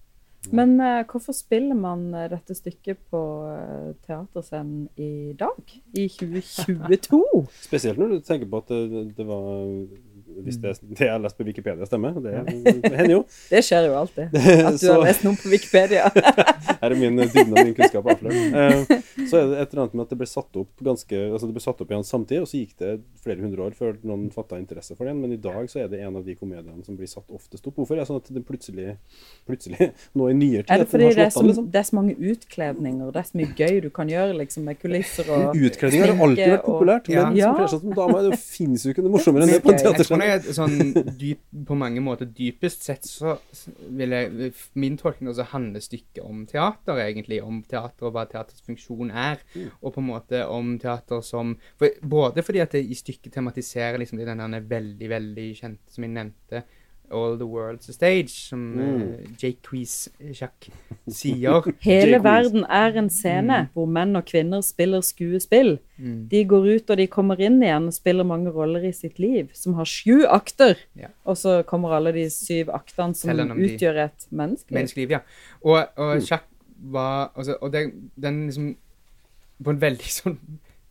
Men 0.52 0.76
uh, 0.82 1.06
hvorfor 1.08 1.32
spiller 1.32 1.78
man 1.80 2.10
eh, 2.20 2.26
dette 2.28 2.56
stykket 2.58 3.00
på 3.12 3.20
uh, 3.48 3.94
teaterscenen 4.04 4.90
i 5.00 5.32
dag? 5.40 5.62
I 5.96 6.10
2022? 6.18 7.22
Spesielt 7.64 8.02
når 8.02 8.18
du 8.18 8.26
tenker 8.28 8.50
på 8.52 8.60
at 8.60 8.74
det, 8.74 9.06
det 9.16 9.28
var 9.28 9.62
Hvis 10.44 10.58
det, 10.62 10.74
det 10.82 11.06
jeg 11.06 11.12
har 11.14 11.20
lest 11.24 11.38
på 11.38 11.46
Wikipedia 11.48 11.86
stemmer, 11.86 12.16
det, 12.24 12.34
det 12.84 12.94
hender 12.98 13.14
jo. 13.18 13.22
Det 13.54 13.62
skjer 13.66 13.88
jo 13.90 13.94
alltid. 14.00 14.34
At 14.68 14.78
du 14.80 14.86
Så- 14.86 14.94
har 14.96 15.04
lest 15.06 15.24
noe 15.28 15.36
på 15.40 15.52
Wikipedia. 15.54 16.10
Her 16.84 16.92
er 16.92 16.96
min 17.00 17.16
dybden 17.22 17.54
av 17.58 17.66
min 17.68 17.76
kunnskap 17.78 18.08
avslørt. 18.12 18.34
Eh, 18.34 19.28
så 19.30 19.40
er 19.40 19.48
det 19.52 19.60
et 19.62 19.74
eller 19.74 19.84
annet 19.86 19.94
med 20.00 20.04
at 20.06 20.10
det 20.14 20.18
ble 20.20 20.28
satt 20.28 20.58
opp 20.60 20.84
ganske 20.84 21.20
Altså 21.34 21.48
det 21.48 21.54
ble 21.56 21.64
satt 21.64 21.80
opp 21.84 21.92
igjen 21.94 22.04
samtidig, 22.08 22.42
og 22.44 22.50
så 22.52 22.60
gikk 22.60 22.74
det 22.82 22.92
flere 23.24 23.40
hundre 23.46 23.64
år 23.68 23.76
før 23.78 23.96
noen 24.04 24.26
fatta 24.34 24.58
interesse 24.60 24.96
for 24.98 25.08
den. 25.08 25.22
Men 25.24 25.32
i 25.36 25.40
dag 25.42 25.70
så 25.72 25.84
er 25.84 25.88
det 25.92 26.02
en 26.04 26.18
av 26.20 26.26
de 26.28 26.36
komediene 26.36 26.84
som 26.86 26.98
blir 27.00 27.08
satt 27.12 27.30
oftest 27.32 27.68
opp. 27.70 27.76
Hvorfor 27.80 27.96
er 27.96 28.04
det 28.04 28.10
sånn 28.12 28.20
at 28.24 28.32
det 28.36 28.44
plutselig 28.48 28.98
Plutselig 29.48 29.90
nå 30.16 30.28
i 30.32 30.34
nyere 30.38 30.64
tid 30.64 30.72
Er 30.72 30.84
det 30.84 30.88
fordi 30.92 31.08
det 31.14 31.24
er, 31.26 31.32
så, 31.34 31.42
liksom? 31.44 31.66
det 31.74 31.80
er 31.82 31.88
så 31.88 31.96
mange 31.98 32.14
utkledninger, 32.16 33.10
det 33.12 33.20
er 33.22 33.28
så 33.28 33.40
mye 33.40 33.56
gøy 33.58 33.80
du 33.84 33.90
kan 33.96 34.12
gjøre 34.12 34.36
liksom, 34.38 34.64
med 34.70 34.80
kulisser 34.80 35.28
og 35.34 35.58
Utkledninger 35.58 36.14
har 36.14 36.22
alltid 36.28 36.52
vært 36.54 36.64
og- 36.64 36.70
populært. 36.74 37.10
Ja. 37.12 37.26
Men 37.30 37.38
Ja. 37.38 37.52
som 37.68 37.80
som 37.84 37.94
dame, 37.98 38.22
det 38.30 38.40
finnes 38.40 38.84
jo 38.86 38.94
ikke 38.94 39.04
noe 39.04 39.14
morsommere 39.18 39.44
enn 39.48 39.52
det 39.56 39.62
på 39.64 39.74
en 39.74 39.80
Jeg 40.24 40.40
er 40.40 40.56
sånn 40.56 40.94
dyp, 41.20 41.42
på 41.68 41.76
mange 41.78 42.02
måter 42.04 42.30
dypest 42.30 42.86
sett 42.88 43.08
så 43.08 43.36
vil 43.94 44.16
jeg 44.16 44.52
Min 44.80 44.96
tolkning 45.00 45.32
også 45.32 45.48
handler 45.52 45.84
stykket 45.84 46.24
om 46.24 46.44
teater, 46.50 47.02
egentlig. 47.04 47.42
Om 47.44 47.62
teater 47.70 48.10
og 48.10 48.16
hva 48.16 48.26
teaters 48.30 48.64
funksjon 48.66 49.12
er. 49.12 49.42
Og 49.82 49.94
på 49.96 50.04
en 50.04 50.10
måte 50.10 50.46
om 50.50 50.76
teater 50.82 51.24
som 51.26 51.56
for, 51.80 52.00
Både 52.02 52.46
fordi 52.46 52.64
at 52.64 52.76
det 52.76 52.86
i 52.88 52.98
stykket 52.98 53.36
tematiserer 53.36 54.00
liksom 54.02 54.22
det 54.22 54.30
den 54.32 54.60
veldig, 54.70 55.10
veldig 55.12 55.50
kjente 55.60 55.94
som 55.94 56.08
jeg 56.08 56.16
nevnte, 56.16 56.64
all 57.14 57.38
the 57.38 57.48
world's 57.48 57.90
a 57.90 57.94
stage, 57.94 58.32
som 58.50 58.62
uh, 58.80 59.18
Jake 59.38 59.62
Quiz 59.64 60.10
Sjakk 60.34 60.68
sier. 61.08 61.70
Hele 61.86 62.20
verden 62.24 62.66
er 62.66 62.98
en 63.00 63.10
scene 63.14 63.68
hvor 63.76 63.90
menn 63.90 64.18
og 64.20 64.26
kvinner 64.30 64.64
spiller 64.66 65.04
skuespill. 65.06 65.78
Mm. 65.98 66.18
De 66.32 66.44
går 66.50 66.70
ut 66.74 66.94
og 66.94 67.00
de 67.00 67.08
kommer 67.12 67.42
inn 67.44 67.62
igjen 67.64 67.88
og 67.92 67.96
spiller 67.96 68.28
mange 68.28 68.52
roller 68.54 68.84
i 68.90 68.94
sitt 68.96 69.22
liv, 69.22 69.52
som 69.58 69.78
har 69.80 69.90
sju 69.90 70.26
akter. 70.26 70.82
Ja. 71.00 71.14
Og 71.30 71.38
så 71.40 71.62
kommer 71.70 71.96
alle 71.96 72.16
de 72.16 72.26
syv 72.34 72.74
aktene 72.74 73.16
som 73.18 73.32
utgjør 73.54 74.04
et 74.08 74.28
menneskeliv. 74.30 74.80
Menneskeliv, 74.82 75.18
ja. 75.20 75.24
Og, 75.62 75.80
og 76.02 76.26
sjakk 76.26 76.50
var 76.84 77.32
altså, 77.36 77.56
Og 77.62 77.72
det, 77.72 77.94
den 78.20 78.46
liksom 78.46 78.74
På 79.64 79.72
en 79.72 79.80
veldig 79.80 80.10
sånn 80.12 80.40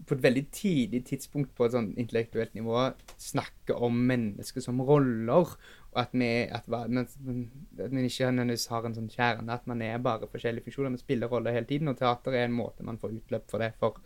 på 0.07 0.17
et 0.17 0.23
veldig 0.23 0.43
tidlig 0.53 1.05
tidspunkt 1.07 1.53
på 1.57 1.67
et 1.67 1.75
sånn 1.77 1.93
intellektuelt 2.01 2.57
nivå 2.57 2.89
snakke 3.23 3.77
om 3.79 4.01
mennesker 4.09 4.65
som 4.65 4.81
roller, 4.85 5.55
og 5.93 6.01
at 6.01 6.13
vi 6.17 6.29
at, 6.49 6.65
at 6.73 6.91
vi 6.91 8.05
ikke 8.07 8.31
nødvendigvis 8.33 8.67
har 8.73 8.87
en 8.89 8.95
sånn 8.97 9.11
kjerne, 9.13 9.53
at 9.53 9.67
man 9.69 9.83
er 9.85 9.99
bare 10.01 10.29
forskjellige 10.31 10.65
funksjoner, 10.65 10.91
Vi 10.95 10.99
spiller 11.03 11.29
roller 11.29 11.53
hele 11.53 11.67
tiden, 11.69 11.89
og 11.89 11.99
teater 11.99 12.33
er 12.33 12.47
en 12.47 12.57
måte 12.57 12.83
man 12.85 12.99
får 12.99 13.13
utløp 13.19 13.51
for 13.51 13.59
det 13.61 13.73
for. 13.79 13.99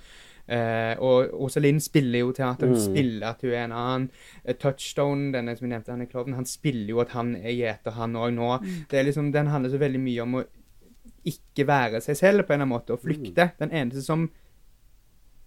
Uh, 0.46 0.94
og 1.02 1.32
Rosalind 1.34 1.80
spiller 1.82 2.20
jo 2.20 2.32
teater, 2.32 2.66
hun 2.66 2.76
Mm. 2.76 2.82
spiller 2.84 3.26
at 3.28 3.40
hun 3.42 3.50
er 3.50 3.64
en 3.64 3.72
annen. 3.72 4.10
Eh, 4.44 4.54
Touchstone, 4.54 5.32
denne 5.32 5.56
som 5.56 5.66
jeg 5.66 5.72
nevnte, 5.74 5.90
han 5.90 6.02
er 6.02 6.06
klovnen, 6.10 6.34
han 6.34 6.46
spiller 6.46 6.88
jo 6.90 7.00
at 7.00 7.10
han 7.10 7.34
er 7.36 7.50
gjeter, 7.50 7.90
han 7.92 8.14
òg 8.14 8.32
nå. 8.34 8.50
Det 8.90 8.98
er 8.98 9.04
liksom, 9.04 9.32
Den 9.32 9.46
handler 9.46 9.70
så 9.70 9.78
veldig 9.78 10.00
mye 10.00 10.22
om 10.22 10.34
å 10.34 10.44
ikke 11.26 11.66
være 11.66 12.00
seg 12.00 12.16
selv 12.16 12.46
på 12.46 12.52
en 12.54 12.60
eller 12.60 12.66
annen 12.66 12.74
måte, 12.76 12.92
og 12.94 13.00
flykte. 13.02 13.52
Den 13.58 13.70
eneste 13.70 14.02
som 14.02 14.28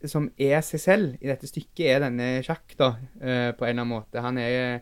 som 0.08 0.30
er 0.40 0.62
seg 0.64 0.80
selv 0.80 1.16
i 1.20 1.28
dette 1.28 1.48
stykket, 1.48 1.86
er 1.86 2.00
denne 2.00 2.28
Sjakk, 2.44 2.72
da, 2.80 2.94
uh, 3.20 3.52
på 3.52 3.66
en 3.66 3.70
eller 3.70 3.82
annen 3.84 3.88
måte. 3.92 4.22
Han 4.24 4.38
er, 4.38 4.82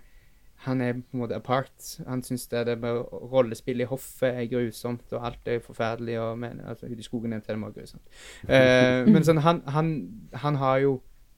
han 0.65 0.81
er 0.81 0.93
på 0.93 1.13
en 1.13 1.19
måte 1.19 1.35
apart. 1.35 1.99
Han 2.07 2.23
syns 2.23 2.47
det, 2.47 2.65
det 2.67 2.77
med 2.81 3.03
rollespill 3.31 3.81
i 3.81 3.89
hoffet 3.89 4.29
er 4.29 4.47
grusomt, 4.51 5.05
og 5.11 5.25
alt 5.25 5.47
er 5.47 5.59
forferdelig, 5.63 6.19
og 6.19 6.39
men, 6.39 6.61
altså, 6.67 6.85
ute 6.85 6.99
i 6.99 7.05
skogen 7.05 7.33
er 7.33 7.43
det 7.45 7.57
grusomt. 7.75 8.01
Uh, 8.43 9.05
men 9.13 9.23
sånn, 9.23 9.43
han, 9.45 9.61
han, 9.67 9.93
han 10.33 10.55
har 10.63 10.81
jo 10.85 10.97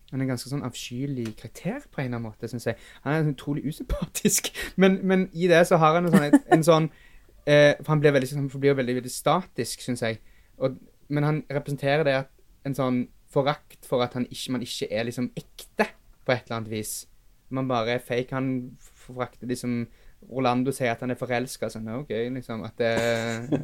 han 0.10 0.22
er 0.22 0.26
en 0.26 0.32
ganske 0.32 0.50
sånn 0.50 0.66
avskyelig 0.66 1.36
karakter 1.38 1.84
på 1.86 2.02
en 2.02 2.08
eller 2.08 2.18
annen 2.18 2.32
måte, 2.32 2.48
syns 2.50 2.66
jeg. 2.66 2.80
Han 3.04 3.14
er 3.14 3.28
utrolig 3.30 3.68
usympatisk, 3.70 4.50
men, 4.82 4.98
men 5.04 5.28
i 5.34 5.52
det 5.52 5.62
så 5.70 5.78
har 5.78 6.00
han 6.00 6.10
en 6.10 6.16
sånn, 6.16 6.42
en 6.56 6.66
sånn 6.66 6.90
uh, 6.90 7.76
For 7.78 7.92
han 7.92 8.02
blir 8.02 8.16
veldig, 8.16 8.32
han 8.40 8.50
blir 8.56 8.80
veldig, 8.80 8.96
veldig 9.02 9.14
statisk, 9.14 9.84
syns 9.86 10.02
jeg. 10.06 10.22
Og, 10.58 10.80
men 11.14 11.28
han 11.28 11.44
representerer 11.52 12.08
det 12.08 12.18
at 12.24 12.34
en 12.66 12.76
sånn 12.78 13.04
forakt 13.30 13.86
for 13.86 14.02
at 14.02 14.16
han 14.18 14.26
ikke, 14.30 14.56
man 14.56 14.66
ikke 14.66 14.90
er 14.90 15.06
liksom 15.06 15.30
ekte, 15.38 15.92
på 16.26 16.34
et 16.34 16.48
eller 16.48 16.60
annet 16.60 16.74
vis. 16.74 16.94
Man 17.54 17.70
bare 17.70 17.98
er 17.98 18.04
fake. 18.06 18.36
Han 18.36 18.50
forakter 19.15 19.48
liksom 19.50 19.88
Orlando 20.30 20.72
sier 20.76 20.91
at 20.91 21.00
han 21.06 21.13
er 21.13 21.17
forelska. 21.19 21.69
Sånn, 21.72 21.86
OK, 22.02 22.10
liksom. 22.36 22.63
At 22.67 22.76
det 22.82 22.89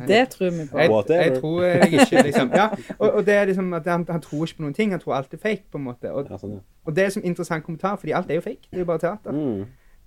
Det 0.08 0.22
tror 0.32 0.52
vi 0.56 0.66
på. 0.72 0.78
jeg, 0.80 0.92
jeg, 1.10 1.32
jeg 1.32 1.40
tror 1.42 1.64
jeg 1.64 1.90
ikke, 1.94 2.22
liksom. 2.30 2.52
Ja, 2.56 2.68
og, 3.00 3.10
og 3.10 3.26
det 3.28 3.34
er 3.36 3.50
liksom 3.50 3.74
at 3.76 3.90
han, 3.92 4.06
han 4.10 4.22
tror 4.24 4.46
ikke 4.46 4.62
på 4.62 4.68
noen 4.68 4.78
ting. 4.78 4.92
Han 4.96 5.02
tror 5.04 5.18
alt 5.18 5.34
er 5.36 5.42
fake, 5.44 5.66
på 5.72 5.82
en 5.82 5.88
måte. 5.90 6.12
Og, 6.14 6.30
Ja, 6.32 6.38
sånn, 6.40 6.56
ja. 6.58 6.64
og 6.86 6.96
det 6.96 7.04
er 7.06 7.12
som 7.18 7.26
interessant 7.28 7.66
kommentar, 7.68 7.98
fordi 8.00 8.16
alt 8.16 8.32
er 8.32 8.40
jo 8.40 8.46
fake. 8.48 8.70
Det 8.72 8.80
er 8.80 8.86
jo 8.86 8.92
bare 8.94 9.04
teater. 9.04 9.36
Mm. 9.36 9.66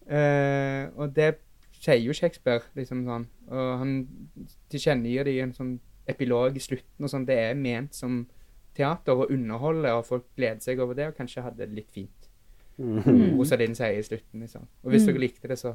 Uh, 0.09 1.03
og 1.03 1.13
det 1.17 1.35
sier 1.79 2.01
jo 2.01 2.17
Shakespeare, 2.17 2.65
liksom 2.75 3.05
sånn. 3.07 3.29
Og 3.53 3.69
han 3.83 3.93
tilkjennegir 4.73 5.29
det 5.29 5.37
i 5.37 5.43
en 5.45 5.53
sånn 5.55 5.77
epilog 6.09 6.57
i 6.57 6.63
slutten 6.65 7.05
og 7.05 7.13
sånn. 7.13 7.27
Det 7.29 7.37
er 7.51 7.59
ment 7.61 7.95
som 7.95 8.23
teater 8.79 9.13
og 9.21 9.31
underholde, 9.35 9.93
og 9.93 10.07
folk 10.09 10.25
gleder 10.39 10.63
seg 10.65 10.81
over 10.81 10.97
det, 10.97 11.11
og 11.11 11.17
kanskje 11.19 11.45
hadde 11.45 11.61
det 11.67 11.77
litt 11.77 11.93
fint. 11.93 12.18
Mm. 12.79 13.37
Rosalind 13.39 13.75
sier 13.77 13.99
i 13.99 14.03
slutten, 14.07 14.41
liksom. 14.45 14.67
Og 14.85 14.91
hvis 14.93 15.03
Mm. 15.03 15.13
dere 15.13 15.19
likte 15.25 15.49
det, 15.51 15.59
så 15.59 15.73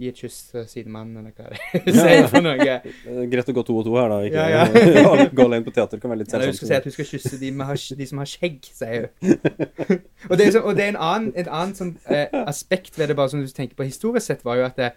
gi 0.00 0.08
et 0.08 0.16
kyss 0.18 0.38
til 0.50 0.64
sidemannen, 0.66 1.18
eller 1.20 1.30
hva 1.36 1.50
det 1.84 1.94
sier 1.94 2.26
for 2.32 2.42
noe. 2.42 2.56
Greit 3.30 3.50
å 3.52 3.54
gå 3.54 3.62
to 3.68 3.76
og 3.78 3.84
to 3.86 3.92
her, 3.94 4.08
da. 4.10 4.16
Ikke 4.26 4.46
Ja, 4.50 4.64
ja. 4.64 5.26
gå 5.36 5.44
alene 5.44 5.64
på 5.68 5.74
teater 5.76 6.00
kan 6.02 6.10
være 6.10 6.18
litt 6.24 6.32
selvsagt. 6.32 6.50
hun 6.50 6.56
skal 6.58 6.68
si 6.68 6.74
at 6.80 6.84
hun 6.88 6.94
skal 6.96 7.08
kysse 7.12 7.38
de, 7.40 7.50
med, 7.52 7.66
har- 7.68 7.96
de 8.00 8.06
som 8.10 8.18
har 8.18 8.26
skjegg, 8.32 8.58
sier 8.74 9.06
hun. 9.20 9.36
og, 10.30 10.34
det 10.40 10.46
er 10.48 10.50
så, 10.56 10.62
og 10.64 10.74
det 10.74 10.84
er 10.88 10.88
en 10.96 11.00
annen, 11.10 11.32
et 11.36 11.46
annet 11.60 11.76
sånn, 11.78 11.92
eh, 12.10 12.26
aspekt 12.48 12.98
ved 12.98 13.12
det, 13.12 13.16
bare 13.20 13.30
som 13.30 13.40
du 13.44 13.46
tenker 13.54 13.76
på 13.78 13.86
historisk 13.86 14.26
sett, 14.32 14.42
var 14.44 14.58
jo 14.58 14.64
at 14.66 14.76
det, 14.80 14.90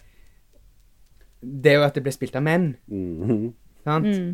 det 1.42 1.72
er 1.72 1.78
jo 1.78 1.86
at 1.86 1.94
det 1.94 2.02
ble 2.08 2.12
spilt 2.16 2.34
av 2.38 2.42
menn. 2.42 2.70
Mm. 2.90 3.52
Sant? 3.86 4.06
Mm. 4.10 4.32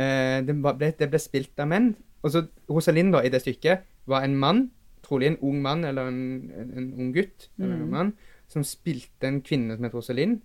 Eh, 0.00 0.38
det, 0.48 0.54
ble, 0.64 0.92
det 1.02 1.10
ble 1.12 1.20
spilt 1.20 1.60
av 1.60 1.68
menn. 1.68 1.92
Og 2.24 2.30
så 2.32 2.46
Rosalind 2.70 3.12
da, 3.12 3.20
i 3.26 3.28
det 3.34 3.42
stykket 3.44 3.84
var 4.08 4.24
en 4.24 4.38
mann, 4.40 4.70
trolig 5.02 5.26
en 5.26 5.36
ung 5.42 5.62
mann 5.62 5.84
eller 5.84 6.08
en, 6.08 6.50
en, 6.58 6.72
en 6.76 6.94
ung 6.98 7.12
gutt, 7.12 7.48
eller 7.58 7.74
en 7.74 7.82
Mm. 7.82 7.90
mann, 7.90 8.12
som 8.48 8.62
spilte 8.64 9.24
en 9.26 9.40
kvinne 9.42 9.74
som 9.76 9.84
heter 9.84 9.96
Rosalind. 9.98 10.40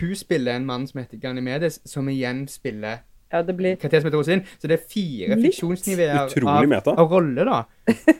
Hun 0.00 0.14
spiller 0.16 0.54
en 0.56 0.66
mann 0.66 0.86
som 0.86 1.00
heter 1.00 1.16
Ganymedes, 1.18 1.80
som 1.88 2.08
igjen 2.08 2.46
spiller 2.48 2.98
Ja, 3.32 3.42
det 3.42 3.56
blir 3.56 3.76
Kater 3.76 4.00
som 4.00 4.08
heter 4.08 4.18
Rosalind. 4.18 4.42
Så 4.58 4.68
det 4.68 4.78
er 4.80 4.84
fire 4.88 5.36
Litt. 5.36 5.46
fiksjonsnivåer 5.52 6.14
av, 6.16 6.88
av 6.98 7.10
rolle, 7.10 7.44
da. 7.44 7.64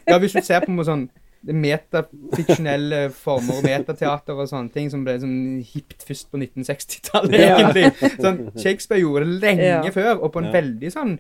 Ja, 0.07 0.19
hvis 0.19 0.33
du 0.33 0.41
ser 0.43 0.61
på 0.67 0.71
noe 0.73 0.85
sånn 0.85 1.09
det 1.41 1.55
metafiksjonelle 1.55 3.09
former 3.15 3.61
og 3.61 3.65
metateater 3.65 4.35
og 4.35 4.49
sånne 4.51 4.73
ting 4.75 4.89
som 4.91 5.05
ble 5.07 5.15
sånn 5.23 5.63
hipt 5.65 6.03
først 6.09 6.31
på 6.33 6.41
1960-tallet, 6.41 7.39
Ja. 7.41 7.57
egentlig. 7.71 8.11
Sånn, 8.19 8.41
Shakespeare 8.59 9.01
gjorde 9.01 9.25
det 9.27 9.41
lenge 9.45 9.69
Ja. 9.69 9.83
før, 9.95 10.23
og 10.23 10.33
på 10.33 10.39
en 10.43 10.51
Ja. 10.53 10.53
veldig 10.61 10.93
sånn 10.93 11.19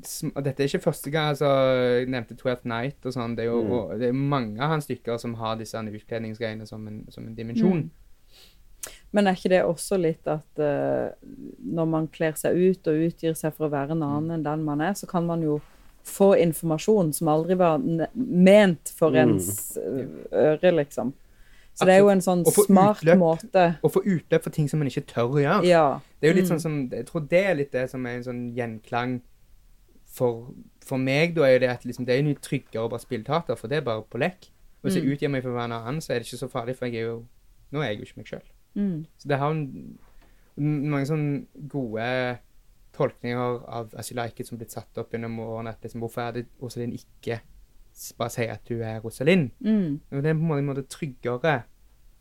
Dette 0.00 0.62
er 0.62 0.68
ikke 0.68 0.82
første 0.82 1.10
gang 1.10 1.28
altså, 1.34 1.46
jeg 2.00 2.08
nevnte 2.08 2.36
Twelfth 2.36 2.66
Night 2.66 3.04
og 3.06 3.12
sånn. 3.12 3.36
Det 3.36 3.46
Mm. 3.48 3.98
det 3.98 4.08
er 4.08 4.12
mange 4.12 4.60
av 4.60 4.70
hans 4.70 4.84
stykker 4.88 5.18
som 5.20 5.34
har 5.34 5.56
disse 5.56 5.74
utkledningsgreiene 5.76 6.66
som 6.66 6.86
en, 6.88 7.06
som 7.10 7.26
en 7.26 7.34
dimensjon. 7.34 7.82
Mm. 7.82 7.90
Men 9.12 9.26
er 9.26 9.34
ikke 9.34 9.50
det 9.50 9.62
også 9.64 9.98
litt 10.00 10.26
at 10.26 10.58
uh, 10.58 11.10
når 11.66 11.84
man 11.90 12.06
kler 12.08 12.32
seg 12.38 12.54
ut 12.56 12.86
og 12.88 12.94
utgir 13.10 13.34
seg 13.36 13.52
for 13.52 13.66
å 13.66 13.70
være 13.72 13.90
en 13.92 14.02
annen 14.06 14.30
enn 14.38 14.42
den 14.46 14.62
man 14.64 14.80
er, 14.80 14.92
så 14.94 15.06
kan 15.10 15.26
man 15.26 15.42
jo 15.42 15.60
få 16.06 16.30
informasjon 16.40 17.12
som 17.12 17.28
aldri 17.28 17.54
var 17.60 17.78
ment 18.14 18.88
for 18.96 19.10
Mm. 19.10 19.34
ens 19.34 19.76
eh, 19.76 20.06
øre, 20.32 20.72
liksom. 20.72 21.12
Så 21.74 21.84
det 21.86 21.94
er 21.94 22.00
jo 22.00 22.08
en 22.08 22.20
sånn 22.20 22.44
smart 22.46 23.02
utløp. 23.02 23.18
måte 23.18 23.66
Å 23.82 23.90
få 23.90 24.02
utløp 24.04 24.42
for 24.42 24.50
ting 24.50 24.68
som 24.68 24.78
man 24.80 24.88
ikke 24.88 25.04
tør 25.06 25.30
å 25.36 25.40
gjøre. 25.40 25.64
Ja. 25.68 26.00
Det 26.20 26.28
er 26.28 26.32
jo 26.34 26.40
litt 26.40 26.50
Mm. 26.50 26.56
sånn 26.56 26.60
som 26.60 26.88
Jeg 26.90 27.06
tror 27.06 27.28
det 27.28 27.44
er 27.46 27.54
litt 27.54 27.72
det 27.72 27.90
som 27.90 28.06
er 28.06 28.10
en 28.16 28.24
sånn 28.24 28.54
gjenklang 28.54 29.20
for, 30.10 30.54
for 30.84 30.98
meg, 30.98 31.34
da, 31.36 31.44
er 31.46 31.58
det 31.62 31.68
at 31.70 31.84
liksom, 31.86 32.04
det 32.06 32.14
er 32.16 32.22
jo 32.22 32.28
mye 32.30 32.40
tryggere 32.42 32.82
å 32.86 32.90
bare 32.90 33.00
spille 33.04 33.24
teater, 33.24 33.54
for 33.56 33.68
det 33.70 33.78
er 33.78 33.86
bare 33.86 34.02
på 34.10 34.18
lek. 34.18 34.48
Og 34.82 34.88
hvis 34.88 34.96
jeg 34.96 35.04
Mm. 35.04 35.12
utgir 35.12 35.30
meg 35.30 35.42
for 35.44 35.50
å 35.52 35.54
være 35.54 35.64
en 35.70 35.76
annen, 35.76 36.00
så 36.00 36.12
er 36.14 36.18
det 36.18 36.26
ikke 36.26 36.38
så 36.40 36.48
farlig, 36.50 36.76
for 36.76 36.86
jeg 36.86 36.96
er 37.02 37.06
jo 37.10 37.26
Nå 37.72 37.78
er 37.84 37.90
jeg 37.92 37.98
jo 38.00 38.04
ikke 38.08 38.16
meg 38.16 38.26
sjøl. 38.26 38.46
Mm. 38.74 39.06
Så 39.16 39.28
det 39.28 39.38
har 39.38 39.50
en, 39.54 39.98
mange 40.58 41.06
sånne 41.06 41.68
gode 41.70 42.38
tolkninger 42.96 43.60
av 43.70 43.92
As 43.96 44.10
You 44.10 44.16
Like 44.18 44.40
It 44.42 44.48
som 44.50 44.58
blitt 44.58 44.74
satt 44.74 44.98
opp 44.98 45.12
gjennom 45.14 45.36
årene. 45.44 45.70
At 45.76 45.84
liksom, 45.86 46.00
hvorfor 46.02 46.24
er 46.24 46.32
det 46.40 46.46
Rosalind 46.60 46.96
ikke 46.98 47.40
bare 48.18 48.30
sier 48.34 48.50
at 48.56 48.64
du 48.68 48.80
er 48.82 48.98
Rosalind? 49.04 49.50
Mm. 49.62 50.00
Og 50.10 50.22
Det 50.22 50.30
er 50.32 50.34
på 50.34 50.40
en 50.40 50.48
måte, 50.48 50.58
en 50.64 50.70
måte 50.72 50.86
tryggere 50.90 51.54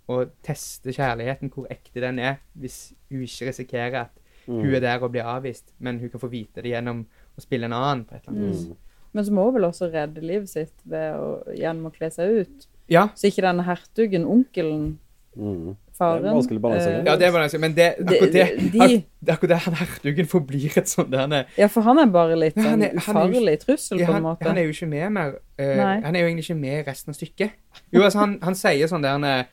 å 0.09 0.19
teste 0.45 0.93
kjærligheten, 0.93 1.49
hvor 1.53 1.67
ekte 1.69 2.01
den 2.01 2.19
er, 2.19 2.37
hvis 2.57 2.93
hun 3.09 3.21
ikke 3.25 3.49
risikerer 3.51 4.01
at 4.05 4.15
Mm. 4.47 4.61
hun 4.63 4.73
er 4.73 4.79
der 4.79 5.03
og 5.03 5.11
blir 5.11 5.21
avvist, 5.23 5.73
men 5.79 5.99
hun 5.99 6.09
kan 6.09 6.19
få 6.19 6.27
vite 6.31 6.61
det 6.63 6.71
gjennom 6.71 7.03
å 7.39 7.45
spille 7.45 7.69
en 7.69 7.75
annen 7.77 8.05
på 8.05 8.15
et 8.17 8.21
eller 8.27 8.35
annet 8.37 8.53
vis. 8.53 8.65
Mm. 8.69 8.77
Men 9.17 9.25
så 9.25 9.33
må 9.33 9.45
hun 9.47 9.55
vel 9.57 9.69
også 9.71 9.89
redde 9.93 10.21
livet 10.21 10.51
sitt 10.51 10.75
ved 10.85 11.15
å, 11.17 11.29
gjennom 11.57 11.89
å 11.89 11.93
kle 11.95 12.11
seg 12.13 12.41
ut. 12.43 12.67
Ja, 12.89 13.07
Så 13.17 13.29
ikke 13.29 13.45
denne 13.45 13.65
hertugen, 13.67 14.25
onkelen, 14.29 14.97
Mm. 15.37 15.75
faren 15.93 16.23
Det 16.23 16.27
er 16.27 16.31
en 16.31 16.37
vanskelig 16.39 16.59
eh, 16.65 17.03
ja 17.05 17.15
det 17.15 17.27
er 17.27 17.35
det, 17.47 17.59
men 17.61 17.73
det, 17.75 17.85
akkurat 18.01 18.31
det, 18.33 18.45
de- 18.73 19.03
de, 19.21 19.31
akkurat 19.31 19.49
det 19.51 19.57
han 19.57 19.75
hertugen 19.77 20.25
forblir 20.27 20.77
et 20.81 20.89
sånt 20.89 21.11
der 21.11 21.45
Ja, 21.57 21.67
for 21.67 21.85
han 21.85 21.99
er 21.99 22.09
bare 22.11 22.35
litt 22.35 22.57
en 22.57 22.63
sånn 22.65 22.81
han 22.81 22.97
ufarlig 22.97 23.59
trussel, 23.61 23.99
Ja, 24.01 24.07
på 24.09 24.17
en 24.17 24.23
måte. 24.25 24.47
han 24.47 24.57
er 24.57 24.65
jo 24.65 24.73
ikke 24.73 24.89
med 24.89 25.11
mer. 25.13 25.37
Uh, 25.59 26.01
han 26.03 26.15
er 26.15 26.19
jo 26.25 26.31
egentlig 26.31 26.47
ikke 26.49 26.57
med 26.59 26.87
resten 26.89 27.13
av 27.13 27.19
stykket. 27.19 27.51
Jo, 27.93 28.01
altså, 28.01 28.19
han, 28.23 28.39
han 28.41 28.55
sier 28.57 28.89
sånn 28.89 29.05
der 29.05 29.45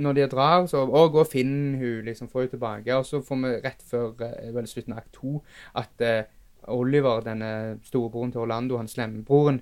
Når 0.00 0.14
de 0.14 0.26
drar, 0.32 0.66
så 0.66 0.82
Å, 0.82 1.08
gå 1.12 1.20
og 1.20 1.28
finn 1.30 1.76
hun, 1.78 2.04
liksom, 2.04 2.28
få 2.28 2.42
henne 2.42 2.50
tilbake. 2.56 2.96
Og 2.98 3.06
så 3.06 3.22
får 3.22 3.42
vi 3.44 3.54
rett 3.62 3.82
før 3.86 4.14
eh, 4.24 4.50
vel 4.52 4.66
slutten 4.66 4.96
av 4.96 5.04
akt 5.04 5.12
to 5.14 5.42
at 5.78 6.00
eh, 6.00 6.24
Oliver, 6.68 7.20
denne 7.24 7.78
storebroren 7.84 8.32
til 8.32 8.40
Orlando, 8.40 8.76
han 8.76 8.88
slemmebroren 8.88 9.60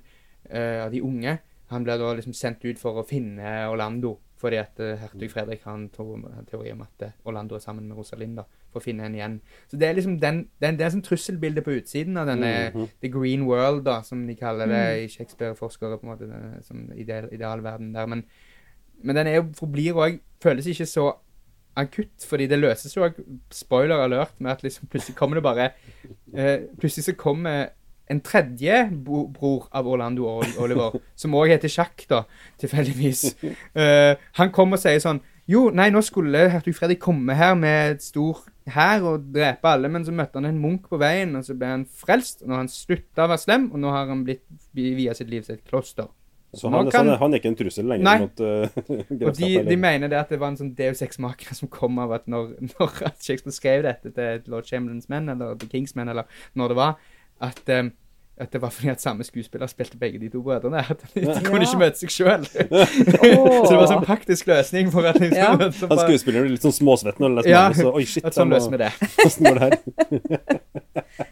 eh, 0.51 0.85
av 0.85 0.91
de 0.93 1.03
unge, 1.03 1.39
han 1.73 1.85
blir 1.85 1.99
da 1.99 2.13
liksom 2.15 2.35
sendt 2.37 2.65
ut 2.65 2.79
for 2.79 3.01
å 3.01 3.07
finne 3.09 3.69
Orlando. 3.71 4.19
Fordi 4.43 4.57
at 4.59 4.81
eh, 4.83 4.97
hertug 4.99 5.31
Fredrik 5.31 5.63
har 5.65 5.77
en 5.79 5.89
teori 6.51 6.73
om 6.73 6.81
at 6.83 7.03
eh, 7.07 7.13
Orlando 7.25 7.55
er 7.55 7.63
sammen 7.63 7.87
med 7.89 7.97
Rosalinda 7.97 8.43
for 8.73 8.81
å 8.81 8.83
finne 8.83 9.05
henne 9.07 9.17
igjen. 9.21 9.37
Så 9.71 9.79
det 9.79 9.87
er 9.89 9.95
liksom 9.95 10.17
den, 10.21 10.41
den, 10.61 10.77
det 10.81 10.85
er 10.85 10.91
sånn 10.91 11.05
trusselbilde 11.07 11.63
på 11.63 11.77
utsiden 11.79 12.17
av 12.19 12.27
denne 12.27 12.73
Mhm. 12.75 12.89
The 13.01 13.09
Green 13.09 13.45
World, 13.47 13.85
da, 13.85 14.01
som 14.03 14.27
de 14.27 14.35
kaller 14.35 14.67
det 14.67 14.83
Mm. 14.83 15.05
i 15.05 15.09
Shakespeare-forskere, 15.15 15.99
på 15.99 16.03
en 16.07 16.11
måte, 16.11 16.27
denne, 16.27 16.63
som 16.63 16.91
ideal, 16.97 17.29
idealverden 17.33 17.93
der. 17.95 18.07
Men, 18.07 18.25
men 19.03 19.17
den 19.17 19.27
er 19.27 19.35
jo, 19.37 19.45
forblir 19.55 19.95
òg 19.95 20.21
Føles 20.43 20.67
ikke 20.67 20.87
så 20.91 21.13
akutt, 21.79 22.27
fordi 22.29 22.49
det 22.51 22.61
løses 22.61 22.97
jo 22.97 23.07
spoiler 23.53 24.03
alert, 24.05 24.35
med 24.39 24.53
at 24.53 24.65
liksom 24.65 24.91
plutselig 24.93 25.17
kommer 25.19 25.39
det 25.39 25.47
bare 25.47 25.71
eh, 26.35 26.69
Plutselig 26.81 27.05
så 27.07 27.15
kommer 27.19 27.71
en 28.13 28.21
tredje 28.21 28.91
bror 29.05 29.69
av 29.73 29.89
Orlando 29.89 30.27
og 30.29 30.59
Oliver, 30.61 30.99
som 31.17 31.37
òg 31.39 31.55
heter 31.55 31.71
Sjakk, 31.73 32.05
da, 32.11 32.25
tilfeldigvis. 32.61 33.29
Eh, 33.43 34.19
han 34.39 34.51
kommer 34.53 34.77
og 34.77 34.83
sier 34.83 35.01
sånn 35.01 35.23
Jo, 35.49 35.71
nei, 35.75 35.89
nå 35.91 36.03
skulle 36.05 36.47
hertug 36.53 36.77
Fredrik 36.77 37.01
komme 37.03 37.35
her 37.35 37.55
med 37.59 37.97
et 37.97 38.05
stor 38.05 38.45
hær 38.71 39.03
og 39.11 39.25
drepe 39.35 39.71
alle, 39.73 39.91
men 39.91 40.05
så 40.07 40.15
møtte 40.15 40.39
han 40.39 40.47
en 40.51 40.61
munk 40.63 40.87
på 40.91 41.01
veien, 41.03 41.35
og 41.39 41.47
så 41.47 41.57
ble 41.59 41.71
han 41.73 41.87
frelst. 41.87 42.43
Og 42.43 42.49
nå 42.49 42.55
har 42.55 42.63
han 42.63 42.71
slutta 42.71 43.27
å 43.27 43.33
være 43.33 43.43
slem, 43.43 43.65
og 43.73 43.83
nå 43.83 43.91
har 43.91 44.11
han 44.13 44.23
blitt 44.27 44.45
via 44.77 45.17
sitt 45.19 45.33
liv 45.33 45.47
til 45.47 45.57
et 45.57 45.65
kloster. 45.67 46.07
Så 46.55 46.69
han, 46.69 46.85
kan- 46.85 46.93
så 46.93 46.99
han, 46.99 47.19
han 47.19 47.33
er 47.33 47.41
ikke 47.41 47.49
en 47.49 47.57
trussel 47.57 47.87
lenger 47.89 48.05
Nei. 48.05 48.19
mot 48.21 48.41
uh, 48.45 48.69
Og 49.29 49.33
de, 49.39 49.49
de 49.71 49.77
mener 49.81 50.11
det 50.13 50.19
at 50.21 50.29
det 50.35 50.37
var 50.43 50.51
en 50.53 50.59
sånn 50.61 50.75
Deus 50.77 51.01
Ex-maker 51.01 51.57
som 51.57 51.71
kom 51.73 51.97
av 52.03 52.13
at 52.19 52.27
når, 52.29 52.51
når 52.75 52.99
at 53.09 53.25
Shakespeare 53.25 53.57
skrev 53.57 53.83
dette 53.89 54.13
til 54.13 54.53
Lord 54.53 54.69
Chamberlains 54.69 55.09
menn, 55.09 55.31
eller 55.33 55.57
The 55.57 55.71
Kings 55.73 55.97
menn, 55.97 56.13
eller 56.13 56.29
når 56.61 56.75
det 56.75 56.77
var, 56.83 56.99
at, 57.43 57.63
um, 57.73 57.89
at 58.43 58.53
det 58.53 58.61
var 58.63 58.71
fordi 58.77 58.89
at 58.93 59.01
samme 59.01 59.25
skuespiller 59.25 59.67
spilte 59.73 59.97
begge 60.01 60.21
de 60.21 60.29
to 60.33 60.43
brødrene. 60.45 60.85
At 60.93 61.01
de 61.15 61.25
kunne 61.47 61.65
ikke 61.65 61.81
møte 61.81 62.01
seg 62.05 62.13
sjøl. 62.13 62.45
Så 62.53 63.69
det 63.73 63.79
var 63.81 63.89
sånn 63.91 64.05
praktisk 64.07 64.49
løsning 64.53 64.93
for 64.93 65.09
at 65.09 65.17
liksom, 65.21 65.41
Ja. 65.41 65.71
så 65.73 65.87
Han 65.89 65.97
bare- 65.97 66.07
skuespilleren 66.09 66.47
blir 66.51 66.57
litt 66.59 66.65
sånn 66.69 66.77
småsvetten 66.77 67.29
og 67.31 67.39
leser 67.39 67.53
Ja, 67.55 67.65
manus, 67.71 67.85
og 67.89 67.97
oi, 68.01 68.05
shit. 68.09 68.25
at 68.29 68.37
sånn 68.37 68.53
løser 68.53 68.77
vi 68.77 68.83
det. 68.85 68.93
Hvordan 69.17 69.49
går 69.49 69.61
det 69.61 69.69
her? 69.69 71.32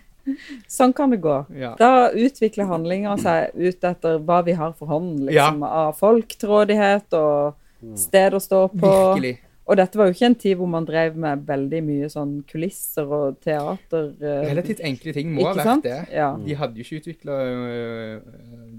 Sånn 0.79 0.93
kan 0.97 1.11
det 1.11 1.21
gå. 1.21 1.37
Ja. 1.57 1.75
Da 1.79 2.11
utvikler 2.13 2.67
handlinga 2.71 3.17
seg 3.21 3.55
ut 3.55 3.85
etter 3.85 4.19
hva 4.19 4.43
vi 4.45 4.53
har 4.53 4.73
for 4.79 4.87
hånden, 4.87 5.27
liksom, 5.27 5.63
av 5.67 5.95
folk 5.99 6.29
til 6.39 6.49
rådighet 6.49 7.13
og 7.15 7.55
sted 7.97 8.33
å 8.35 8.41
stå 8.41 8.69
på. 8.75 8.91
Virkelig. 9.15 9.39
Og 9.71 9.77
dette 9.79 9.95
var 10.01 10.09
jo 10.09 10.15
ikke 10.17 10.27
en 10.27 10.35
tid 10.35 10.57
hvor 10.59 10.67
man 10.67 10.85
drev 10.85 11.15
med 11.17 11.45
veldig 11.47 11.81
mye 11.87 12.09
sånn 12.11 12.33
kulisser 12.51 13.07
og 13.07 13.37
teater. 13.41 14.09
eh, 14.21 14.49
Relativt 14.51 14.81
enkle 14.83 15.13
ting 15.15 15.31
må 15.33 15.45
ha 15.47 15.53
vært 15.55 15.65
sant? 15.69 15.85
det. 15.85 16.09
Ja. 16.13 16.33
De 16.37 16.55
hadde 16.59 16.75
jo 16.75 16.83
ikke 16.83 16.99
utvikla 17.05 17.37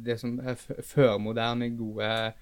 det 0.03 0.17
som 0.19 0.39
er 0.43 0.55
førmoderne, 0.83 1.69
gode 1.77 2.33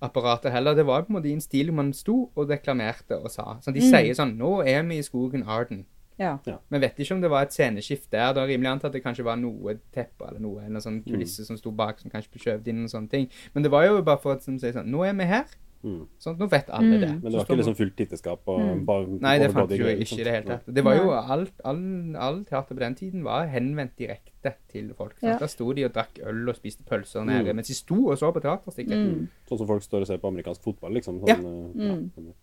apparater 0.00 0.50
heller. 0.54 0.74
Det 0.78 0.86
var 0.86 1.02
på 1.04 1.12
en 1.12 1.18
måte 1.18 1.28
i 1.28 1.34
en 1.36 1.42
stil 1.44 1.68
hvor 1.68 1.78
man 1.82 1.92
sto 1.92 2.16
og 2.34 2.48
deklamerte 2.48 3.18
og 3.18 3.30
sa. 3.34 3.56
Så 3.60 3.72
de 3.74 3.80
Mm. 3.80 3.90
sier 3.90 4.14
sånn 4.14 4.36
Nå 4.38 4.64
er 4.66 4.82
vi 4.84 4.98
i 4.98 5.02
skogen 5.02 5.44
Arden. 5.46 5.84
Ja. 6.18 6.58
Vi 6.70 6.78
vet 6.80 6.98
ikke 6.98 7.14
om 7.14 7.20
det 7.22 7.30
var 7.30 7.42
et 7.42 7.52
sceneskift 7.52 8.10
der. 8.10 8.32
Det 8.34 8.42
er 8.42 8.46
rimelig 8.48 8.70
antatt 8.72 8.90
at 8.90 8.92
det 8.98 9.04
kanskje 9.04 9.24
var 9.24 9.36
noe 9.36 9.78
teppe 9.94 10.26
eller 10.28 10.40
noe, 10.40 10.64
eller 10.66 10.80
sånn 10.80 11.02
kulisse 11.04 11.44
som 11.46 11.56
sto 11.56 11.70
bak 11.70 12.00
som 12.00 12.10
kanskje 12.10 12.30
ble 12.32 12.40
skjøvet 12.42 12.66
inn 12.68 12.84
og 12.84 12.90
sånne 12.90 13.08
ting. 13.10 13.28
Men 13.54 13.62
det 13.62 13.70
var 13.70 13.86
jo 13.86 14.02
bare 14.02 14.18
for 14.18 14.34
å 14.36 14.40
si 14.40 14.58
sånn 14.72 14.86
Nå 14.90 15.04
er 15.06 15.14
vi 15.14 15.24
her. 15.24 15.44
Mm. 15.84 16.08
Sånn, 16.18 16.36
nå 16.40 16.48
vet 16.50 16.68
alle 16.74 16.96
Mm. 16.96 17.00
det. 17.00 17.08
Men 17.08 17.22
det 17.22 17.32
var 17.38 17.44
ikke 17.46 17.56
liksom 17.56 17.76
fullt 17.78 17.96
titteskap 17.96 18.40
Mm. 18.48 19.20
Nei, 19.20 19.38
det 19.38 19.52
fant 19.52 19.70
jo 19.70 19.86
ikke 19.86 20.18
i 20.18 20.24
det 20.24 20.32
hele 20.34 20.42
tatt. 20.44 20.64
Det 20.74 20.82
var 20.82 20.96
jo 20.96 21.10
alt, 21.12 21.52
all, 21.64 22.16
all 22.16 22.42
teater 22.44 22.74
på 22.74 22.80
den 22.80 22.94
tiden 22.96 23.22
var 23.22 23.46
henvendt 23.46 23.94
direkte 23.96 24.54
til 24.68 24.92
folk. 24.94 25.14
Ja. 25.22 25.38
Da 25.38 25.46
sto 25.46 25.72
de 25.72 25.84
og 25.84 25.92
drakk 25.92 26.18
øl 26.26 26.48
og 26.48 26.56
spiste 26.56 26.82
pølser 26.82 27.24
nede, 27.24 27.46
Mm. 27.52 27.54
mens 27.56 27.68
de 27.68 27.74
sto 27.74 28.08
og 28.10 28.18
så 28.18 28.32
på 28.34 28.42
teaterstykket. 28.42 28.90
Mm. 28.90 29.28
Sånn 29.48 29.58
som 29.58 29.66
folk 29.68 29.82
står 29.82 30.00
og 30.00 30.06
ser 30.08 30.18
på 30.18 30.26
amerikansk 30.34 30.62
fotball, 30.62 30.92
liksom. 30.94 31.20
Sånn, 31.20 31.28
Ja. 31.28 31.34
eh, 31.36 31.86
ja, 31.88 31.94
Mm. 31.94 32.10
sånn. 32.10 32.34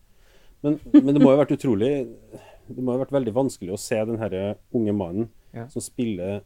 Men, 0.64 0.80
men 0.94 1.14
det 1.14 1.22
må 1.22 1.30
jo 1.32 1.36
ha 1.38 1.44
vært 1.44 1.58
utrolig 1.60 2.08
Det 2.70 2.82
må 2.84 2.96
ha 2.96 3.04
vært 3.06 3.12
veldig 3.14 3.34
vanskelig 3.36 3.74
å 3.76 3.80
se 3.80 4.00
den 4.06 4.18
herre 4.22 4.56
unge 4.74 4.94
mannen 4.96 5.30
Ja. 5.54 5.68
som 5.68 5.82
spiller 5.82 6.42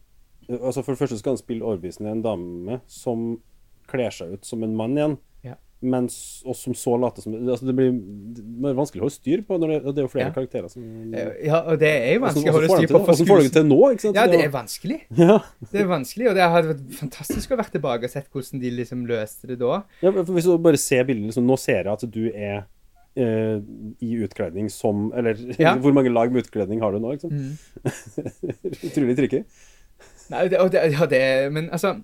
Altså 0.49 0.82
For 0.84 0.95
det 0.95 0.99
første 1.03 1.17
skal 1.20 1.36
han 1.36 1.38
spille 1.38 1.61
overbevisende 1.61 2.09
en 2.09 2.22
dame 2.26 2.80
som 2.88 3.39
kler 3.88 4.09
seg 4.09 4.32
ut 4.34 4.45
som 4.45 4.63
en 4.63 4.76
mann 4.76 4.95
igjen, 4.97 5.17
Ja. 5.45 5.53
men, 5.82 6.05
og 6.45 6.55
som 6.55 6.74
så 6.74 6.95
later 6.99 7.22
som 7.22 7.34
altså 7.36 7.65
Det 7.67 7.76
blir 7.76 7.91
det 7.93 8.70
er 8.72 8.74
vanskelig 8.74 9.01
å 9.01 9.05
holde 9.05 9.13
styr 9.13 9.43
på, 9.45 9.59
når 9.61 9.67
det, 9.67 9.78
og 9.86 9.93
det 9.95 10.01
er 10.01 10.07
jo 10.07 10.11
flere 10.13 10.26
Ja. 10.28 10.34
karakterer 10.34 10.70
som 10.72 11.13
Eh, 11.13 11.45
Ja, 11.45 11.59
og 11.70 11.78
det 11.80 11.88
er 11.89 12.13
jo 12.15 12.22
vanskelig 12.26 12.49
å 12.49 12.53
holde 12.57 12.70
styr 12.70 12.88
på 12.89 12.99
Hvordan 13.05 13.28
får 13.30 13.38
du 13.38 13.43
det 13.43 13.53
til 13.53 13.63
nå? 13.70 13.80
ikke 13.93 14.01
sant? 14.01 14.15
Ja, 14.15 14.26
det 14.28 14.41
er 14.43 14.49
vanskelig. 14.49 14.99
ja. 15.17 15.38
Det 15.72 15.82
er 15.82 15.86
vanskelig, 15.88 16.30
og 16.30 16.36
det 16.36 16.49
hadde 16.49 16.67
vært 16.74 16.93
fantastisk 16.97 17.51
å 17.51 17.57
være 17.61 17.72
tilbake 17.78 18.03
og 18.05 18.09
sett 18.09 18.28
hvordan 18.34 18.59
de 18.59 18.72
liksom 18.72 19.05
løste 19.07 19.47
det 19.47 19.59
da. 19.59 19.84
Ja, 20.01 20.11
for 20.11 20.34
Hvis 20.34 20.45
du 20.49 20.57
bare 20.57 20.78
ser 20.78 21.03
bildet 21.05 21.30
liksom, 21.30 21.45
Nå 21.45 21.57
ser 21.59 21.84
jeg 21.84 21.93
at 21.93 22.09
du 22.11 22.32
er 22.34 22.65
eh, 23.20 23.59
i 24.05 24.13
utkledning 24.24 24.70
som 24.72 25.09
Eller 25.15 25.36
Ja. 25.59 25.76
hvor 25.78 25.93
mange 25.93 26.11
lag 26.13 26.32
med 26.32 26.45
utkledning 26.45 26.82
har 26.82 26.91
du 26.95 26.99
nå? 27.03 27.11
Liksom? 27.15 27.32
Mm. 27.32 27.57
Utrolig 28.88 29.17
tricky. 29.17 29.43
Nei, 30.30 30.47
det, 30.51 30.59
og 30.61 30.72
det, 30.72 30.86
ja, 30.93 31.05
det 31.09 31.53
Men 31.53 31.70
altså 31.72 31.95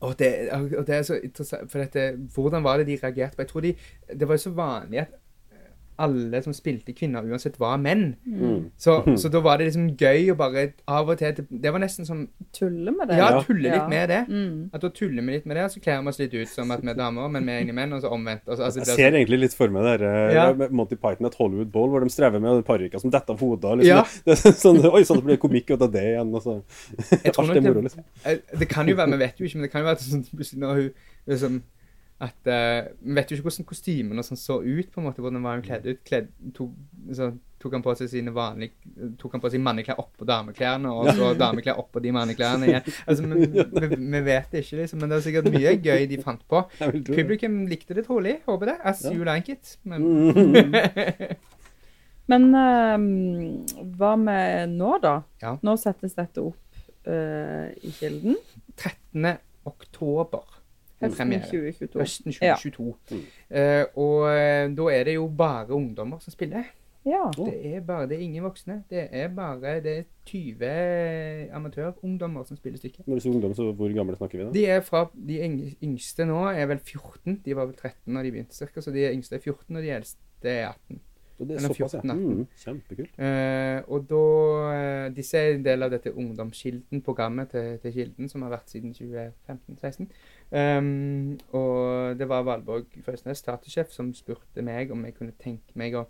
og 0.00 0.14
det, 0.18 0.28
og 0.52 0.86
det 0.88 0.94
er 0.96 1.02
så 1.04 1.18
interessant, 1.20 1.68
for 1.70 1.78
dette, 1.82 2.06
Hvordan 2.34 2.64
var 2.64 2.78
det 2.80 2.86
de 2.88 2.94
reagerte 3.02 3.36
på? 3.36 3.42
Jeg 3.42 3.48
tror 3.50 3.60
de, 3.60 3.74
Det 4.16 4.28
var 4.28 4.38
jo 4.38 4.44
så 4.46 4.50
vanlig 4.56 5.02
at 5.02 5.10
alle 6.00 6.40
som 6.42 6.54
spilte 6.56 6.94
kvinner, 6.96 7.22
uansett 7.28 7.58
var 7.60 7.76
menn. 7.78 8.14
Mm. 8.26 8.70
Så, 8.80 8.96
så 9.20 9.30
da 9.32 9.40
var 9.44 9.58
det 9.60 9.68
liksom 9.70 9.90
gøy 10.00 10.32
å 10.32 10.36
bare 10.40 10.66
av 10.88 11.08
og 11.12 11.18
til 11.20 11.34
Det, 11.36 11.44
det 11.62 11.72
var 11.74 11.82
nesten 11.82 12.06
som 12.08 12.22
Tulle 12.56 12.90
med 12.96 13.08
det. 13.12 13.18
Ja, 13.20 13.28
Ja. 13.36 13.42
tulle 13.46 13.70
litt 13.74 13.88
med 13.92 14.08
det. 14.10 14.20
Mm. 14.28 14.70
At 14.74 14.80
da 14.82 14.88
tuller 14.90 15.22
vi 15.22 15.36
litt 15.36 15.46
med 15.46 15.56
det, 15.56 15.64
og 15.68 15.70
så 15.74 15.82
kler 15.84 16.00
vi 16.02 16.08
oss 16.10 16.18
litt 16.18 16.34
ut 16.34 16.48
som 16.50 16.70
at 16.74 16.82
vi 16.82 16.90
er 16.90 16.98
damer, 16.98 17.28
men 17.30 17.46
vi 17.46 17.52
er 17.52 17.60
egentlig 17.62 17.76
menn, 17.78 17.92
og 17.94 18.02
så 18.02 18.10
omvendt. 18.16 18.42
Altså, 18.48 18.64
altså, 18.66 18.80
Jeg 18.80 18.88
er 18.88 18.96
ser 18.98 19.18
egentlig 19.20 19.40
litt 19.44 19.54
for 19.54 19.68
meg 19.70 19.84
det 19.86 19.94
der, 20.00 20.34
Ja. 20.34 20.48
eh, 20.50 20.56
med 20.56 20.72
Monty 20.80 20.96
Python 20.96 21.26
et 21.30 21.34
Hollywood 21.38 21.70
Bowl, 21.72 21.88
hvor 21.92 22.00
de 22.02 22.10
strever 22.10 22.40
med 22.42 22.64
parykker 22.66 23.00
som 23.00 23.10
detter 23.10 23.36
av 23.36 23.40
hodet. 23.40 23.64
og 23.64 23.78
Liksom, 23.78 23.96
Ja. 23.96 24.04
det 24.26 24.38
det, 24.42 24.54
sånn, 24.58 24.80
Oi, 24.90 25.02
sånn 25.04 25.20
det 25.22 25.24
blir 25.30 25.36
komikk 25.38 25.70
ut 25.76 25.82
av 25.82 25.92
det 25.92 26.02
igjen. 26.14 26.34
Og 26.34 26.42
så. 26.42 26.56
Jeg 27.22 27.32
tror 27.34 27.44
Alt 27.50 27.56
er 27.56 27.60
moro, 27.68 27.82
liksom. 27.86 28.04
Eh, 28.24 28.38
det 28.58 28.68
kan 28.68 28.88
jo 28.88 28.96
være, 28.96 29.10
vi 29.12 29.16
vet 29.26 29.38
jo 29.38 29.44
ikke, 29.46 29.56
men 29.60 29.62
det 29.68 29.70
kan 29.72 29.82
jo 29.84 29.86
være 29.92 29.98
at 30.00 30.06
sånn, 30.08 30.24
plutselig 30.34 30.58
når 30.64 30.74
hun 30.74 30.90
liksom 31.28 31.62
at 32.20 32.44
Vi 32.44 33.14
vet 33.16 33.30
jo 33.30 33.36
ikke 33.38 33.46
hvordan 33.48 33.64
kostymene 33.70 34.22
sånn 34.26 34.36
så 34.36 34.58
ut, 34.60 34.90
på 34.92 35.00
en 35.00 35.06
måte, 35.06 35.22
hvordan 35.24 35.40
var 35.44 35.54
hun 35.56 35.62
kledd 35.64 35.86
ut. 35.88 36.00
Kledd, 36.04 36.26
tok, 36.56 36.74
så 37.16 37.30
tok 37.60 37.74
han 37.76 37.82
på 37.84 37.92
seg 37.96 38.08
sine 38.12 38.32
vanlige 38.32 39.12
Tok 39.20 39.34
han 39.36 39.42
på 39.44 39.50
seg 39.52 39.60
manneklær 39.64 39.98
oppå 40.00 40.24
dameklærne, 40.28 40.92
og 40.92 41.08
så 41.16 41.30
dameklær 41.40 41.80
oppå 41.80 42.00
de 42.04 42.12
manneklærne 42.16 42.68
igjen. 42.68 42.90
Altså, 43.06 43.24
vi, 44.14 44.20
vet 44.26 44.52
det 44.52 44.62
ikke, 44.66 44.82
liksom, 44.82 45.00
men 45.00 45.12
det 45.12 45.18
er 45.18 45.24
sikkert 45.28 45.48
mye 45.56 45.74
gøy 45.80 46.04
de 46.12 46.20
fant 46.24 46.44
på. 46.48 46.62
Publikum 47.08 47.62
likte 47.72 47.96
det 47.96 48.04
trolig, 48.08 48.38
håper 48.48 48.74
det. 48.74 48.76
As 48.92 49.00
Ja. 49.04 49.12
you 49.16 49.24
like 49.28 49.52
it. 49.56 49.78
Men. 49.84 50.04
Men 52.30 52.44
uh, 52.54 53.82
hva 53.98 54.12
med 54.20 54.76
nå, 54.76 54.92
da? 55.02 55.16
Ja. 55.42 55.56
Nå 55.66 55.74
settes 55.80 56.14
dette 56.14 56.44
opp 56.44 56.84
uh, 57.08 57.66
i 57.82 57.90
Kilden. 57.96 58.36
13. 58.78 59.26
oktober. 59.66 60.59
Høsten 61.00 61.16
Premiere. 61.16 61.46
2022. 61.48 62.00
Høsten 62.00 62.36
2022. 62.36 63.22
Ja. 63.50 63.84
Uh, 63.86 64.04
og 64.04 64.76
da 64.76 64.90
er 64.92 65.08
det 65.08 65.16
jo 65.16 65.26
bare 65.36 65.72
ungdommer 65.74 66.20
som 66.20 66.34
spiller. 66.34 66.68
Ja. 67.04 67.30
Det 67.36 67.74
er 67.76 67.80
bare, 67.80 68.08
det 68.08 68.16
er 68.16 68.20
ingen 68.20 68.44
voksne. 68.44 68.82
Det 68.90 69.08
er 69.10 69.28
bare 69.28 69.80
det 69.80 69.98
er 69.98 70.02
20 70.26 71.52
amatørungdommer 71.56 72.44
som 72.44 72.56
spiller 72.56 72.78
stykket. 72.78 73.06
Når 73.06 73.14
du 73.14 73.20
sier 73.20 73.34
ungdom, 73.34 73.54
så 73.54 73.72
hvor 73.72 73.94
gamle 73.94 74.16
snakker 74.16 74.38
vi 74.38 74.44
da? 74.44 74.52
De 74.52 74.66
er 74.66 74.80
fra, 74.84 75.06
de 75.28 75.38
yngste 75.82 76.26
nå 76.28 76.42
er 76.50 76.66
vel 76.66 76.78
14. 76.78 77.40
De 77.44 77.56
var 77.56 77.70
vel 77.70 77.76
13 77.76 78.16
da 78.16 78.24
de 78.24 78.32
begynte 78.34 78.56
cirka, 78.56 78.84
så 78.84 78.92
de 78.92 79.06
yngste 79.08 79.38
er 79.38 79.40
14, 79.40 79.76
og 79.76 79.82
de 79.82 79.94
eldste 79.96 80.52
er 80.52 80.68
18. 80.68 81.00
Så 81.40 81.44
det 81.44 81.54
er 81.54 81.56
Eller 81.56 81.74
såpass, 81.74 81.94
ja. 81.94 82.00
14, 82.00 82.10
18. 82.10 82.36
Mm, 82.36 82.46
kjempekult. 82.64 83.12
Eh, 83.18 83.82
og 83.88 84.02
da 84.10 84.24
eh, 84.74 85.12
Disse 85.16 85.38
er 85.38 85.54
en 85.54 85.64
del 85.64 85.82
av 85.82 85.94
dette 85.94 86.12
Ungdomskilden-programmet 86.12 87.48
til, 87.48 87.78
til 87.80 87.94
Kilden, 87.94 88.28
som 88.28 88.42
har 88.44 88.52
vært 88.52 88.74
siden 88.74 88.92
2015-16. 88.92 90.10
Um, 90.50 91.38
og 91.54 92.18
det 92.18 92.26
var 92.28 92.42
Valborg 92.46 92.96
Føsnes, 93.06 93.42
teatersjef, 93.46 93.92
som 93.94 94.10
spurte 94.16 94.64
meg 94.66 94.90
om 94.90 95.04
jeg 95.06 95.14
kunne 95.18 95.36
tenke 95.38 95.76
meg 95.78 95.94
å, 95.98 96.06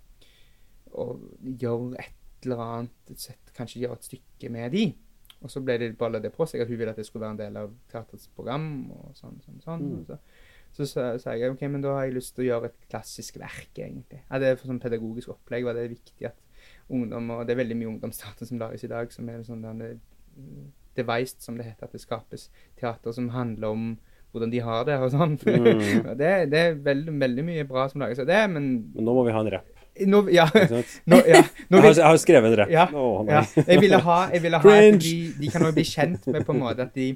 å 0.97 1.07
gjøre 1.45 2.01
et 2.01 2.47
eller 2.47 2.62
annet, 2.64 3.12
et 3.12 3.20
sett, 3.20 3.53
kanskje 3.57 3.82
gjøre 3.82 3.99
et 4.01 4.09
stykke 4.09 4.53
med 4.53 4.72
de. 4.72 4.86
Og 5.41 5.53
så 5.53 5.61
ble 5.64 5.76
det 5.80 5.91
balla 6.01 6.20
det 6.20 6.32
på 6.32 6.47
seg 6.49 6.62
at 6.64 6.70
hun 6.70 6.80
ville 6.80 6.93
at 6.93 7.01
det 7.01 7.05
skulle 7.09 7.26
være 7.26 7.36
en 7.36 7.43
del 7.43 7.59
av 7.61 7.74
teaterets 7.93 8.30
program. 8.36 8.70
og 8.97 9.12
sånn, 9.16 9.36
sånn, 9.45 9.61
sånn. 9.64 9.84
Mm. 9.91 10.09
Så 10.09 10.20
så 10.76 10.86
sa 10.86 11.34
jeg 11.34 11.51
ok, 11.51 11.64
men 11.66 11.82
da 11.82 11.97
har 11.97 12.07
jeg 12.07 12.14
lyst 12.14 12.36
til 12.36 12.45
å 12.45 12.49
gjøre 12.51 12.70
et 12.70 12.84
klassisk 12.91 13.41
verk, 13.43 13.72
egentlig. 13.74 14.20
Ja, 14.28 14.38
det 14.38 14.51
er 14.51 14.59
for 14.59 14.70
sånn 14.70 14.82
pedagogisk 14.82 15.32
opplegg 15.34 15.66
var 15.66 15.74
det 15.74 15.88
viktig 15.91 16.28
at 16.28 16.38
ungdom, 16.91 17.32
og 17.34 17.43
det 17.47 17.55
er 17.55 17.62
veldig 17.62 17.78
mye 17.78 17.91
ungdomsteater 17.95 18.47
som 18.47 18.61
lages 18.61 18.86
i 18.86 18.91
dag, 18.93 19.11
som 19.14 19.28
er 19.32 19.43
sånn 19.47 19.66
devised, 20.99 21.43
som 21.43 21.59
det 21.59 21.66
heter, 21.66 21.88
at 21.88 21.97
det 21.97 22.03
skapes 22.03 22.49
teater 22.78 23.14
som 23.16 23.32
handler 23.34 23.74
om 23.74 23.88
hvordan 24.32 24.50
de 24.52 24.60
har 24.62 24.84
det 24.86 24.96
og 25.02 25.10
sånn. 25.14 25.36
Mm. 25.42 26.08
Det, 26.20 26.30
det 26.52 26.58
er 26.64 26.74
veldig, 26.86 27.14
veldig 27.20 27.44
mye 27.46 27.64
bra 27.68 27.88
som 27.90 28.00
lages 28.04 28.20
av 28.22 28.26
det, 28.30 28.40
men 28.52 28.70
Men 28.94 29.04
nå 29.08 29.14
må 29.16 29.24
vi 29.26 29.32
ha 29.34 29.40
en 29.44 29.50
rapp. 29.56 29.66
nå, 30.06 30.20
ja, 30.32 30.46
nå, 31.10 31.18
ja, 31.26 31.40
nå 31.68 31.76
Jeg 31.76 31.82
har, 31.82 31.88
vil, 31.88 31.96
jeg 31.98 32.06
har 32.06 32.20
skrevet 32.22 32.52
en 32.52 32.58
rapp. 32.62 32.70
Ja, 32.72 32.86
oh, 32.94 33.24
ja, 33.28 33.42
jeg 33.66 33.80
ville 33.82 33.98
ha, 34.06 34.18
jeg 34.32 34.42
ville 34.46 34.60
ha 34.62 34.76
at 34.78 35.00
de, 35.02 35.16
de 35.40 35.50
kan 35.50 35.66
også 35.66 35.76
bli 35.80 35.84
kjent 35.90 36.26
med 36.30 36.46
på 36.46 36.54
en 36.56 36.62
måte 36.62 36.86
at 36.86 36.94
de 36.96 37.10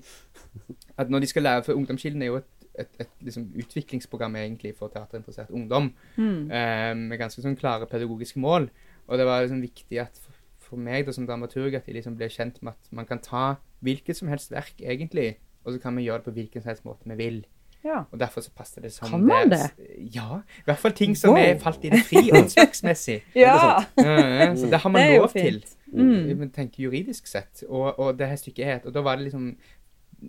at 0.98 1.10
når 1.10 1.24
de 1.24 1.26
skal 1.30 1.42
lære, 1.42 1.62
for 1.66 1.74
Ungdomskilden 1.74 2.22
er 2.22 2.28
jo 2.30 2.36
et, 2.38 2.50
et, 2.78 2.90
et 3.02 3.08
liksom 3.26 3.46
utviklingsprogram 3.58 4.36
egentlig 4.38 4.74
for 4.78 4.90
teaterinteressert 4.94 5.50
ungdom, 5.54 5.88
Mm. 6.16 6.50
eh, 6.50 6.92
med 6.94 7.18
ganske 7.18 7.42
sånn 7.42 7.56
klare 7.58 7.88
pedagogiske 7.90 8.38
mål. 8.42 8.68
Og 9.08 9.18
det 9.18 9.26
var 9.26 9.42
liksom 9.42 9.62
viktig 9.64 9.98
at 10.04 10.14
for, 10.22 10.36
for 10.68 10.76
meg 10.80 11.06
da 11.08 11.12
som 11.16 11.26
dramaturg 11.26 11.74
at 11.78 11.86
de 11.90 11.96
liksom 11.96 12.14
ble 12.18 12.28
kjent 12.30 12.60
med 12.62 12.74
at 12.76 12.92
man 12.94 13.06
kan 13.10 13.18
ta 13.22 13.56
hvilket 13.84 14.16
som 14.16 14.30
helst 14.30 14.52
verk 14.54 14.78
egentlig, 14.80 15.34
og 15.64 15.72
så 15.72 15.78
kan 15.82 15.96
vi 15.96 16.02
gjøre 16.06 16.18
det 16.22 16.24
på 16.24 16.30
hvilken 16.38 16.62
som 16.62 16.68
helst 16.72 16.84
måte 16.84 17.08
vi 17.08 17.16
vil. 17.16 17.44
ja. 17.84 18.02
Og 18.12 18.18
derfor 18.20 18.40
så 18.40 18.50
passer 18.56 18.80
det 18.82 18.92
som 18.92 19.08
Kan 19.08 19.26
man 19.26 19.50
det? 19.50 19.70
Ja. 20.14 20.38
I 20.58 20.64
hvert 20.64 20.78
fall 20.78 20.92
ting 20.92 21.16
som 21.16 21.30
Wow. 21.34 21.38
er 21.38 21.58
falt 21.58 21.84
i 21.84 21.90
det 21.92 22.02
fri 22.08 22.30
åndsverksmessig. 22.32 23.22
Ja! 23.36 23.84
Ja, 23.98 24.54
så 24.56 24.66
det 24.70 24.80
har 24.80 24.90
man 24.90 25.02
Det 25.02 25.14
er 25.14 25.18
lov 25.20 25.28
til. 25.32 25.64
Mm. 25.92 26.50
Tenker 26.52 26.82
juridisk 26.84 27.26
sett. 27.26 27.64
Og, 27.68 27.98
og 27.98 28.18
det 28.18 28.28
her 28.28 28.36
stykket 28.36 28.66
het 28.66 28.86
Og 28.86 28.94
da 28.94 29.00
var 29.00 29.16
det 29.16 29.24
liksom 29.28 29.56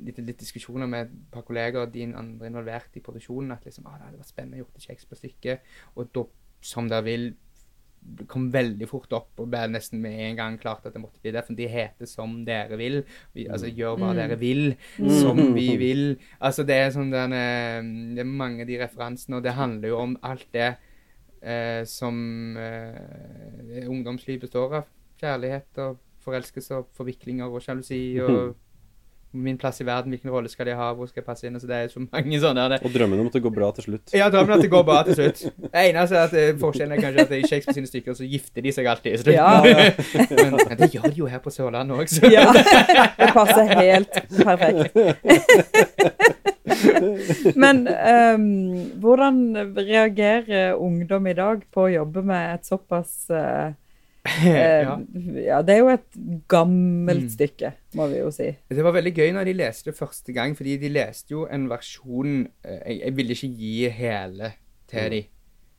litt, 0.05 0.17
litt 0.19 0.39
diskusjoner 0.39 0.88
med 0.88 1.05
et 1.07 1.11
par 1.31 1.41
kolleger 1.47 1.79
og 1.86 1.93
de 1.93 2.03
andre 2.03 2.47
involvert 2.47 2.89
i 2.95 2.99
produksjonen. 2.99 3.51
At 3.55 3.63
liksom, 3.65 3.86
ah, 3.88 3.95
det 3.97 4.05
hadde 4.09 4.17
vært 4.19 4.33
spennende 4.33 4.57
å 4.59 4.65
gjort 4.65 4.75
et 4.75 4.88
Shakespeare-stykke. 4.89 5.57
Og 5.95 6.11
da 6.15 6.23
som 6.61 6.89
dere 6.89 7.03
vil 7.05 7.33
kom 8.28 8.51
veldig 8.53 8.88
fort 8.88 9.12
opp 9.18 9.39
og 9.41 9.49
ble 9.49 9.64
nesten 9.74 9.99
med 10.01 10.20
en 10.30 10.36
gang 10.38 10.58
klart 10.62 10.86
at 10.86 10.93
det 10.93 11.01
måtte 11.01 11.20
bli 11.24 11.32
det. 11.34 11.43
For 11.45 11.53
de 11.58 11.68
heter 11.68 12.06
'Som 12.06 12.45
dere 12.45 12.78
vil'. 12.78 13.03
Vi, 13.34 13.47
altså 13.47 13.68
gjør 13.74 13.97
hva 13.97 14.12
Mm. 14.14 14.16
dere 14.16 14.39
vil, 14.39 14.76
som 15.22 15.38
vi 15.56 15.76
vil. 15.78 16.18
Altså 16.41 16.66
det 16.66 16.76
er 16.76 16.89
sånn 16.91 17.12
den, 17.12 17.34
eh, 17.34 17.82
Det 18.16 18.20
er 18.20 18.24
mange 18.26 18.62
av 18.62 18.68
de 18.68 18.78
referansene, 18.78 19.38
og 19.38 19.43
det 19.43 19.53
handler 19.53 19.88
jo 19.89 19.97
om 19.97 20.18
alt 20.24 20.45
det 20.53 20.78
eh, 21.41 21.84
som 21.86 22.58
eh, 22.58 23.88
ungdomsliv 23.88 24.41
består 24.41 24.74
av. 24.74 24.86
Kjærlighet 25.22 25.78
og 25.78 25.97
forelskelse 26.26 26.72
og 26.76 26.88
forviklinger 26.97 27.45
og 27.45 27.62
sjalusi 27.62 28.20
og 28.22 28.56
min 29.36 29.57
plass 29.57 29.81
i 29.81 29.86
verden, 29.86 30.13
hvilken 30.13 30.31
rolle 30.31 30.49
skal 30.49 30.67
jeg 30.69 30.77
ha, 30.79 30.91
hvor 30.95 31.09
skal 31.09 31.21
jeg 31.21 31.27
passe 31.27 31.47
inn? 31.47 31.55
Altså 31.57 31.67
det 31.69 31.75
er 31.77 31.88
så 31.91 31.99
mange 32.03 32.39
sånne 32.41 32.67
Det... 32.73 32.79
Og 32.88 32.93
drømmen 32.93 33.19
om 33.21 33.27
at 33.29 33.36
det 33.38 33.43
går 33.43 33.55
bra 33.55 33.71
til 33.75 33.83
slutt. 33.89 34.13
ja, 34.13 34.29
drømmen 34.33 34.53
om 34.53 34.57
at 34.57 34.63
det 34.65 34.71
går 34.71 34.86
bra 34.88 34.99
til 35.07 35.19
slutt. 35.19 35.43
Det 35.75 35.83
eneste 35.89 36.15
er 36.15 36.23
at 36.29 36.33
eh, 36.39 36.51
forskjellen 36.59 36.95
er 36.95 37.01
kanskje 37.03 37.25
at 37.25 37.33
i 37.36 37.41
Shakespeare 37.47 37.77
sine 37.79 37.89
stykker 37.89 38.17
så 38.17 38.27
gifter 38.29 38.61
de 38.65 38.71
seg 38.75 38.89
alltid 38.89 39.11
i 39.13 39.17
slutten. 39.21 39.33
Ja. 39.36 39.61
men, 40.43 40.59
men 40.69 40.77
det 40.79 40.89
gjør 40.93 41.07
de 41.09 41.19
jo 41.19 41.29
her 41.29 41.41
på 41.43 41.53
Sørlandet 41.53 41.97
òg, 41.99 42.07
så 42.11 42.31
Ja, 42.31 42.47
det 42.53 43.29
passer 43.36 43.65
helt 43.75 44.13
perfekt. 44.41 44.95
Men 47.55 47.86
um, 47.88 48.45
hvordan 49.01 49.38
reagerer 49.77 50.75
ungdom 50.81 51.27
i 51.27 51.36
dag 51.38 51.65
på 51.73 51.86
å 51.86 51.91
jobbe 51.93 52.23
med 52.25 52.55
et 52.55 52.67
såpass 52.67 53.29
eh, 53.29 53.75
ja. 54.45 54.95
Ja, 55.45 55.61
det 55.61 55.76
er 55.76 55.80
jo 55.84 55.89
et 55.93 56.15
gammelt 56.49 57.26
Mm. 57.28 57.30
stykke, 57.30 57.73
må 57.95 58.07
vi 58.09 58.17
jo 58.23 58.32
si. 58.34 58.47
Det 58.69 58.84
var 58.84 58.95
veldig 58.95 59.13
gøy 59.15 59.32
når 59.36 59.45
de 59.45 59.53
leste 59.53 59.91
det 59.91 59.97
første 59.99 60.34
gang, 60.34 60.55
fordi 60.57 60.78
de 60.82 60.89
leste 60.89 61.32
jo 61.36 61.45
en 61.51 61.67
versjon 61.69 62.47
eh, 62.65 62.80
Jeg, 62.88 62.99
jeg 63.05 63.15
ville 63.17 63.36
ikke 63.38 63.51
gi 63.59 63.89
hele 63.89 64.51
til 64.89 65.11
de. 65.13 65.21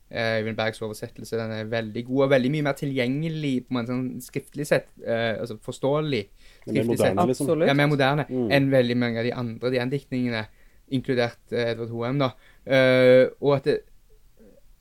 Eh, 0.09 0.37
Øyvind 0.39 0.55
Bergs 0.55 0.79
oversettelse 0.81 1.35
den 1.35 1.51
er 1.51 1.65
veldig 1.67 2.05
god 2.07 2.23
og 2.23 2.29
veldig 2.31 2.51
mye 2.53 2.63
mer 2.69 2.77
tilgjengelig 2.79 3.65
på 3.67 3.79
en 3.81 3.87
sånn 3.89 4.05
skriftlig 4.23 4.65
sett. 4.69 4.87
eh, 5.03 5.35
altså 5.41 5.57
forståelig. 5.59 6.23
Skriftlig 6.63 6.97
sett. 6.97 7.15
moderne, 7.15 7.27
liksom. 7.27 7.67
Ja, 7.67 7.73
mer 7.73 7.87
moderne 7.91 8.25
Mm. 8.29 8.47
enn 8.51 8.71
veldig 8.71 8.97
mange 8.97 9.19
av 9.19 9.25
de 9.25 9.33
andre 9.33 9.71
gjendiktningene, 9.75 10.45
inkludert 10.89 11.51
eh, 11.51 11.71
Edvard 11.73 11.89
Hoem, 11.91 12.19
da. 12.19 12.31
Uh, 12.67 13.27
og 13.41 13.55
at 13.57 13.63
det, 13.67 13.73
eh, 13.75 13.86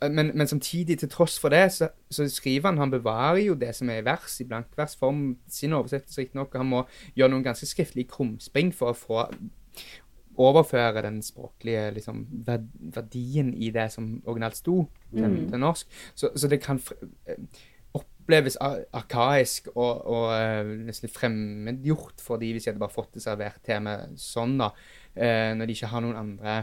men, 0.03 0.31
men 0.35 0.47
samtidig, 0.47 0.99
til 0.99 1.09
tross 1.09 1.39
for 1.41 1.49
det, 1.49 1.73
så, 1.73 1.89
så 2.11 2.29
skriver 2.29 2.69
han 2.69 2.79
Han 2.79 2.91
bevarer 2.91 3.39
jo 3.47 3.55
det 3.55 3.75
som 3.75 3.89
er 3.91 4.03
i 4.03 4.05
vers, 4.05 4.41
i 4.41 4.45
blankversform, 4.45 5.37
sin 5.49 5.73
oversettelse 5.73 6.21
riktignok. 6.21 6.57
Han 6.57 6.67
må 6.67 6.83
gjøre 7.17 7.31
noen 7.33 7.45
ganske 7.47 7.67
skriftlige 7.67 8.11
krumspring 8.13 8.75
for 8.77 8.93
å 8.93 8.99
få 8.99 9.23
overføre 10.37 11.03
den 11.03 11.23
språklige 11.25 11.91
liksom, 11.97 12.27
verdien 12.95 13.55
i 13.55 13.71
det 13.73 13.87
som 13.95 14.23
originalt 14.27 14.57
sto 14.59 14.83
til, 15.15 15.25
Mm. 15.25 15.49
til 15.51 15.59
norsk. 15.59 15.87
Så, 16.15 16.31
så 16.37 16.49
det 16.49 16.61
kan 16.61 16.81
eh, 17.27 17.41
oppleves 17.97 18.57
ar 18.61 18.83
arkaisk 18.93 19.69
og, 19.75 20.05
og 20.07 20.35
eh, 20.37 20.75
nesten 20.91 21.09
fremmedgjort 21.09 22.21
for 22.21 22.37
de 22.37 22.53
hvis 22.53 22.65
de 22.65 22.71
hadde 22.71 22.83
bare 22.85 22.93
fått 22.93 23.15
det 23.15 23.23
servert 23.25 23.63
til 23.65 23.81
meg 23.81 24.13
sånn, 24.21 24.59
da. 24.61 24.71
Eh, 25.17 25.55
når 25.57 25.67
de 25.67 25.73
ikke 25.79 25.93
har 25.95 26.05
noen 26.05 26.21
andre 26.21 26.57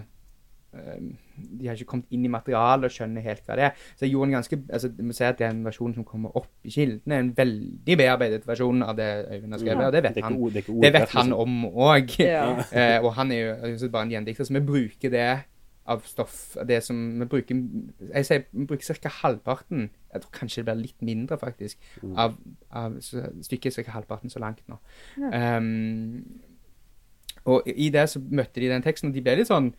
eh, 0.75 1.01
De 1.37 1.67
har 1.67 1.75
ikke 1.75 1.89
kommet 1.93 2.11
inn 2.13 2.25
i 2.25 2.31
materialet 2.31 2.85
og 2.85 2.91
skjønner 2.93 3.21
helt 3.25 3.45
hva 3.47 3.55
det 3.57 3.63
er. 3.69 3.71
Så 3.95 4.05
jeg 4.05 4.11
gjorde 4.13 4.29
en 4.31 4.35
ganske 4.37 4.59
altså, 4.69 4.87
du 4.93 5.03
må 5.03 5.13
si 5.17 5.23
at 5.23 5.39
Den 5.39 5.63
versjonen 5.65 5.95
som 5.95 6.03
kommer 6.05 6.35
opp 6.37 6.49
i 6.63 6.69
kildene, 6.69 7.15
er 7.15 7.19
en 7.25 7.33
veldig 7.37 7.97
bearbeidet 7.97 8.45
versjon 8.47 8.83
av 8.83 8.95
det 8.97 9.09
Øyvind 9.31 9.51
har 9.57 9.59
skrevet. 9.63 9.81
Ja. 9.81 9.87
og 9.87 9.93
det 9.93 10.03
Det 10.03 10.09
vet 10.09 10.15
det 10.15 10.23
han. 10.23 10.35
ord- 10.37 10.53
det 10.53 10.63
er 10.67 10.81
Det 10.81 10.93
vet 10.93 11.09
han 11.17 11.25
liksom. 11.25 11.39
om 11.39 11.65
òg. 11.89 12.19
Ja. 12.19 12.45
Eh, 12.73 12.99
og 13.03 13.13
han 13.13 13.31
er 13.31 13.39
jo 13.41 13.53
altså, 13.53 13.89
bare 13.89 14.03
en 14.03 14.11
gjendikter, 14.11 14.43
så 14.45 14.53
vi 14.53 14.59
bruker 14.59 15.09
det 15.09 15.39
av 15.85 15.99
stoff 16.07 16.55
det 16.65 16.77
som 16.83 17.19
vi 17.19 17.25
bruker 17.27 17.57
Jeg 18.13 18.25
sier 18.25 18.43
vi 18.53 18.65
bruker 18.65 18.93
ca. 19.03 19.09
halvparten. 19.09 19.89
Jeg 20.13 20.21
tror 20.21 20.31
kanskje 20.31 20.55
det 20.61 20.65
blir 20.65 20.81
litt 20.85 21.01
mindre, 21.01 21.37
faktisk. 21.37 21.77
Mm. 22.01 22.13
Av, 22.17 22.37
av 22.71 22.95
så, 23.01 23.25
stykket 23.41 23.77
er 23.79 23.83
ca. 23.83 23.91
halvparten 23.97 24.29
så 24.31 24.39
langt 24.39 24.61
nå. 24.69 24.77
Ja. 25.19 25.57
Um, 25.57 26.23
og 27.45 27.67
i 27.67 27.89
det 27.91 28.05
så 28.09 28.21
møtte 28.23 28.61
de 28.61 28.69
den 28.71 28.81
teksten, 28.85 29.09
og 29.09 29.15
de 29.17 29.21
ble 29.25 29.35
litt 29.41 29.49
sånn 29.51 29.73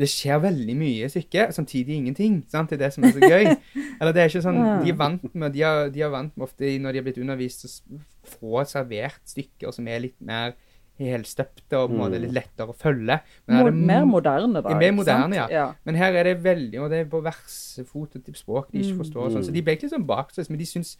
Det 0.00 0.08
skjer 0.08 0.38
veldig 0.40 0.74
mye 0.78 1.04
i 1.04 1.08
stykket, 1.12 1.52
samtidig 1.52 1.96
ingenting. 1.98 2.38
sant? 2.48 2.70
Det 2.70 2.80
er 2.80 2.86
det 2.86 2.92
som 2.94 3.04
er 3.04 3.12
så 3.12 3.20
gøy. 3.20 3.44
Eller 4.00 4.12
det 4.16 4.22
er 4.22 4.28
ikke 4.30 4.42
sånn, 4.46 4.60
De 4.84 4.90
er 4.90 4.96
vant 4.96 5.34
med, 5.34 5.52
de 5.52 5.62
er, 5.62 5.90
de 5.90 6.00
er 6.06 6.08
vant 6.10 6.32
med 6.36 6.46
ofte 6.46 6.64
når 6.80 6.92
de 6.92 6.98
har 6.98 7.04
blitt 7.04 7.18
undervist, 7.20 7.66
å 7.66 8.00
få 8.38 8.64
servert 8.66 9.20
stykker 9.28 9.72
som 9.76 9.86
er 9.88 10.00
litt 10.06 10.16
mer 10.20 10.54
helstøpte 11.00 11.78
og 11.80 11.88
på 11.88 11.94
en 11.94 12.00
måte 12.02 12.18
Mm. 12.18 12.24
litt 12.26 12.34
lettere 12.36 12.68
å 12.68 12.76
følge. 12.76 13.20
Men 13.48 13.56
er 13.56 13.64
det 13.70 13.74
mer 13.74 14.04
moderne, 14.04 14.60
da. 14.62 14.68
er 14.70 14.78
mer 14.80 14.92
moderne, 14.92 15.34
ja. 15.34 15.46
ja. 15.50 15.66
men 15.84 15.94
her 15.96 16.12
er 16.12 16.24
det 16.24 16.42
veldig 16.44 16.80
Og 16.82 16.90
det 16.90 16.98
er 17.00 17.08
på 17.08 17.22
versefot 17.24 18.16
og 18.16 18.34
språk 18.36 18.70
de 18.70 18.78
ikke 18.82 18.92
Mm. 18.94 18.98
forstår. 19.00 19.24
og 19.26 19.32
Sånn, 19.32 19.44
så 19.44 19.50
Mm. 19.50 19.54
de 19.54 19.62
ble 19.62 19.76
ikke 19.76 19.88
sånn 19.92 20.06
bakstøs, 20.06 20.50
men 20.50 20.58
de 20.58 20.64
syns 20.66 20.96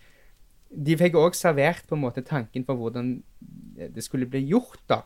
De 0.72 0.96
fikk 0.96 1.14
òg 1.18 1.34
servert 1.34 1.82
på 1.88 1.96
en 1.96 2.00
måte 2.00 2.22
tanken 2.24 2.64
for 2.64 2.76
hvordan 2.76 3.22
det 3.76 4.04
skulle 4.04 4.24
bli 4.30 4.46
gjort, 4.52 4.78
da. 4.88 5.02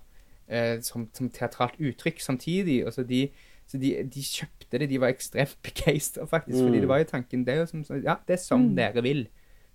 Eh, 0.49 0.81
som, 0.85 1.09
som 1.17 1.31
teatralt 1.33 1.79
uttrykk 1.81 2.21
samtidig. 2.21 2.83
Og 2.87 2.93
så 2.93 3.03
de, 3.09 3.31
så 3.67 3.79
de, 3.81 3.95
de 4.05 4.21
kjøpte 4.23 4.79
det. 4.79 4.89
De 4.91 4.99
var 5.01 5.09
ekstremt 5.15 5.57
begeistra, 5.67 6.27
faktisk. 6.27 6.59
Fordi 6.59 6.77
Mm. 6.77 6.81
det 6.85 6.89
var 6.89 6.99
jo 6.99 7.05
tanken 7.05 7.45
Det 7.47 7.55
er 7.55 7.59
jo 7.63 7.67
som, 7.67 7.85
ja, 8.05 8.17
det 8.29 8.35
er 8.35 8.43
som 8.43 8.61
Mm. 8.69 8.75
dere 8.77 9.03
vil. 9.03 9.27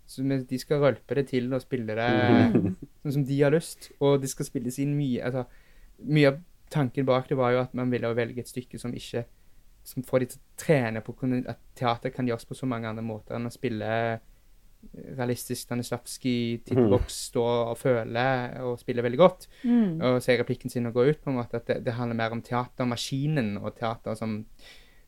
Så 0.10 0.24
de 0.50 0.58
skal 0.58 0.80
rølpe 0.82 1.16
det 1.16 1.28
til 1.30 1.54
og 1.54 1.62
spille 1.62 1.96
det 1.96 2.54
Mm. 2.54 2.76
sånn 3.04 3.12
som 3.14 3.26
de 3.26 3.42
har 3.42 3.52
lyst. 3.52 3.92
Og 4.00 4.22
det 4.22 4.30
skal 4.30 4.46
spilles 4.46 4.80
inn 4.80 4.96
mye 4.98 5.22
altså, 5.24 5.46
Mye 6.06 6.28
av 6.28 6.38
tanken 6.72 7.06
bak 7.06 7.28
det 7.28 7.36
var 7.38 7.52
jo 7.52 7.60
at 7.62 7.74
man 7.74 7.90
ville 7.92 8.08
velge 8.16 8.40
et 8.40 8.48
stykke 8.48 8.80
som 8.80 8.94
ikke 8.94 9.26
Som 9.84 10.04
får 10.04 10.20
de 10.20 10.26
til 10.26 10.40
å 10.40 10.58
trene 10.58 11.02
på 11.02 11.16
at 11.50 11.58
teater 11.76 12.10
kan 12.14 12.28
gjøres 12.28 12.46
på 12.46 12.56
så 12.56 12.66
mange 12.68 12.88
andre 12.88 13.02
måter 13.04 13.36
enn 13.36 13.48
å 13.48 13.52
spille 13.52 14.20
realistisk 15.18 15.62
Stanislavskij, 15.68 16.62
tittelboks, 16.66 17.14
stå 17.30 17.44
og 17.44 17.78
føle 17.78 18.24
og 18.64 18.80
spille 18.80 19.04
veldig 19.04 19.18
godt. 19.20 19.48
Mm. 19.64 20.02
Og 20.02 20.22
si 20.24 20.36
replikken 20.40 20.70
sin 20.72 20.86
og 20.90 20.94
gå 20.94 21.10
ut, 21.10 21.22
på 21.24 21.30
en 21.30 21.36
måte. 21.40 21.56
At 21.60 21.68
det, 21.68 21.80
det 21.86 21.94
handler 21.94 22.16
mer 22.16 22.32
om 22.36 22.42
teatermaskinen 22.42 23.58
og 23.58 23.76
teater 23.80 24.16
som, 24.16 24.46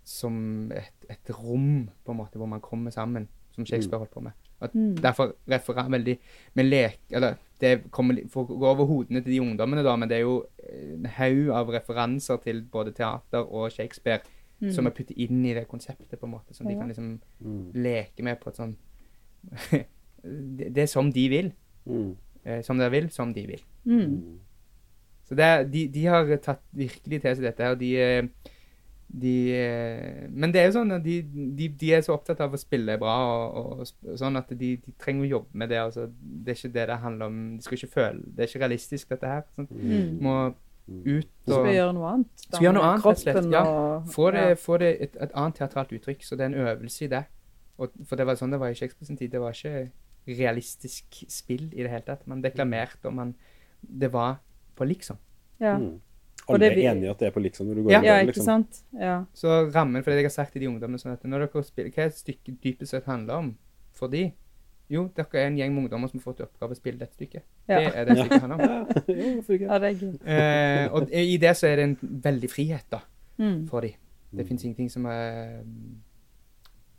som 0.04 0.72
et, 0.76 1.06
et 1.10 1.32
rom, 1.38 1.90
på 2.06 2.12
en 2.12 2.18
måte, 2.18 2.38
hvor 2.38 2.50
man 2.52 2.62
kommer 2.62 2.92
sammen, 2.92 3.28
som 3.56 3.66
Shakespeare 3.66 4.00
holdt 4.00 4.12
på 4.14 4.22
med. 4.28 4.32
At 4.62 4.76
Mm. 4.76 4.96
Derfor 5.02 5.34
refererer 5.50 5.90
veldig 5.90 6.14
med 6.54 6.66
lek 6.66 7.00
Eller 7.10 7.34
det 7.60 7.92
kommer 7.92 8.14
for 8.30 8.46
får 8.46 8.60
gå 8.60 8.68
over 8.68 8.86
hodene 8.86 9.22
til 9.24 9.34
de 9.34 9.40
ungdommene, 9.42 9.84
da, 9.84 9.96
men 9.96 10.10
det 10.10 10.18
er 10.18 10.22
jo 10.22 10.46
en 10.70 11.06
haug 11.06 11.50
av 11.50 11.70
referanser 11.74 12.38
til 12.44 12.62
både 12.72 12.92
teater 12.94 13.42
og 13.52 13.72
Shakespeare 13.72 14.20
Mm. 14.62 14.72
som 14.72 14.86
er 14.86 14.92
puttet 14.92 15.18
inn 15.18 15.44
i 15.46 15.54
det 15.56 15.68
konseptet, 15.68 16.20
på 16.20 16.26
en 16.28 16.32
måte, 16.36 16.54
som 16.54 16.68
de 16.68 16.76
kan 16.76 16.88
liksom 16.88 17.20
Mm. 17.40 17.72
leke 17.74 18.22
med 18.24 18.40
på 18.40 18.50
et 18.50 18.56
sånn 18.58 18.76
det, 20.24 20.78
er 20.78 20.90
som 20.92 21.12
de 21.14 21.26
vil. 21.32 21.52
Mm. 21.86 22.16
Eh, 22.46 22.62
som 22.66 22.80
dere 22.80 22.94
vil, 22.94 23.10
som 23.14 23.34
de 23.34 23.46
vil. 23.48 23.62
Mm. 23.86 24.40
Så 25.28 25.36
det, 25.36 25.46
er- 25.46 25.68
de, 25.70 25.86
de 25.88 26.06
har 26.06 26.32
tatt 26.44 26.64
virkelig 26.76 27.22
til 27.22 27.38
seg 27.38 27.46
dette 27.46 27.64
her. 27.64 27.78
De, 27.80 27.92
eh, 28.02 28.52
de 29.22 29.36
eh, 29.56 30.28
Men 30.30 30.54
det 30.54 30.62
er 30.62 30.70
jo 30.70 30.78
sånn 30.80 30.96
at 30.96 31.04
de, 31.04 31.22
de, 31.58 31.68
de 31.68 31.94
er 31.94 32.04
så 32.06 32.16
opptatt 32.16 32.42
av 32.44 32.54
å 32.54 32.60
spille 32.60 32.98
bra 33.00 33.16
og, 33.28 33.62
og, 33.62 33.86
og 34.08 34.18
sånn 34.20 34.40
at 34.40 34.52
de, 34.56 34.76
de 34.80 34.96
trenger 35.02 35.28
å 35.28 35.32
jobbe 35.38 35.62
med 35.64 35.72
det. 35.74 35.80
Altså. 35.84 36.08
Det 36.12 36.54
er 36.54 36.60
ikke 36.60 36.76
det 36.80 36.90
det 36.92 37.00
handler 37.06 37.32
om. 37.32 37.40
De 37.58 37.68
skal 37.68 37.80
ikke 37.80 37.96
føle 37.96 38.26
Det 38.28 38.44
er 38.44 38.52
ikke 38.52 38.64
realistisk, 38.66 39.10
dette 39.14 39.32
her. 39.36 39.48
Sånn. 39.58 39.72
Mm. 39.72 40.20
Må 40.24 40.36
ut 40.92 41.52
og 41.54 41.66
vi 41.66 41.76
gjøre 41.78 41.94
noe 41.96 42.08
annet? 42.10 42.32
da, 42.48 42.56
Skal 42.58 42.66
gjøre 42.66 42.76
noe 42.76 42.88
annet, 42.90 43.06
rett 43.06 43.20
og 43.20 43.22
slett, 43.22 43.46
ja. 43.54 43.62
få 44.12 44.26
det, 44.36 44.42
ja. 44.50 44.58
få 44.60 44.78
det 44.82 44.90
et, 45.06 45.14
et 45.24 45.36
annet 45.38 45.60
teatralt 45.62 45.94
uttrykk. 45.96 46.26
Så 46.26 46.36
det 46.36 46.48
er 46.48 46.52
en 46.52 46.68
øvelse 46.68 47.06
i 47.06 47.12
det. 47.12 47.22
Og, 47.82 47.94
for 48.06 48.20
det 48.20 48.28
var 48.30 48.38
sånn 48.40 48.52
det 48.54 48.60
var 48.62 48.70
i 48.74 48.78
Shakespeare 48.78 49.08
sin 49.10 49.18
tid. 49.18 49.32
Det 49.34 49.42
var 49.42 49.56
ikke 49.58 49.90
realistisk 50.38 51.24
spill 51.32 51.68
i 51.74 51.82
det 51.84 51.90
hele 51.92 52.06
tatt. 52.06 52.28
Man 52.30 52.44
deklamerte, 52.44 53.08
og 53.10 53.16
man 53.18 53.36
Det 53.82 54.12
var 54.14 54.36
på 54.78 54.86
liksom. 54.86 55.18
Ja. 55.60 55.76
Mm. 55.82 55.96
Alle 56.50 56.68
er 56.68 56.76
enige 56.92 57.08
i 57.08 57.10
at 57.10 57.18
det 57.22 57.28
er 57.28 57.32
på 57.34 57.42
liksom 57.42 57.68
når 57.68 57.76
du 57.76 57.82
går 57.84 57.92
Ja. 57.92 58.00
inn 58.00 58.06
ja, 58.06 58.16
ikke 58.22 58.28
liksom. 58.36 58.46
sant? 58.46 58.84
Ja. 58.94 59.16
Så 59.34 59.72
rammen 59.74 60.04
for 60.04 60.12
det 60.12 60.18
jeg 60.22 60.26
har 60.26 60.30
sagt 60.36 60.54
til 60.54 60.62
de 60.62 60.68
ungdommene 60.70 61.00
sånn 61.02 61.14
at 61.14 61.24
når 61.24 61.48
dere 61.48 61.64
spiller, 61.64 61.92
Hva 61.92 62.06
er 62.06 62.10
stykket 62.14 62.62
dypest 62.62 62.92
sett 62.92 63.06
handler 63.06 63.34
om 63.40 63.58
for 63.94 64.08
de? 64.08 64.32
Jo, 64.90 65.08
dere 65.16 65.28
er 65.40 65.48
en 65.48 65.58
gjeng 65.58 65.74
med 65.74 65.84
ungdommer 65.86 66.10
som 66.12 66.20
har 66.20 66.26
fått 66.34 66.42
i 66.42 66.44
oppgave 66.44 66.76
å 66.76 66.76
spille 66.78 67.00
dette 67.00 67.16
stykket. 67.16 67.44
Ja. 67.70 67.80
Det 67.80 67.96
er 67.96 68.06
det 68.06 68.18
stykket 68.18 68.42
handler 68.42 68.56
om. 68.56 68.68
Ja, 69.66 69.80
det 69.80 69.88
er 69.90 69.96
gøy. 69.96 70.16
Eh, 70.28 70.94
og 70.94 71.10
i 71.12 71.38
det 71.38 71.56
så 71.58 71.68
er 71.72 71.76
det 71.78 71.84
en 71.90 71.98
veldig 72.22 72.50
frihet 72.52 72.86
da, 72.92 73.00
Mm. 73.40 73.68
for 73.70 73.82
de. 73.82 73.96
Det 74.34 74.44
Mm. 74.46 74.48
finnes 74.48 74.64
ingenting 74.66 74.90
som 74.92 75.06
er 75.06 75.64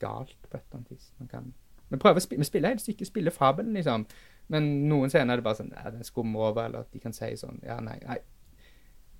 galt 0.02 0.34
på 0.50 0.58
et 0.58 0.64
eller 0.66 0.80
annet 0.80 0.90
vis. 0.96 1.10
Man 1.22 1.28
kan 1.32 1.52
Vi 1.92 1.98
prøver 2.00 2.20
å 2.20 2.24
spille, 2.24 2.40
vi 2.40 2.48
spiller 2.48 2.72
hele 2.72 2.80
stykket, 2.80 3.06
spiller 3.10 3.30
fabelen, 3.34 3.74
liksom. 3.76 4.06
Men 4.48 4.68
noen 4.88 5.10
scener 5.12 5.34
er 5.34 5.40
det 5.42 5.44
bare 5.44 5.58
sånn 5.60 5.70
Nei, 5.72 5.90
Den 5.94 6.04
skummer 6.08 6.48
over, 6.50 6.64
eller 6.66 6.86
at 6.86 6.92
de 6.92 6.98
kan 7.04 7.12
si 7.12 7.28
sånn 7.36 7.60
Ja, 7.64 7.80
nei, 7.84 7.98
nei. 8.06 8.16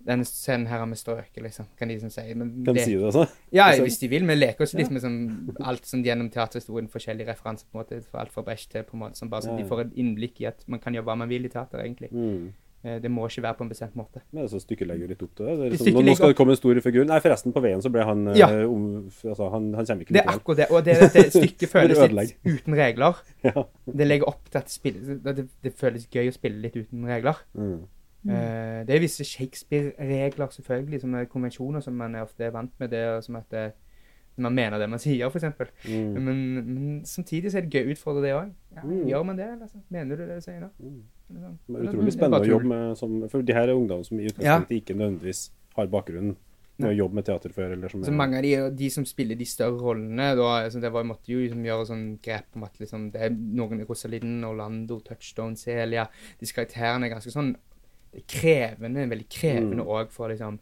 Denne 0.03 0.25
scenen 0.27 0.67
her 0.67 0.81
har 0.83 0.89
vi 0.91 0.97
strøket, 0.99 1.43
liksom. 1.45 1.67
Kan 1.79 1.89
de 1.93 1.97
sånn 2.03 2.11
si. 2.11 2.25
Men 2.35 2.65
Kan 2.65 2.75
det- 2.75 2.85
si 2.89 2.97
det, 2.97 3.05
altså? 3.05 3.29
Ja, 3.53 3.67
Altså- 3.69 3.85
hvis 3.85 4.01
de 4.01 4.09
vil. 4.09 4.27
Vi 4.27 4.35
leker 4.35 4.63
oss 4.63 4.75
litt 4.75 4.89
Ja. 4.89 4.93
med 4.93 5.03
sånn, 5.03 5.57
alt 5.61 5.83
sånn 5.83 6.03
gjennom 6.05 6.29
teaterhistorien, 6.33 6.89
forskjellige 6.91 7.29
referanser, 7.29 7.67
på 7.71 7.79
en 7.79 7.85
måte, 7.85 8.05
For 8.05 8.19
alt 8.19 8.33
fra 8.33 8.43
Brecht 8.43 8.71
til 8.71 8.83
på 8.83 8.95
en 8.95 9.01
måte, 9.01 9.15
sånn, 9.21 9.31
bare 9.31 9.43
sånn, 9.43 9.57
Ja, 9.59 9.63
de 9.63 9.69
får 9.69 9.81
et 9.81 9.95
innblikk 9.95 10.41
i 10.41 10.47
at 10.47 10.65
man 10.67 10.81
kan 10.81 10.93
gjøre 10.93 11.05
hva 11.05 11.17
man 11.19 11.29
vil 11.29 11.45
i 11.45 11.49
teater, 11.49 11.79
egentlig. 11.79 12.11
Mm. 12.11 12.53
Eh, 12.85 12.97
Det 13.03 13.11
må 13.11 13.29
ikke 13.29 13.43
være 13.45 13.55
på 13.55 13.63
en 13.63 13.69
bestemt 13.71 13.95
måte. 13.95 14.21
Men 14.35 14.49
så 14.51 14.59
stykket 14.59 14.89
legger 14.91 15.09
litt 15.13 15.23
opp 15.23 15.35
til 15.39 15.47
det. 15.47 15.53
det 15.61 15.71
liksom, 15.77 15.93
nå, 15.95 16.01
nå 16.09 16.15
skal 16.19 16.33
det 16.33 16.37
komme 16.41 16.51
en 16.57 16.59
stor 16.59 16.81
figur. 16.83 17.05
Nei, 17.07 17.21
forresten, 17.23 17.53
på 17.55 17.63
veien 17.63 17.83
så 17.85 17.93
ble 17.95 18.03
han 18.09 18.27
eh, 18.33 18.39
Ja. 18.41 18.49
um, 18.67 19.05
altså, 19.25 19.49
han, 19.53 19.69
han 19.79 19.87
kommer 19.87 20.03
ikke 20.03 20.17
Det 20.17 20.23
er 20.25 20.31
akkurat 20.33 20.57
det. 20.63 20.67
Og 20.71 20.85
det, 20.85 20.97
det 21.15 21.25
stykket 21.31 21.71
føles 21.77 22.03
litt 22.11 22.37
uten 22.49 22.75
regler. 22.75 23.23
Ja. 23.47 23.65
Det 23.87 24.07
legger 24.07 24.29
opp 24.33 24.51
til 24.51 24.59
at 24.59 24.79
det, 24.83 25.37
det, 25.37 25.49
det 25.63 25.73
føles 25.79 26.09
gøy 26.11 26.29
å 26.33 26.35
spille 26.35 26.59
litt 26.65 26.77
uten 26.77 27.07
regler. 27.07 27.39
Mm. 27.55 27.79
Uh, 28.23 28.83
det 28.87 28.95
er 28.97 29.01
visse 29.03 29.25
Shakespeare-regler, 29.27 30.51
selvfølgelig, 30.55 31.01
som 31.03 31.15
er 31.19 31.25
konvensjoner 31.31 31.81
som 31.83 31.95
man 31.99 32.15
er 32.15 32.23
ofte 32.27 32.45
er 32.47 32.51
vant 32.55 32.75
med. 32.83 32.91
det, 32.91 33.07
og 33.17 33.23
som 33.25 33.37
at 33.37 33.55
man 34.37 34.55
mener 34.55 34.79
det 34.81 34.89
man 34.89 34.99
sier, 35.03 35.29
f.eks. 35.29 35.45
Mm. 35.89 36.13
Men, 36.25 36.39
men 36.65 37.01
samtidig 37.07 37.51
så 37.53 37.59
er 37.61 37.67
det 37.67 37.75
gøy 37.75 37.91
å 37.91 37.97
utfordre 37.97 38.23
det 38.25 38.35
òg. 38.35 38.53
Ja, 38.75 38.83
Mm. 38.83 39.03
Gjør 39.11 39.23
man 39.29 39.37
det, 39.37 39.45
eller? 39.53 39.69
Mener 39.93 40.17
du 40.17 40.23
det 40.27 40.37
du 40.39 40.41
sier 40.41 40.61
nå? 40.63 40.69
Mm. 40.81 41.03
Det 41.33 41.79
er 41.79 41.89
utrolig 41.89 42.13
er 42.13 42.17
spennende 42.17 42.47
å 42.47 42.51
jobbe 42.53 42.71
med 42.71 42.97
som, 42.99 43.19
For 43.33 43.43
de 43.47 43.57
her 43.57 43.69
er 43.69 43.79
ungdom 43.79 44.05
som 44.07 44.21
i 44.21 44.29
utgangspunktet 44.31 44.81
ikke 44.83 44.97
nødvendigvis 44.99 45.51
har 45.77 45.93
bakgrunn 45.93 46.35
med 46.83 46.89
å 46.89 46.95
jobbe 46.97 47.19
med 47.19 47.27
teater 47.29 47.53
før. 47.55 47.75
Eller 47.77 47.93
som 47.93 48.05
Så 48.05 48.15
mange 48.17 48.39
av 48.39 48.47
de, 48.47 48.53
de 48.79 48.91
som 48.93 49.07
spiller 49.09 49.39
de 49.39 49.47
større 49.49 49.79
rollene, 49.81 50.33
da, 50.39 50.49
altså 50.65 50.81
det 50.83 50.93
var, 50.93 51.07
måtte 51.09 51.33
jo 51.33 51.43
liksom 51.43 51.65
gjøre 51.67 51.89
sånn 51.89 52.07
grep 52.25 52.57
om 52.59 52.67
at 52.67 52.79
liksom, 52.83 53.11
det 53.15 53.27
er 53.27 53.35
noen 53.37 53.85
Rosalind, 53.89 54.45
Orlando, 54.49 54.99
Touchstone, 55.05 55.59
Celia 55.61 56.07
Disse 56.41 56.57
karakterene 56.57 57.09
er 57.09 57.15
ganske 57.15 57.35
sånn 57.35 57.53
er 58.13 58.25
krevende, 58.29 59.09
veldig 59.09 59.29
krevende 59.33 59.85
Mm. 59.87 60.09
for 60.13 60.29
liksom, 60.29 60.59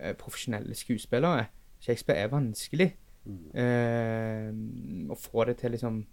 eh, 0.00 0.14
profesjonelle 0.14 0.74
skuespillere. 0.74 1.48
Shakespeare 1.80 2.18
er 2.24 2.28
vanskelig. 2.28 2.92
Mm. 3.24 3.54
eh, 3.56 5.08
å 5.08 5.16
få 5.16 5.46
det 5.46 5.56
til 5.58 5.70
liksom 5.72 6.04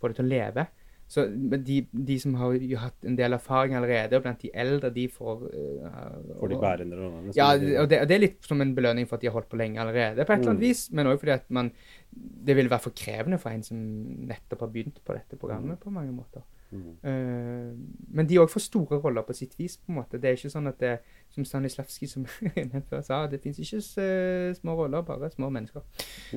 Få 0.00 0.08
det 0.08 0.16
til 0.16 0.24
å 0.24 0.28
leve. 0.28 0.66
Så 1.10 1.24
de, 1.66 1.80
de 1.90 2.16
som 2.22 2.36
har 2.38 2.52
jo 2.54 2.76
hatt 2.78 3.04
en 3.08 3.16
del 3.18 3.32
erfaring 3.34 3.74
allerede, 3.74 4.14
og 4.14 4.22
blant 4.22 4.38
de 4.44 4.50
eldre, 4.54 4.92
de 4.94 5.08
får 5.10 5.40
uh, 5.42 6.36
Får 6.38 6.52
de 6.52 6.58
bærende 6.62 6.96
rollene. 7.00 7.32
ja, 7.34 7.48
og 7.82 7.88
det, 7.90 7.98
og 8.04 8.06
det 8.08 8.14
er 8.14 8.22
litt 8.22 8.46
som 8.46 8.60
en 8.62 8.74
belønning 8.76 9.08
for 9.10 9.16
at 9.18 9.24
de 9.24 9.26
har 9.26 9.34
holdt 9.34 9.48
på 9.50 9.58
lenge 9.58 9.80
allerede, 9.82 10.22
på 10.24 10.32
et 10.32 10.38
eller 10.38 10.52
annet 10.54 10.60
Mm. 10.62 10.68
vis. 10.68 10.84
Men 10.94 11.06
òg 11.10 11.18
fordi 11.18 11.32
at 11.34 11.50
man 11.50 11.72
Det 12.46 12.56
vil 12.56 12.70
være 12.70 12.80
for 12.82 12.90
krevende 12.94 13.38
for 13.38 13.50
en 13.50 13.62
som 13.62 13.76
nettopp 14.30 14.60
har 14.60 14.70
begynt 14.70 15.02
på 15.04 15.12
dette 15.14 15.36
programmet, 15.38 15.78
på 15.82 15.90
mange 15.90 16.12
måter. 16.12 16.42
Mm. 16.70 16.94
Uh, 17.02 17.74
men 18.14 18.26
de 18.30 18.38
òg 18.38 18.48
får 18.50 18.60
store 18.68 18.98
roller 19.02 19.22
på 19.26 19.32
sitt 19.34 19.58
vis, 19.58 19.76
på 19.76 19.90
en 19.90 19.98
måte. 19.98 20.18
Det 20.22 20.30
er 20.30 20.36
ikke 20.38 20.50
sånn 20.54 20.68
at 20.70 20.78
det 20.78 20.98
som 21.34 21.44
Stanislavskij 21.44 22.08
som 22.08 22.24
før 22.90 23.02
sa, 23.02 23.26
det 23.26 23.40
fins 23.42 23.58
ikke 23.58 23.82
s- 23.82 24.58
små 24.62 24.74
roller, 24.78 25.02
bare 25.02 25.30
små 25.30 25.50
mennesker. 25.50 25.82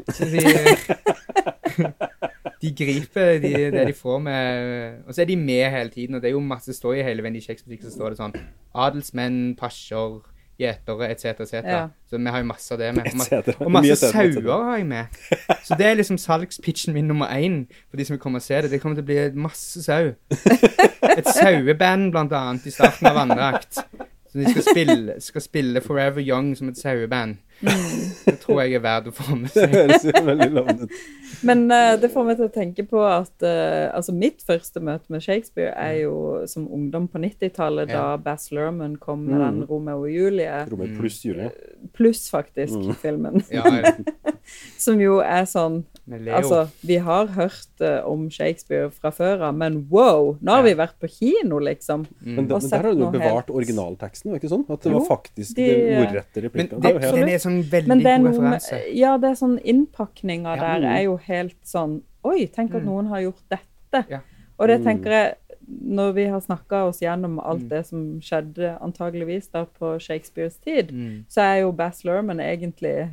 Så 0.18 0.26
de, 0.26 0.42
de 2.64 2.72
griper 2.78 3.40
de, 3.44 3.54
det 3.74 3.88
de 3.90 3.94
får 3.98 4.20
med 4.24 5.08
Og 5.08 5.14
så 5.14 5.22
er 5.22 5.28
de 5.30 5.36
med 5.36 5.66
hele 5.74 5.92
tiden, 5.92 6.16
og 6.16 6.22
det 6.22 6.30
er 6.30 6.38
jo 6.38 6.44
masse 6.44 6.74
står 6.74 7.02
i 7.02 7.08
hele 7.08 7.26
veien 7.26 7.36
i 7.36 7.42
Shakespeare, 7.44 7.82
så 7.84 7.92
står 7.92 8.14
det 8.14 8.22
sånn 8.22 8.38
Adelsmenn, 8.74 9.42
pasjer, 9.60 10.22
gjetere 10.62 11.10
etc., 11.12 11.26
etc. 11.44 11.54
Ja. 11.66 11.82
Så 12.10 12.18
vi 12.18 12.32
har 12.34 12.42
jo 12.42 12.48
masse 12.50 12.74
av 12.74 12.80
det 12.82 12.90
med. 12.96 13.10
Og 13.12 13.20
masse, 13.20 13.56
og 13.60 13.72
masse 13.74 14.10
sauer 14.14 14.64
har 14.70 14.80
jeg 14.80 14.88
med. 14.90 15.20
Så 15.66 15.78
det 15.78 15.88
er 15.90 16.00
liksom 16.00 16.18
salgspitchen 16.22 16.96
min 16.96 17.10
nummer 17.10 17.30
én 17.34 17.64
for 17.90 18.00
de 18.00 18.08
som 18.08 18.16
vil 18.16 18.22
komme 18.24 18.42
og 18.42 18.46
se 18.46 18.62
det. 18.62 18.72
Det 18.72 18.82
kommer 18.82 18.98
til 18.98 19.06
å 19.06 19.10
bli 19.12 19.44
masse 19.46 19.84
sau. 19.86 20.14
Et 21.14 21.30
saueband, 21.30 22.12
blant 22.16 22.34
annet, 22.38 22.66
i 22.66 22.74
starten 22.74 23.10
av 23.10 23.20
andre 23.26 23.50
akt. 23.58 23.82
Så 24.32 24.42
de 24.42 24.50
skal 24.50 24.66
spille, 24.66 25.16
skal 25.22 25.46
spille 25.46 25.82
Forever 25.86 26.24
Young 26.26 26.56
som 26.58 26.72
et 26.72 26.80
saueband. 26.80 27.38
Det 27.62 28.40
tror 28.42 28.62
jeg 28.64 28.74
er 28.76 28.82
verdt 28.84 29.08
å 29.08 29.14
få 29.16 29.36
med 29.38 29.50
Det 29.54 29.62
seg. 29.64 29.76
høres 29.76 30.04
jo 30.10 30.24
veldig 30.28 30.50
lovende 30.52 30.88
ut. 30.90 30.98
Men 31.44 31.64
uh, 31.72 31.96
det 32.00 32.10
får 32.14 32.26
meg 32.28 32.38
til 32.40 32.48
å 32.48 32.54
tenke 32.54 32.84
på 32.88 33.00
at 33.04 33.44
uh, 33.44 33.90
altså 33.98 34.14
mitt 34.16 34.44
første 34.46 34.80
møte 34.84 35.12
med 35.12 35.24
Shakespeare 35.26 35.74
er 35.76 36.02
jo 36.04 36.44
som 36.48 36.68
ungdom 36.72 37.08
på 37.12 37.20
90-tallet, 37.24 37.88
da 37.92 37.94
Ja. 38.14 38.18
Bass 38.18 38.50
Lerman 38.52 38.98
kom 39.02 39.26
med 39.26 39.34
Mm. 39.34 39.44
den 39.44 39.68
Romeo 39.68 40.04
og 40.06 40.12
Julie, 40.12 40.66
Romeo 40.70 40.98
pluss 41.00 41.22
Julie. 41.26 41.50
pluss 41.94 42.30
faktisk 42.32 42.74
Mm. 42.76 42.96
filmen, 43.02 43.44
Ja, 43.52 43.64
som 44.78 45.00
jo 45.02 45.20
er 45.24 45.46
sånn. 45.50 45.84
Altså, 46.36 46.66
vi 46.84 46.98
har 47.00 47.28
hørt 47.32 47.80
uh, 47.82 48.02
om 48.10 48.26
Shakespeare 48.30 48.90
fra 48.92 49.10
før 49.16 49.42
av, 49.50 49.56
men 49.56 49.86
wow! 49.90 50.34
Nå 50.42 50.52
har 50.52 50.64
Ja. 50.64 50.68
vi 50.70 50.74
vært 50.80 50.98
på 51.00 51.08
kino, 51.10 51.60
liksom. 51.64 52.06
Mm. 52.22 52.36
Men, 52.36 52.48
da- 52.48 52.60
men 52.60 52.70
der 52.70 52.84
har 52.84 52.94
du 52.94 53.00
jo 53.00 53.12
bevart 53.12 53.48
helt- 53.48 53.54
originalteksten, 53.56 54.32
var 54.32 54.40
det 54.40 54.44
ikke 54.44 54.52
sånn? 54.56 54.66
At 54.70 54.82
det 54.84 54.92
Jo, 54.92 55.00
var 55.00 55.08
faktisk 55.18 55.56
de- 55.56 55.68
de 55.68 55.96
ordrette 56.04 56.36
Men 56.36 56.44
replikkene. 56.50 56.82
det, 56.82 56.94
Det 57.02 57.12
den 57.16 57.30
er 57.30 57.40
sånn 57.44 57.64
veldig 57.64 58.04
god 58.04 58.26
referanse. 58.32 58.82
ja, 58.96 59.18
det 59.18 59.30
er 59.32 59.36
sånn 59.46 59.60
innpakninga 59.64 60.56
Ja. 60.56 60.80
der 60.80 60.88
er 60.96 61.02
jo 61.04 61.18
helt 61.18 61.62
sånn 61.64 62.02
Oi, 62.26 62.46
tenk 62.48 62.74
at 62.74 62.82
Mm. 62.84 62.88
noen 62.88 63.08
har 63.10 63.20
gjort 63.20 63.44
dette. 63.52 64.06
Ja. 64.10 64.20
Og 64.58 64.68
det 64.68 64.80
Mm. 64.80 64.84
tenker 64.86 65.10
jeg 65.12 65.36
Når 65.66 66.12
vi 66.14 66.26
har 66.28 66.42
snakka 66.42 66.88
oss 66.90 67.00
gjennom 67.00 67.40
alt 67.40 67.62
Mm. 67.62 67.70
det 67.70 67.86
som 67.86 68.20
skjedde 68.20 68.78
antageligvis 68.82 69.48
da 69.50 69.64
på 69.66 69.98
Shakespeares 69.98 70.58
tid, 70.60 70.92
Mm. 70.92 71.24
så 71.30 71.40
er 71.42 71.60
jo 71.62 71.72
Bass 71.72 72.04
Lerman 72.04 72.38
egentlig 72.40 73.10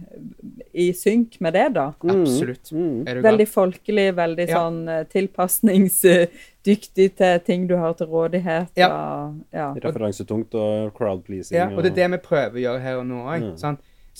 i 0.74 0.90
synk 0.90 1.40
med 1.40 1.52
det, 1.54 1.74
da. 1.74 1.92
Mm. 2.02 2.22
Absolutt. 2.22 2.72
Mm. 2.72 3.04
Veldig 3.22 3.46
folkelig, 3.48 4.14
veldig 4.16 4.48
Ja. 4.48 4.56
sånn 4.58 4.88
eh, 4.88 5.04
tilpasningsdyktig 5.04 7.14
til 7.16 7.38
ting 7.40 7.66
du 7.68 7.76
har 7.76 7.92
til 7.94 8.06
rådighet. 8.06 8.68
Ja. 8.76 8.88
og- 9.26 9.34
ja. 9.52 9.72
Referansetungt 9.74 10.54
og 10.54 10.92
crowd 10.94 11.24
pleasing. 11.24 11.56
Ja, 11.56 11.68
og 11.70 11.82
det 11.82 11.92
er 11.92 12.08
det 12.08 12.10
vi 12.10 12.16
prøver 12.28 12.52
å 12.54 12.60
gjøre 12.60 12.80
her 12.80 12.96
og 12.98 13.06
nå 13.06 13.24
òg. 13.24 13.58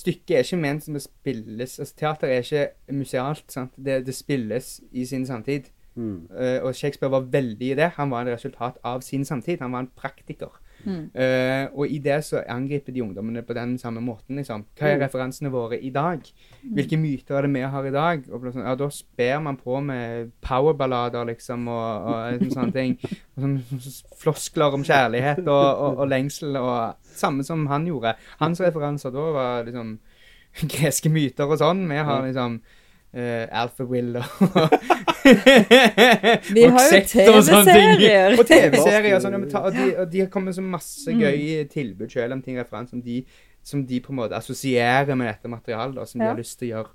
Stykket 0.01 0.33
er 0.35 0.45
ikke 0.45 0.61
ment 0.61 0.85
som 0.85 0.97
å 0.97 1.03
spilles 1.03 1.77
altså 1.79 1.97
Teater 1.99 2.31
er 2.31 2.41
ikke 2.45 2.95
musealt. 2.97 3.57
Det, 3.77 4.01
det 4.07 4.15
spilles 4.17 4.73
i 4.91 5.05
sin 5.05 5.27
samtid. 5.29 5.69
Mm. 5.95 6.27
Uh, 6.31 6.59
og 6.65 6.75
Shakespeare 6.75 7.11
var 7.11 7.27
veldig 7.33 7.71
i 7.73 7.77
det. 7.77 7.91
Han 7.99 8.13
var 8.13 8.25
et 8.25 8.35
resultat 8.35 8.79
av 8.87 9.03
sin 9.05 9.25
samtid. 9.27 9.61
Han 9.61 9.75
var 9.75 9.85
en 9.85 9.91
praktiker. 9.95 10.60
Mm. 10.85 11.03
Uh, 11.15 11.65
og 11.77 11.91
i 11.91 11.97
det 12.03 12.17
så 12.25 12.41
angriper 12.49 12.93
de 12.93 13.03
ungdommene 13.03 13.41
på 13.45 13.53
den 13.53 13.77
samme 13.77 14.01
måten. 14.01 14.35
liksom. 14.39 14.65
Hva 14.77 14.87
er 14.87 14.97
Mm. 14.97 15.03
referansene 15.05 15.51
våre 15.51 15.79
i 15.81 15.89
dag? 15.89 16.21
Hvilke 16.63 16.97
myter 16.97 17.37
er 17.37 17.41
det 17.47 17.53
vi 17.53 17.61
har 17.61 17.85
i 17.85 17.91
dag? 17.91 18.23
Og 18.31 18.41
sånn, 18.53 18.65
ja, 18.65 18.75
Da 18.75 18.89
sper 18.89 19.39
man 19.41 19.57
på 19.57 19.81
med 19.83 20.31
powerballader, 20.41 21.25
liksom, 21.25 21.67
og, 21.67 22.05
og 22.05 22.41
og 22.41 22.51
sånne 22.51 22.73
ting. 22.73 22.97
Og 23.37 23.43
sånn 23.43 23.57
floskler 24.21 24.73
om 24.73 24.83
kjærlighet 24.83 25.47
og, 25.47 25.77
og, 25.77 25.97
og 26.03 26.09
lengsel, 26.09 26.55
og 26.57 26.95
samme 27.03 27.43
som 27.43 27.67
han 27.67 27.85
gjorde. 27.87 28.15
Hans 28.39 28.61
referanser 28.61 29.11
da 29.11 29.31
var 29.31 29.63
liksom 29.67 29.99
greske 30.75 31.09
myter 31.09 31.47
og 31.47 31.57
sånn. 31.61 31.87
Vi 31.89 31.95
har 31.97 32.25
liksom 32.25 32.57
uh, 33.15 33.45
Alpha 33.51 33.83
Will 33.87 34.17
og 34.17 34.25
Vi 36.55 36.63
har 36.63 36.87
jo. 36.87 37.01
TV-serier. 37.11 38.35
Og 38.39 38.45
TV-serier. 38.47 39.15
og 39.15 39.23
Sånn, 39.23 39.37
ja, 39.37 39.61
og, 39.61 39.71
de, 39.75 39.85
og 40.01 40.11
de 40.11 40.23
har 40.23 40.31
kommet 40.33 40.57
så 40.57 40.63
masse 40.65 41.11
Mm. 41.11 41.21
gøye 41.21 41.63
tilbud 41.71 42.09
selv 42.11 42.33
om 42.37 42.41
ting 42.41 42.57
referanser 42.59 42.95
som 42.95 43.01
de, 43.05 43.21
som 43.63 43.85
de 43.87 43.99
på 44.01 44.13
en 44.13 44.19
måte 44.21 44.37
assosierer 44.37 45.15
med 45.15 45.27
dette 45.27 45.49
materialet, 45.51 45.95
da, 45.95 46.05
som 46.05 46.21
de 46.21 46.27
har 46.27 46.37
lyst 46.37 46.59
til 46.59 46.71
å 46.71 46.75
gjøre. 46.75 46.93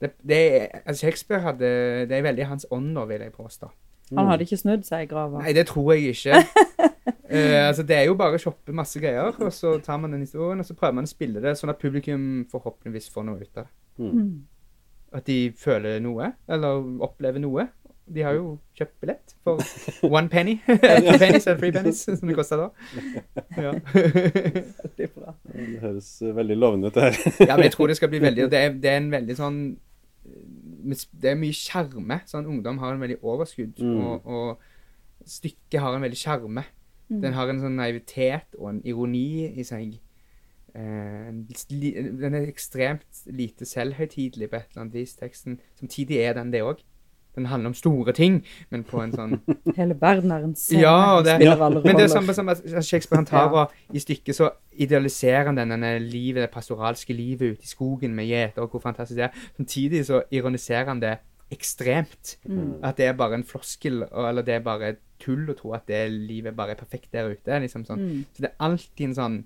Det, 0.00 0.12
det 0.22 0.40
altså 0.84 1.00
Shakespeare 1.06 1.42
hadde 1.42 1.68
Det 2.06 2.14
er 2.14 2.22
veldig 2.22 2.44
hans 2.46 2.66
ånd, 2.70 2.92
nå, 2.94 3.04
vil 3.10 3.24
jeg 3.24 3.32
påstå. 3.34 3.70
Han 4.16 4.26
hadde 4.30 4.46
ikke 4.46 4.56
snudd 4.56 4.84
seg 4.88 5.04
i 5.04 5.08
grava. 5.10 5.42
Nei, 5.42 5.52
det 5.52 5.66
tror 5.68 5.90
jeg 5.92 6.14
ikke. 6.14 6.38
uh, 6.38 7.66
altså, 7.68 7.82
det 7.82 7.96
er 7.96 8.06
jo 8.08 8.14
bare 8.16 8.38
å 8.38 8.40
shoppe 8.40 8.72
masse 8.72 9.00
greier, 9.02 9.34
og 9.36 9.52
så 9.52 9.74
tar 9.84 9.98
man 10.00 10.14
den 10.14 10.22
historien, 10.24 10.60
og 10.62 10.66
så 10.68 10.76
prøver 10.78 10.94
man 11.00 11.08
å 11.08 11.10
spille 11.10 11.42
det 11.44 11.56
sånn 11.58 11.72
at 11.74 11.80
publikum 11.82 12.46
forhåpentligvis 12.52 13.10
får 13.12 13.26
noe 13.28 13.42
ut 13.42 13.60
av 13.60 13.66
det. 13.66 13.74
Mm. 13.98 14.30
At 15.12 15.24
de 15.26 15.52
føler 15.56 16.00
noe, 16.04 16.32
eller 16.48 16.82
opplever 17.06 17.40
noe. 17.40 17.68
De 18.08 18.22
har 18.24 18.32
jo 18.38 18.54
kjøpt 18.76 18.94
billett 19.02 19.34
for 19.44 19.60
one 20.18 20.28
penny. 20.32 20.54
Two 20.66 21.18
pennies 21.20 21.46
eller 21.46 21.58
three 21.60 21.72
pennies, 21.72 22.02
som 22.08 22.28
det 22.28 22.36
koster 22.36 22.56
da. 22.62 22.68
Ja. 23.56 23.72
Veldig 23.92 25.08
bra. 25.14 25.34
Det 25.52 25.80
høres 25.82 26.08
eh, 26.22 26.32
veldig 26.36 26.56
lovende 26.56 26.88
ut, 26.90 26.94
det 26.96 27.02
her. 27.08 27.18
ja, 27.48 27.56
men 27.56 27.66
jeg 27.68 27.74
tror 27.76 27.90
det 27.92 27.96
skal 28.00 28.08
bli 28.12 28.20
veldig 28.22 28.48
Det 28.52 28.58
er, 28.62 28.72
det 28.80 28.90
er 28.92 28.96
en 29.02 29.10
veldig 29.12 29.36
sånn 29.38 29.58
Det 31.20 31.30
er 31.32 31.38
mye 31.40 31.56
sjarme. 31.56 32.20
Sånn 32.28 32.48
ungdom 32.48 32.80
har 32.82 32.94
en 32.96 33.04
veldig 33.04 33.20
overskudd, 33.22 33.78
Mm. 33.82 34.00
og, 34.04 34.26
og 34.26 35.28
stykket 35.28 35.80
har 35.82 35.96
en 35.98 36.04
veldig 36.04 36.18
sjarme. 36.20 36.64
Mm. 37.08 37.20
Den 37.24 37.32
har 37.36 37.48
en 37.52 37.60
sånn 37.60 37.76
naivitet 37.80 38.56
og 38.58 38.70
en 38.74 38.82
ironi 38.88 39.48
i 39.58 39.64
seg. 39.64 39.98
Eh, 40.74 41.32
den 42.20 42.34
er 42.34 42.46
ekstremt 42.48 43.24
lite 43.26 43.64
selvhøytidelig 43.66 44.50
på 44.50 44.56
et 44.56 44.68
eller 44.70 44.82
annet 44.86 44.94
vis, 44.94 45.14
teksten. 45.16 45.58
Samtidig 45.80 46.20
er 46.22 46.32
den 46.38 46.52
det 46.52 46.62
òg. 46.62 46.82
Den 47.38 47.46
handler 47.46 47.68
om 47.70 47.74
store 47.74 48.12
ting, 48.12 48.40
men 48.70 48.82
på 48.82 48.98
en 49.00 49.12
sånn 49.14 49.36
Hele 49.76 49.94
verden 50.00 50.32
er 50.34 50.42
en 50.42 50.54
scene. 50.58 50.80
Ja, 50.82 51.20
det- 51.22 51.36
ja. 51.44 51.54
Men 51.70 51.94
det 51.96 52.04
er 52.08 52.08
samme 52.10 52.34
som 52.34 52.48
Shakespeare 52.82 53.20
han 53.20 53.26
tar 53.26 53.52
og 53.54 53.70
i 53.94 53.98
stykket 54.02 54.34
så 54.34 54.48
idealiserer 54.74 55.46
han 55.46 55.56
den, 55.60 55.70
denne 55.70 55.92
livet, 56.02 56.42
det 56.42 56.50
pastoralske 56.50 57.14
livet 57.14 57.52
ute 57.54 57.62
i 57.62 57.70
skogen 57.70 58.14
med 58.16 58.26
gjeter, 58.26 58.62
og 58.62 58.70
hvor 58.74 58.80
fantastisk 58.82 59.16
det 59.20 59.28
er. 59.28 59.38
Samtidig 59.56 60.04
så 60.06 60.22
ironiserer 60.34 60.86
han 60.90 61.00
det 61.04 61.18
ekstremt. 61.54 62.36
Mm. 62.44 62.80
At 62.84 62.96
det 62.98 63.06
er 63.06 63.12
bare 63.16 63.38
en 63.38 63.44
floskel, 63.46 64.02
eller 64.10 64.42
det 64.42 64.54
er 64.58 64.64
bare 64.66 64.90
tull 65.22 65.46
å 65.50 65.54
tro 65.58 65.72
at 65.78 65.86
det 65.88 66.02
livet 66.12 66.56
bare 66.58 66.74
er 66.74 66.80
perfekt 66.80 67.12
der 67.14 67.30
ute. 67.30 67.60
liksom 67.62 67.84
sånn. 67.86 68.02
Mm. 68.02 68.24
Så 68.34 68.42
det 68.44 68.50
er 68.50 68.66
alltid 68.66 69.04
en 69.08 69.14
sånn 69.14 69.38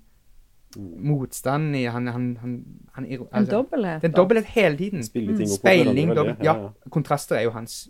motstand 0.79 1.75
i 1.75 1.83
Han, 1.85 2.07
han, 2.07 2.37
han, 2.41 2.53
han 2.93 3.05
altså, 3.05 3.27
En 3.33 3.45
dobbelthet. 3.45 4.01
Det 4.01 4.07
er 4.07 4.13
en 4.13 4.15
dobbelthet 4.15 4.53
hele 4.55 4.77
tiden. 4.77 5.03
Opp 5.03 5.57
Speiling, 5.57 6.15
dobbelt, 6.15 6.43
ja. 6.43 6.55
Kontraster 6.89 7.35
er 7.39 7.47
jo 7.47 7.53
hans 7.55 7.89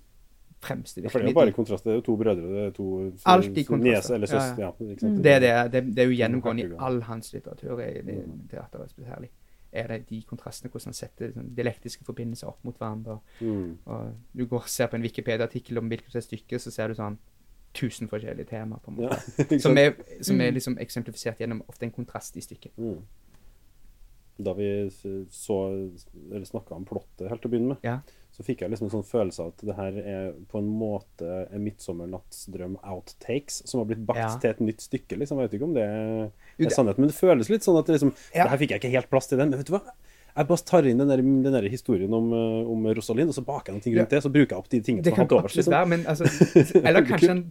fremste 0.63 1.01
Ja, 1.03 1.11
For 1.11 1.19
det 1.19 1.31
er 1.31 1.33
jo 1.33 1.39
bare 1.39 1.51
kontraster. 1.51 1.89
Det 1.89 1.95
er 1.95 2.01
jo 2.01 2.05
to 2.07 2.17
brødre, 2.17 2.49
det 2.55 2.65
er 2.65 2.73
to 2.75 2.89
Alltid 3.25 3.65
kontraster. 3.67 3.93
niese 3.93 4.13
eller 4.15 4.33
Ja, 4.33 4.43
ja. 4.57 4.71
Ja, 4.79 4.91
ikke? 4.91 5.13
Det 5.23 5.31
er, 5.31 5.39
det, 5.39 5.71
det, 5.73 5.95
det 5.95 6.03
er 6.03 6.11
jo 6.11 6.17
gjennomgående 6.17 6.67
i 6.67 6.77
all 6.79 7.01
hans 7.09 7.33
litteratur, 7.33 7.79
i 7.81 8.01
det, 8.01 8.19
teateret 8.51 8.91
spesielt. 8.91 9.31
Er 9.73 9.87
det 9.87 10.09
de 10.09 10.21
kontrastene, 10.29 10.69
hvordan 10.69 10.91
han 10.91 10.93
setter 10.93 11.31
sånn, 11.33 11.47
dialektiske 11.57 12.05
forbindelser 12.05 12.47
opp 12.47 12.59
mot 12.63 12.77
hverandre. 12.77 13.17
Mm. 13.41 13.77
Og 13.89 14.11
du 14.37 14.45
går 14.45 14.67
og 14.67 14.69
ser 14.69 14.91
på 14.91 14.99
en 14.99 15.05
Wikipedia-artikkel 15.05 15.81
om 15.81 15.89
hvilket 15.89 16.23
stykke, 16.23 16.59
så 16.61 16.71
ser 16.71 16.93
du 16.93 16.99
sånn 16.99 17.17
tusen 17.73 18.07
forskjellige 18.07 18.47
temaer, 18.49 18.79
på 18.83 18.91
en 18.91 19.01
Ja, 19.03 19.09
måte. 19.09 19.47
ikke 19.49 19.59
som 19.61 19.77
er, 19.77 19.95
som 20.21 20.41
er 20.41 20.51
liksom 20.55 20.77
eksemplifisert 20.79 21.39
gjennom 21.39 21.63
ofte 21.67 21.83
en 21.87 21.91
kontrast 21.91 22.37
i 22.37 22.41
stykket. 22.45 22.71
Mm. 22.77 22.99
Da 24.43 24.53
vi 24.57 24.67
så, 25.29 25.57
eller 26.31 26.45
snakka 26.49 26.73
om 26.75 26.85
plottet 26.89 27.29
helt 27.29 27.41
til 27.43 27.49
å 27.49 27.53
begynne 27.53 27.75
med, 27.75 27.83
Ja. 27.85 27.99
så 28.33 28.41
fikk 28.43 28.61
jeg 28.63 28.71
liksom 28.73 28.87
en 28.89 28.95
sånn 28.95 29.05
følelse 29.05 29.43
av 29.43 29.51
at 29.53 29.61
det 29.69 29.75
her 29.77 29.97
er 30.01 30.31
på 30.49 30.57
en 30.57 30.69
måte 30.73 31.27
en 31.53 31.61
'Midtsommernattsdrøm 31.63 32.79
outtakes' 32.81 33.61
som 33.69 33.79
har 33.79 33.85
blitt 33.85 34.05
bakt 34.05 34.17
Ja. 34.19 34.37
til 34.39 34.49
et 34.49 34.59
nytt 34.61 34.81
stykke. 34.81 35.17
liksom. 35.19 35.37
Jeg 35.37 35.49
vet 35.51 35.59
ikke 35.59 35.69
om 35.69 35.73
det 35.75 35.83
er, 35.83 36.31
Jo, 36.57 36.65
er 36.65 36.69
sannheten, 36.69 36.75
sannhet, 36.75 36.97
men 36.97 37.07
det 37.09 37.15
føles 37.15 37.49
litt 37.49 37.61
sånn 37.61 37.77
at 37.79 37.85
det 37.85 37.93
liksom, 38.01 38.13
Ja. 38.33 38.43
det 38.43 38.49
her 38.49 38.57
fikk 38.57 38.69
jeg 38.71 38.81
ikke 38.81 38.91
helt 38.97 39.09
plass 39.11 39.27
til 39.27 39.37
den. 39.37 39.49
Men 39.51 39.59
vet 39.59 39.67
du 39.67 39.73
hva? 39.73 39.81
Jeg 40.33 40.47
bare 40.49 40.65
tar 40.65 40.87
inn 40.89 40.97
den 40.97 41.11
der, 41.11 41.21
den 41.21 41.53
der 41.53 41.67
historien 41.69 42.13
om, 42.17 42.31
eh, 42.33 42.69
om 42.73 42.87
Rosalind, 42.97 43.29
og 43.29 43.35
så 43.35 43.43
baker 43.45 43.75
jeg 43.75 43.83
ting 43.83 43.97
rundt 43.99 44.15
det, 44.15 44.21
så 44.23 44.31
bruker 44.33 44.55
jeg 44.55 44.63
opp 44.63 44.71
de 44.71 44.79
tingene 44.81 45.05
som 45.05 45.13
har 45.13 45.27
hatt 45.27 45.35
overs. 45.37 45.57
Liksom. 45.59 45.75
være, 45.75 45.89
men 45.91 46.05
altså 46.09 46.29
Eller 46.87 47.05
kanskje 47.05 47.29
han 47.29 47.43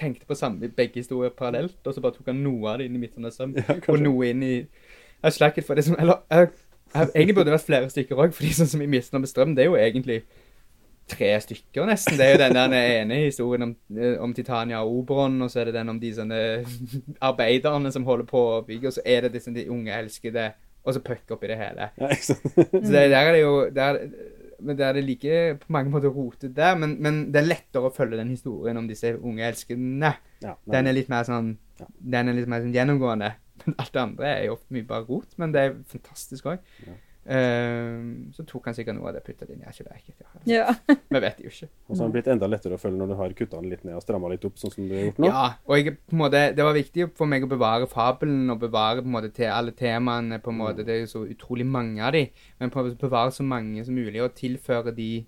tenkte 0.00 0.26
på 0.26 0.38
samme, 0.38 0.70
begge 0.76 1.02
historier 1.02 1.34
parallelt, 1.36 1.76
og 1.84 1.94
så 1.94 2.00
bare 2.00 2.16
tok 2.16 2.32
han 2.32 2.40
noe 2.40 2.72
av 2.72 2.80
det 2.80 2.88
inn 2.88 2.96
i 2.96 3.02
midten 3.02 3.28
av 3.28 3.34
søvn, 3.36 3.58
Ja, 3.60 3.76
og 3.92 4.00
noe 4.00 4.30
inn 4.32 4.44
i 4.46 4.54
Jeg 4.54 5.36
slakket 5.36 5.68
for 5.68 5.76
det 5.76 5.84
som 5.84 5.98
Eller 6.00 6.22
jeg, 6.32 6.48
jeg, 6.94 7.10
egentlig 7.12 7.36
burde 7.36 7.50
det 7.50 7.58
vært 7.58 7.66
flere 7.66 7.90
stykker 7.92 8.24
òg, 8.24 8.32
fordi 8.38 8.54
sånn 8.56 8.72
som 8.72 8.86
i 8.86 8.88
midten 8.88 9.20
av 9.20 9.28
strøm', 9.28 9.52
det 9.58 9.66
er 9.66 9.68
jo 9.68 9.76
egentlig 9.76 10.22
tre 11.10 11.30
stykker, 11.42 11.84
nesten. 11.90 12.16
Det 12.16 12.24
er 12.24 12.32
jo 12.34 12.40
den 12.40 12.56
der 12.56 12.74
ene 12.78 13.20
historien 13.24 13.66
om, 13.66 13.76
eh, 13.98 14.16
om 14.22 14.32
Titania 14.34 14.80
og 14.80 15.00
Oberon, 15.02 15.42
og 15.42 15.50
så 15.50 15.60
er 15.60 15.68
det 15.68 15.74
den 15.74 15.88
om 15.92 16.00
de 16.00 16.12
sånne 16.14 16.40
arbeiderne 17.30 17.92
som 17.92 18.06
holder 18.06 18.28
på 18.30 18.42
å 18.54 18.60
bygge, 18.66 18.88
og 18.88 18.96
så 18.96 19.04
er 19.04 19.26
det 19.26 19.34
disse 19.36 19.52
de 19.54 19.68
unge 19.70 19.92
elskede, 19.92 20.52
og 20.84 20.94
så 20.96 21.02
puck 21.04 21.34
oppi 21.36 21.50
det 21.50 21.58
hele. 21.60 21.90
Ja, 22.00 22.08
ikke 22.14 22.28
sant? 22.30 22.46
Så 22.56 22.80
det, 22.88 23.02
der 23.12 23.16
er 23.20 23.32
det 23.36 23.42
jo 23.42 23.54
der, 23.76 23.98
men 24.60 24.78
der 24.78 24.86
er 24.90 24.96
det 24.98 25.04
like 25.04 25.40
på 25.60 25.72
mange 25.72 25.92
måter 25.92 26.12
rotet 26.14 26.54
der, 26.56 26.74
men, 26.80 26.96
men 27.02 27.20
det 27.32 27.42
er 27.42 27.48
lettere 27.50 27.88
å 27.90 27.94
følge 27.96 28.18
den 28.20 28.32
historien 28.32 28.80
om 28.80 28.88
disse 28.88 29.12
unge 29.18 29.44
elskende. 29.48 30.14
Ja, 30.44 30.54
Den 30.72 30.88
er 30.88 30.96
litt 30.96 31.12
mer 31.12 31.28
sånn 31.28 31.54
Ja. 31.80 31.86
Den 32.16 32.28
er 32.28 32.36
litt 32.36 32.48
mer 32.48 32.60
sånn 32.64 32.74
gjennomgående. 32.76 33.30
Men 33.64 33.74
alt 33.80 33.92
det 33.92 34.00
andre 34.00 34.28
er 34.34 34.42
jo 34.48 34.56
ofte 34.56 34.72
mye 34.76 34.84
bare 34.88 35.04
rot, 35.08 35.32
men 35.40 35.52
det 35.52 35.62
er 35.64 35.78
fantastisk 35.88 36.48
òg. 36.48 36.60
Ja. 36.86 36.96
Så 37.26 38.44
tok 38.48 38.64
han 38.70 38.74
sikkert 38.74 38.96
noe 38.96 39.10
av 39.10 39.14
det 39.14 39.20
og 39.20 39.26
putta 39.28 39.46
det 39.46 39.54
inn. 39.54 39.64
Jeg 39.66 39.84
er 39.84 39.98
ikke 40.00 40.14
det, 40.16 40.44
Ja. 40.48 40.74
Vi 41.12 41.20
vet 41.20 41.42
jo 41.44 41.50
ikke. 41.52 41.68
Og 41.86 41.92
så 41.92 42.02
har 42.02 42.08
det 42.08 42.14
blitt 42.16 42.30
enda 42.32 42.48
lettere 42.48 42.78
å 42.78 42.80
følge 42.80 42.98
når 42.98 43.12
du 43.12 43.16
har 43.18 43.34
kutta 43.36 43.60
den 43.60 43.70
litt 43.70 43.84
ned 43.84 43.98
og 43.98 44.04
stramma 44.04 44.30
litt 44.32 44.46
opp, 44.48 44.56
sånn 44.60 44.72
som 44.72 44.88
du 44.88 44.94
har 44.96 45.04
gjort 45.04 45.20
nå. 45.20 45.28
Ja, 45.28 45.42
og 45.68 45.76
jeg, 45.76 45.96
på 46.08 46.16
en 46.16 46.22
måte, 46.22 46.42
det 46.56 46.66
var 46.66 46.78
viktig 46.78 47.08
for 47.18 47.30
meg 47.30 47.44
å 47.44 47.50
bevare 47.50 47.90
fabelen 47.90 48.54
og 48.54 48.62
bevare 48.64 49.04
på 49.04 49.10
en 49.10 49.16
måte 49.18 49.32
til 49.36 49.52
alle 49.52 49.76
temaene. 49.76 50.40
på 50.40 50.54
en 50.54 50.60
måte, 50.62 50.86
Det 50.86 50.96
er 50.96 51.02
jo 51.04 51.12
så 51.12 51.24
utrolig 51.28 51.66
mange 51.68 52.00
av 52.02 52.16
de, 52.16 52.24
men 52.58 52.72
på 52.72 52.80
å 52.80 52.94
bevare 52.96 53.36
så 53.36 53.44
mange 53.44 53.84
som 53.84 53.94
mulig 53.94 54.22
og 54.24 54.34
tilføre 54.34 54.94
de 54.96 55.26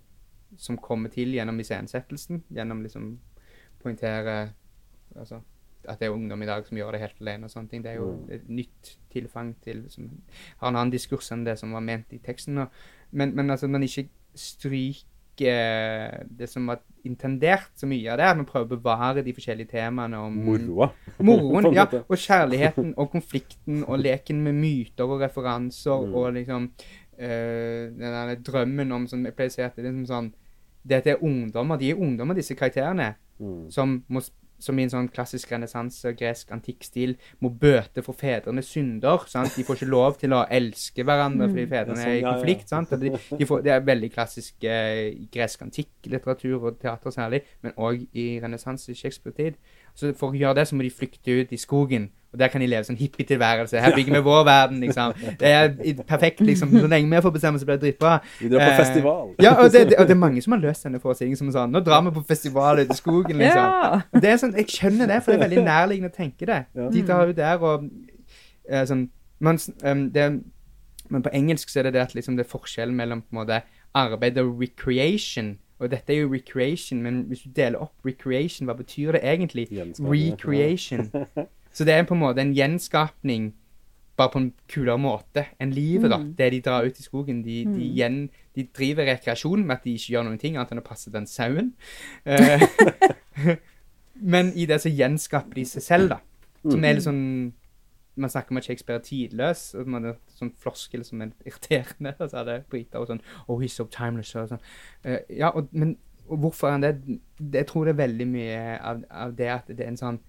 som 0.57 0.77
kommer 0.77 1.13
til 1.13 1.33
gjennom 1.37 1.61
iscenesettelsen. 1.61 2.43
Gjennom 2.53 2.83
liksom 2.83 3.19
poengtere 3.83 4.53
altså, 5.17 5.43
at 5.89 5.99
det 5.99 6.07
er 6.07 6.13
ungdom 6.15 6.43
i 6.43 6.47
dag 6.47 6.67
som 6.67 6.77
gjør 6.77 6.93
det 6.93 7.01
helt 7.01 7.21
alene 7.21 7.45
og 7.45 7.51
sånne 7.51 7.69
ting. 7.71 7.83
Det 7.83 7.91
er 7.93 7.97
jo 8.01 8.13
Mm. 8.13 8.31
et 8.35 8.49
nytt 8.49 8.97
tilfang 9.13 9.55
til 9.65 9.85
som 9.91 10.11
har 10.61 10.69
en 10.69 10.77
annen 10.77 10.91
diskurs 10.93 11.31
enn 11.33 11.45
det 11.45 11.59
som 11.59 11.73
var 11.73 11.81
ment 11.81 12.07
i 12.13 12.19
teksten. 12.19 12.59
Og, 12.59 12.69
men, 13.13 13.35
men 13.35 13.51
altså, 13.51 13.69
man 13.69 13.83
ikke 13.83 14.09
stryker 14.35 16.27
det 16.39 16.49
som 16.51 16.67
var 16.69 16.81
intendert 17.05 17.71
så 17.77 17.87
mye 17.89 18.11
av 18.13 18.19
det. 18.21 18.29
Man 18.37 18.47
prøver 18.47 18.67
å 18.77 18.77
bevare 18.77 19.25
de 19.25 19.33
forskjellige 19.35 19.73
temaene 19.73 20.19
om 20.21 20.37
Moroa. 20.47 20.91
Moroen, 21.21 21.73
ja. 21.79 21.87
Og 22.09 22.17
kjærligheten 22.21 22.95
og 22.97 23.11
konflikten 23.13 23.83
og 23.89 23.99
leken 24.03 24.43
med 24.45 24.55
myter 24.61 25.05
og 25.09 25.21
referanser 25.25 26.07
Mm. 26.07 26.15
og 26.15 26.33
liksom 26.35 26.71
øh, 27.19 27.91
den 27.91 27.99
der 28.01 28.35
drømmen 28.37 28.93
om 28.93 29.07
som 29.07 29.25
Jeg 29.25 29.35
pleier 29.37 29.51
å 29.51 29.53
si 29.55 29.63
at 29.63 29.77
det 29.77 29.85
er 29.87 29.91
liksom 29.93 30.07
sånn 30.07 30.33
Dette 30.85 31.11
er 31.13 31.21
ungdommer. 31.23 31.77
De 31.79 31.91
er 31.93 31.95
ungdommer, 32.01 32.35
disse 32.35 32.55
karakterene, 32.59 33.15
Mm. 33.41 33.71
som, 33.71 34.05
må, 34.11 34.19
s- 34.21 34.33
som 34.63 34.79
i 34.79 34.87
en 34.87 34.93
sånn 34.93 35.09
klassisk 35.13 35.51
renessanse, 35.53 36.13
gresk 36.19 36.53
antikkstil, 36.55 37.17
må 37.43 37.51
bøte 37.63 38.05
for 38.07 38.19
fedrenes 38.19 38.71
synder. 38.73 39.27
sant? 39.31 39.53
De 39.57 39.65
får 39.67 39.81
ikke 39.81 39.91
lov 39.91 40.19
til 40.21 40.37
å 40.37 40.45
elske 40.47 41.07
hverandre 41.07 41.51
fordi 41.51 41.67
fedrene 41.71 41.99
sånn, 41.99 42.09
er 42.09 42.19
i 42.21 42.23
ja. 42.23 42.33
konflikt. 42.37 42.73
sant? 42.73 42.95
De, 43.03 43.13
de 43.13 43.49
får, 43.49 43.67
det 43.67 43.75
er 43.75 43.85
veldig 43.91 44.13
klassisk 44.15 44.67
eh, 44.69 45.19
gresk 45.35 45.67
antikk 45.67 46.11
litteratur 46.13 46.69
og 46.71 46.81
teater 46.83 47.15
særlig, 47.15 47.43
men 47.65 47.77
òg 47.77 48.07
i 48.13 48.27
renessanse, 48.43 48.93
i 48.93 48.99
Shakespeare-tid. 48.99 49.59
Så 49.99 50.15
For 50.17 50.33
å 50.33 50.39
gjøre 50.39 50.61
det 50.61 50.69
så 50.71 50.79
må 50.79 50.87
de 50.87 50.95
flykte 50.95 51.43
ut 51.43 51.53
i 51.53 51.61
skogen, 51.61 52.11
og 52.33 52.39
der 52.39 52.49
kan 52.49 52.63
de 52.63 52.67
leve 52.67 52.87
sånn 52.87 52.97
hippietilværelse. 52.97 53.81
Her 53.85 53.93
bygger 53.97 54.15
vi 54.17 54.21
vår 54.25 54.45
verden, 54.49 54.79
liksom. 54.81 55.13
Det 55.41 55.49
er 55.49 55.75
perfekt, 56.09 56.41
liksom. 56.41 56.71
Så 56.73 56.89
lenge 56.89 57.11
vi 57.13 57.21
får 57.23 57.35
bestemme, 57.35 57.59
så 57.61 57.69
blir 57.69 57.77
det 57.77 57.83
dritbra. 57.83 58.15
Vi 58.41 58.49
drar 58.49 58.63
på 58.63 58.71
Eh, 58.73 58.79
festival. 58.79 59.35
Ja, 59.43 59.53
og 59.55 59.73
det, 59.73 59.83
det, 59.91 59.99
og 59.99 60.09
det 60.09 60.15
er 60.17 60.21
mange 60.21 60.43
som 60.43 60.57
har 60.57 60.63
løst 60.63 60.87
denne 60.89 61.01
forestillingen 61.01 61.37
som 61.37 61.51
sånn 61.53 61.75
Nå 61.77 61.83
drar 61.85 62.01
vi 62.07 62.15
på 62.17 62.25
festival 62.29 62.81
ute 62.81 62.97
i 62.97 62.97
skogen, 62.97 63.37
liksom. 63.37 63.67
Ja. 63.69 64.01
Og 64.13 64.25
Det 64.25 64.31
er 64.31 64.41
sånn, 64.41 64.57
Jeg 64.57 64.73
skjønner 64.73 65.13
det, 65.13 65.21
for 65.23 65.33
det 65.33 65.41
er 65.41 65.45
veldig 65.49 65.65
nærliggende 65.67 66.13
å 66.13 66.17
tenke 66.17 66.49
det. 66.49 66.65
Ja. 66.73 66.89
De 66.89 67.03
drar 67.03 67.27
jo 67.29 67.37
der 67.37 67.69
og 67.69 67.89
eh, 68.71 68.85
sånn 68.89 69.11
man, 69.43 69.59
um, 69.85 70.11
det, 70.15 70.43
Men 71.11 71.23
på 71.23 71.33
engelsk 71.35 71.69
så 71.69 71.81
er 71.83 71.91
det 71.91 71.95
det 71.99 72.07
at 72.07 72.15
liksom 72.15 72.37
det 72.39 72.47
er 72.47 72.53
forskjellen 72.53 72.97
mellom 72.97 73.23
på 73.23 73.35
en 73.35 73.43
måte 73.43 73.63
arbeid 73.95 74.39
og 74.39 74.61
recreation. 74.61 75.59
Og 75.83 75.91
dette 75.91 76.15
er 76.15 76.23
jo 76.23 76.33
recreation, 76.33 77.03
men 77.03 77.25
hvis 77.29 77.43
du 77.45 77.51
deler 77.51 77.83
opp 77.83 78.07
recreation, 78.07 78.69
hva 78.71 78.77
betyr 78.79 79.19
det 79.19 79.21
egentlig? 79.27 79.67
Recreation. 79.99 81.11
Så 81.73 81.85
det 81.89 81.95
er 81.95 82.05
på 82.09 82.15
en 82.15 82.21
måte 82.21 82.41
en 82.45 82.55
gjenskapning, 82.55 83.53
bare 84.17 84.29
på 84.35 84.39
en 84.43 84.51
kulere 84.69 84.99
måte 85.01 85.47
enn 85.61 85.71
livet, 85.73 86.11
da. 86.13 86.19
Mm. 86.21 86.35
Det 86.37 86.51
de 86.53 86.61
drar 86.61 86.85
ut 86.85 86.99
i 87.01 87.03
skogen. 87.03 87.43
De, 87.47 87.63
de, 87.65 87.71
Mm. 87.71 87.95
gjen, 87.97 88.19
de 88.55 88.67
driver 88.77 89.07
rekreasjon 89.09 89.65
med 89.67 89.77
at 89.79 89.85
de 89.85 89.95
ikke 89.97 90.13
gjør 90.13 90.27
noen 90.29 90.39
ting 90.39 90.57
annet 90.57 90.73
enn 90.75 90.83
å 90.83 90.85
passe 90.85 91.11
den 91.11 91.27
sauen. 91.27 91.73
Eh, 92.27 92.61
men 94.35 94.53
i 94.55 94.67
det 94.69 94.81
så 94.83 94.93
gjenskaper 94.93 95.55
de 95.55 95.65
seg 95.65 95.83
selv, 95.87 96.13
da. 96.13 96.21
Som 96.63 96.85
er 96.85 96.95
litt 96.99 97.09
sånn 97.09 97.25
Man 98.15 98.29
snakker 98.29 98.53
om 98.53 98.59
at 98.61 98.67
Shakespeare 98.69 98.99
er 99.01 99.05
tidløs, 99.07 99.61
og 99.81 99.87
man 99.89 100.05
er 100.05 100.19
sånn 100.37 100.51
floskel 100.61 101.01
som 101.03 101.23
er 101.25 101.31
irriterende. 101.49 102.11
Og 102.21 102.29
så 102.29 102.43
er 102.43 102.45
det 102.45 102.57
briter 102.69 103.01
og 103.01 103.09
sånn 103.09 103.23
Oh, 103.49 103.57
he's 103.63 103.73
so 103.73 103.87
timeless. 103.89 104.35
Og 104.37 104.51
sånn. 104.51 104.61
Uh, 105.07 105.17
ja, 105.33 105.49
og, 105.49 105.71
men 105.73 105.95
og 106.29 106.39
hvorfor 106.45 106.69
er 106.69 106.75
han 106.77 106.85
det? 106.85 106.91
det? 107.07 107.63
Jeg 107.63 107.67
tror 107.71 107.89
det 107.89 107.95
er 107.95 108.03
veldig 108.03 108.27
mye 108.29 108.59
av, 108.85 109.01
av 109.11 109.33
det 109.41 109.49
at 109.55 109.73
det 109.73 109.81
er 109.81 109.89
en 109.95 109.97
sånn 109.97 110.21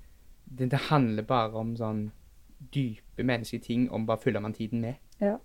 det, 0.58 0.70
det 0.72 0.80
handler 0.90 1.24
bare 1.24 1.54
om 1.60 1.76
sånn 1.80 2.12
dype 2.74 3.24
menneskelige 3.24 3.64
ting, 3.66 3.88
om 3.92 4.06
hva 4.08 4.16
fyller 4.22 4.40
man 4.44 4.54
tiden 4.54 4.82
med. 4.82 4.96
Ja. 5.22 5.38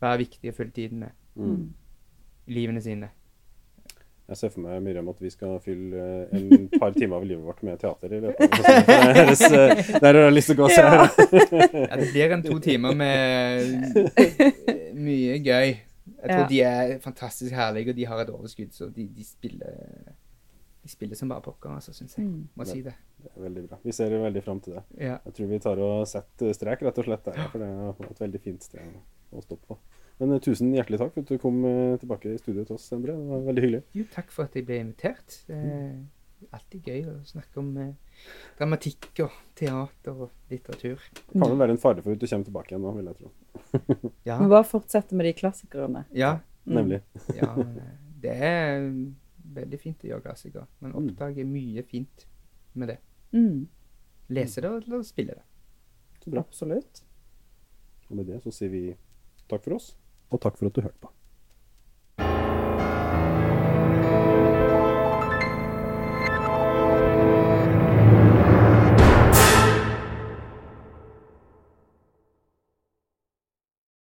Hva 0.00 0.14
er 0.14 0.22
viktig 0.24 0.50
å 0.52 0.56
fylle 0.56 0.70
tiden 0.76 0.98
med 1.06 1.16
Mm. 1.36 1.72
livene 2.50 2.80
sine. 2.82 3.08
Jeg 4.28 4.36
ser 4.36 4.48
for 4.50 4.60
meg 4.60 4.82
Miriam, 4.82 5.08
at 5.08 5.20
vi 5.22 5.30
skal 5.30 5.56
fylle 5.62 6.00
eh, 6.30 6.36
en 6.38 6.68
par 6.78 6.90
timer 6.94 7.16
av 7.16 7.24
livet 7.26 7.42
vårt 7.44 7.62
med 7.66 7.78
teater 7.82 8.12
i 8.14 8.20
løpet 8.20 8.58
av 8.58 8.90
høres, 9.16 9.40
eh, 9.50 10.00
Der 10.00 10.14
har 10.14 10.20
jeg 10.28 10.34
lyst 10.34 10.50
til 10.52 10.56
å 10.56 10.60
gå 10.60 10.64
og 10.64 10.70
se. 10.70 10.82
Ja. 10.82 11.06
Ja, 11.86 11.96
det 11.98 12.08
blir 12.12 12.34
en 12.36 12.42
to 12.44 12.58
timer 12.62 12.94
med 12.94 14.04
mye 14.94 15.38
gøy. 15.42 15.70
Jeg 16.20 16.30
tror 16.30 16.42
Ja. 16.42 16.46
de 16.48 16.60
er 16.62 16.98
fantastisk 17.02 17.52
herlige, 17.54 17.90
og 17.90 17.96
de 17.96 18.04
har 18.06 18.20
et 18.22 18.30
overskudd, 18.30 18.70
så 18.72 18.90
de, 18.94 19.06
de 19.08 19.24
spiller 19.24 20.14
De 20.82 20.88
spiller 20.88 21.16
som 21.16 21.28
bare 21.28 21.42
pokker, 21.44 21.70
altså, 21.74 21.92
syns 21.92 22.14
jeg. 22.16 22.24
Mm. 22.26 22.48
Må 22.56 22.64
si 22.64 22.80
det. 22.82 22.94
Det 23.22 23.30
er 23.34 23.46
veldig 23.46 23.64
bra. 23.68 23.78
Vi 23.84 23.94
ser 23.96 24.14
veldig 24.22 24.42
fram 24.44 24.60
til 24.64 24.76
det. 24.76 24.84
Ja. 24.98 25.16
Jeg 25.26 25.36
tror 25.38 25.50
vi 25.50 25.62
tar 25.66 25.82
og 25.86 25.96
setter 26.10 26.54
strek, 26.56 26.84
rett 26.86 27.00
og 27.02 27.08
slett, 27.08 27.24
der, 27.26 27.48
for 27.52 27.62
det 27.62 27.70
er 27.70 28.12
et 28.12 28.22
veldig 28.26 28.42
fint 28.44 28.68
sted 28.68 29.00
å 29.30 29.42
stoppe 29.44 29.72
på. 29.72 29.78
Men 30.20 30.36
eh, 30.36 30.40
tusen 30.44 30.72
hjertelig 30.76 31.00
takk 31.00 31.12
for 31.14 31.24
at 31.24 31.32
du 31.32 31.40
kom 31.40 31.60
eh, 31.68 31.98
tilbake 32.00 32.34
i 32.34 32.40
studio 32.40 32.64
til 32.68 32.76
oss, 32.76 32.88
Endre. 32.96 33.16
Det 33.16 33.28
var 33.32 33.44
veldig 33.48 33.66
hyggelig. 33.66 33.82
Jo, 33.96 34.06
takk 34.14 34.32
for 34.34 34.48
at 34.48 34.58
jeg 34.58 34.66
ble 34.68 34.80
invitert. 34.84 35.38
Det 35.48 35.60
er 35.60 36.56
alltid 36.56 36.88
gøy 36.88 37.08
å 37.10 37.14
snakke 37.28 37.60
om 37.60 37.70
eh, 37.80 38.20
dramatikk 38.58 39.10
og 39.24 39.38
teater 39.58 40.24
og 40.26 40.52
litteratur. 40.52 41.02
Det 41.20 41.34
kan 41.34 41.46
vel 41.46 41.60
være 41.60 41.76
en 41.76 41.82
fare 41.82 42.04
for 42.04 42.16
at 42.16 42.20
du 42.20 42.26
kommer 42.26 42.48
tilbake 42.48 42.74
igjen 42.74 42.84
nå, 42.84 42.94
vil 42.98 43.10
jeg 43.12 43.20
tro. 43.20 43.32
Ja. 44.28 44.36
Vi 44.38 44.50
bare 44.50 44.66
fortsette 44.68 45.16
med 45.18 45.28
de 45.28 45.34
klassikerne. 45.36 46.06
ja. 46.16 46.38
Mm. 46.68 46.74
Nemlig. 46.76 46.98
ja 47.40 47.54
eh, 47.56 47.92
det 48.20 48.34
er 48.44 48.82
veldig 49.54 49.78
fint 49.80 50.02
å 50.04 50.10
gjøre 50.10 50.26
klassikere, 50.28 50.66
men 50.84 50.92
oppdager 50.98 51.46
mye 51.48 51.82
fint 51.88 52.26
med 52.78 52.92
det. 52.92 52.98
Mm. 53.36 53.68
Lese 54.30 54.62
det 54.62 54.70
eller 54.70 55.02
spille 55.06 55.36
det. 55.38 55.46
Så 56.24 56.30
bra. 56.30 56.42
Absolutt. 56.42 57.04
Og 58.10 58.18
med 58.18 58.26
det 58.30 58.40
så 58.44 58.52
sier 58.54 58.72
vi 58.72 58.84
takk 59.50 59.64
for 59.64 59.78
oss, 59.78 59.92
og 60.30 60.42
takk 60.42 60.58
for 60.58 60.70
at 60.70 60.76
du 60.76 60.82
hørte 60.82 61.02
på. 61.02 61.10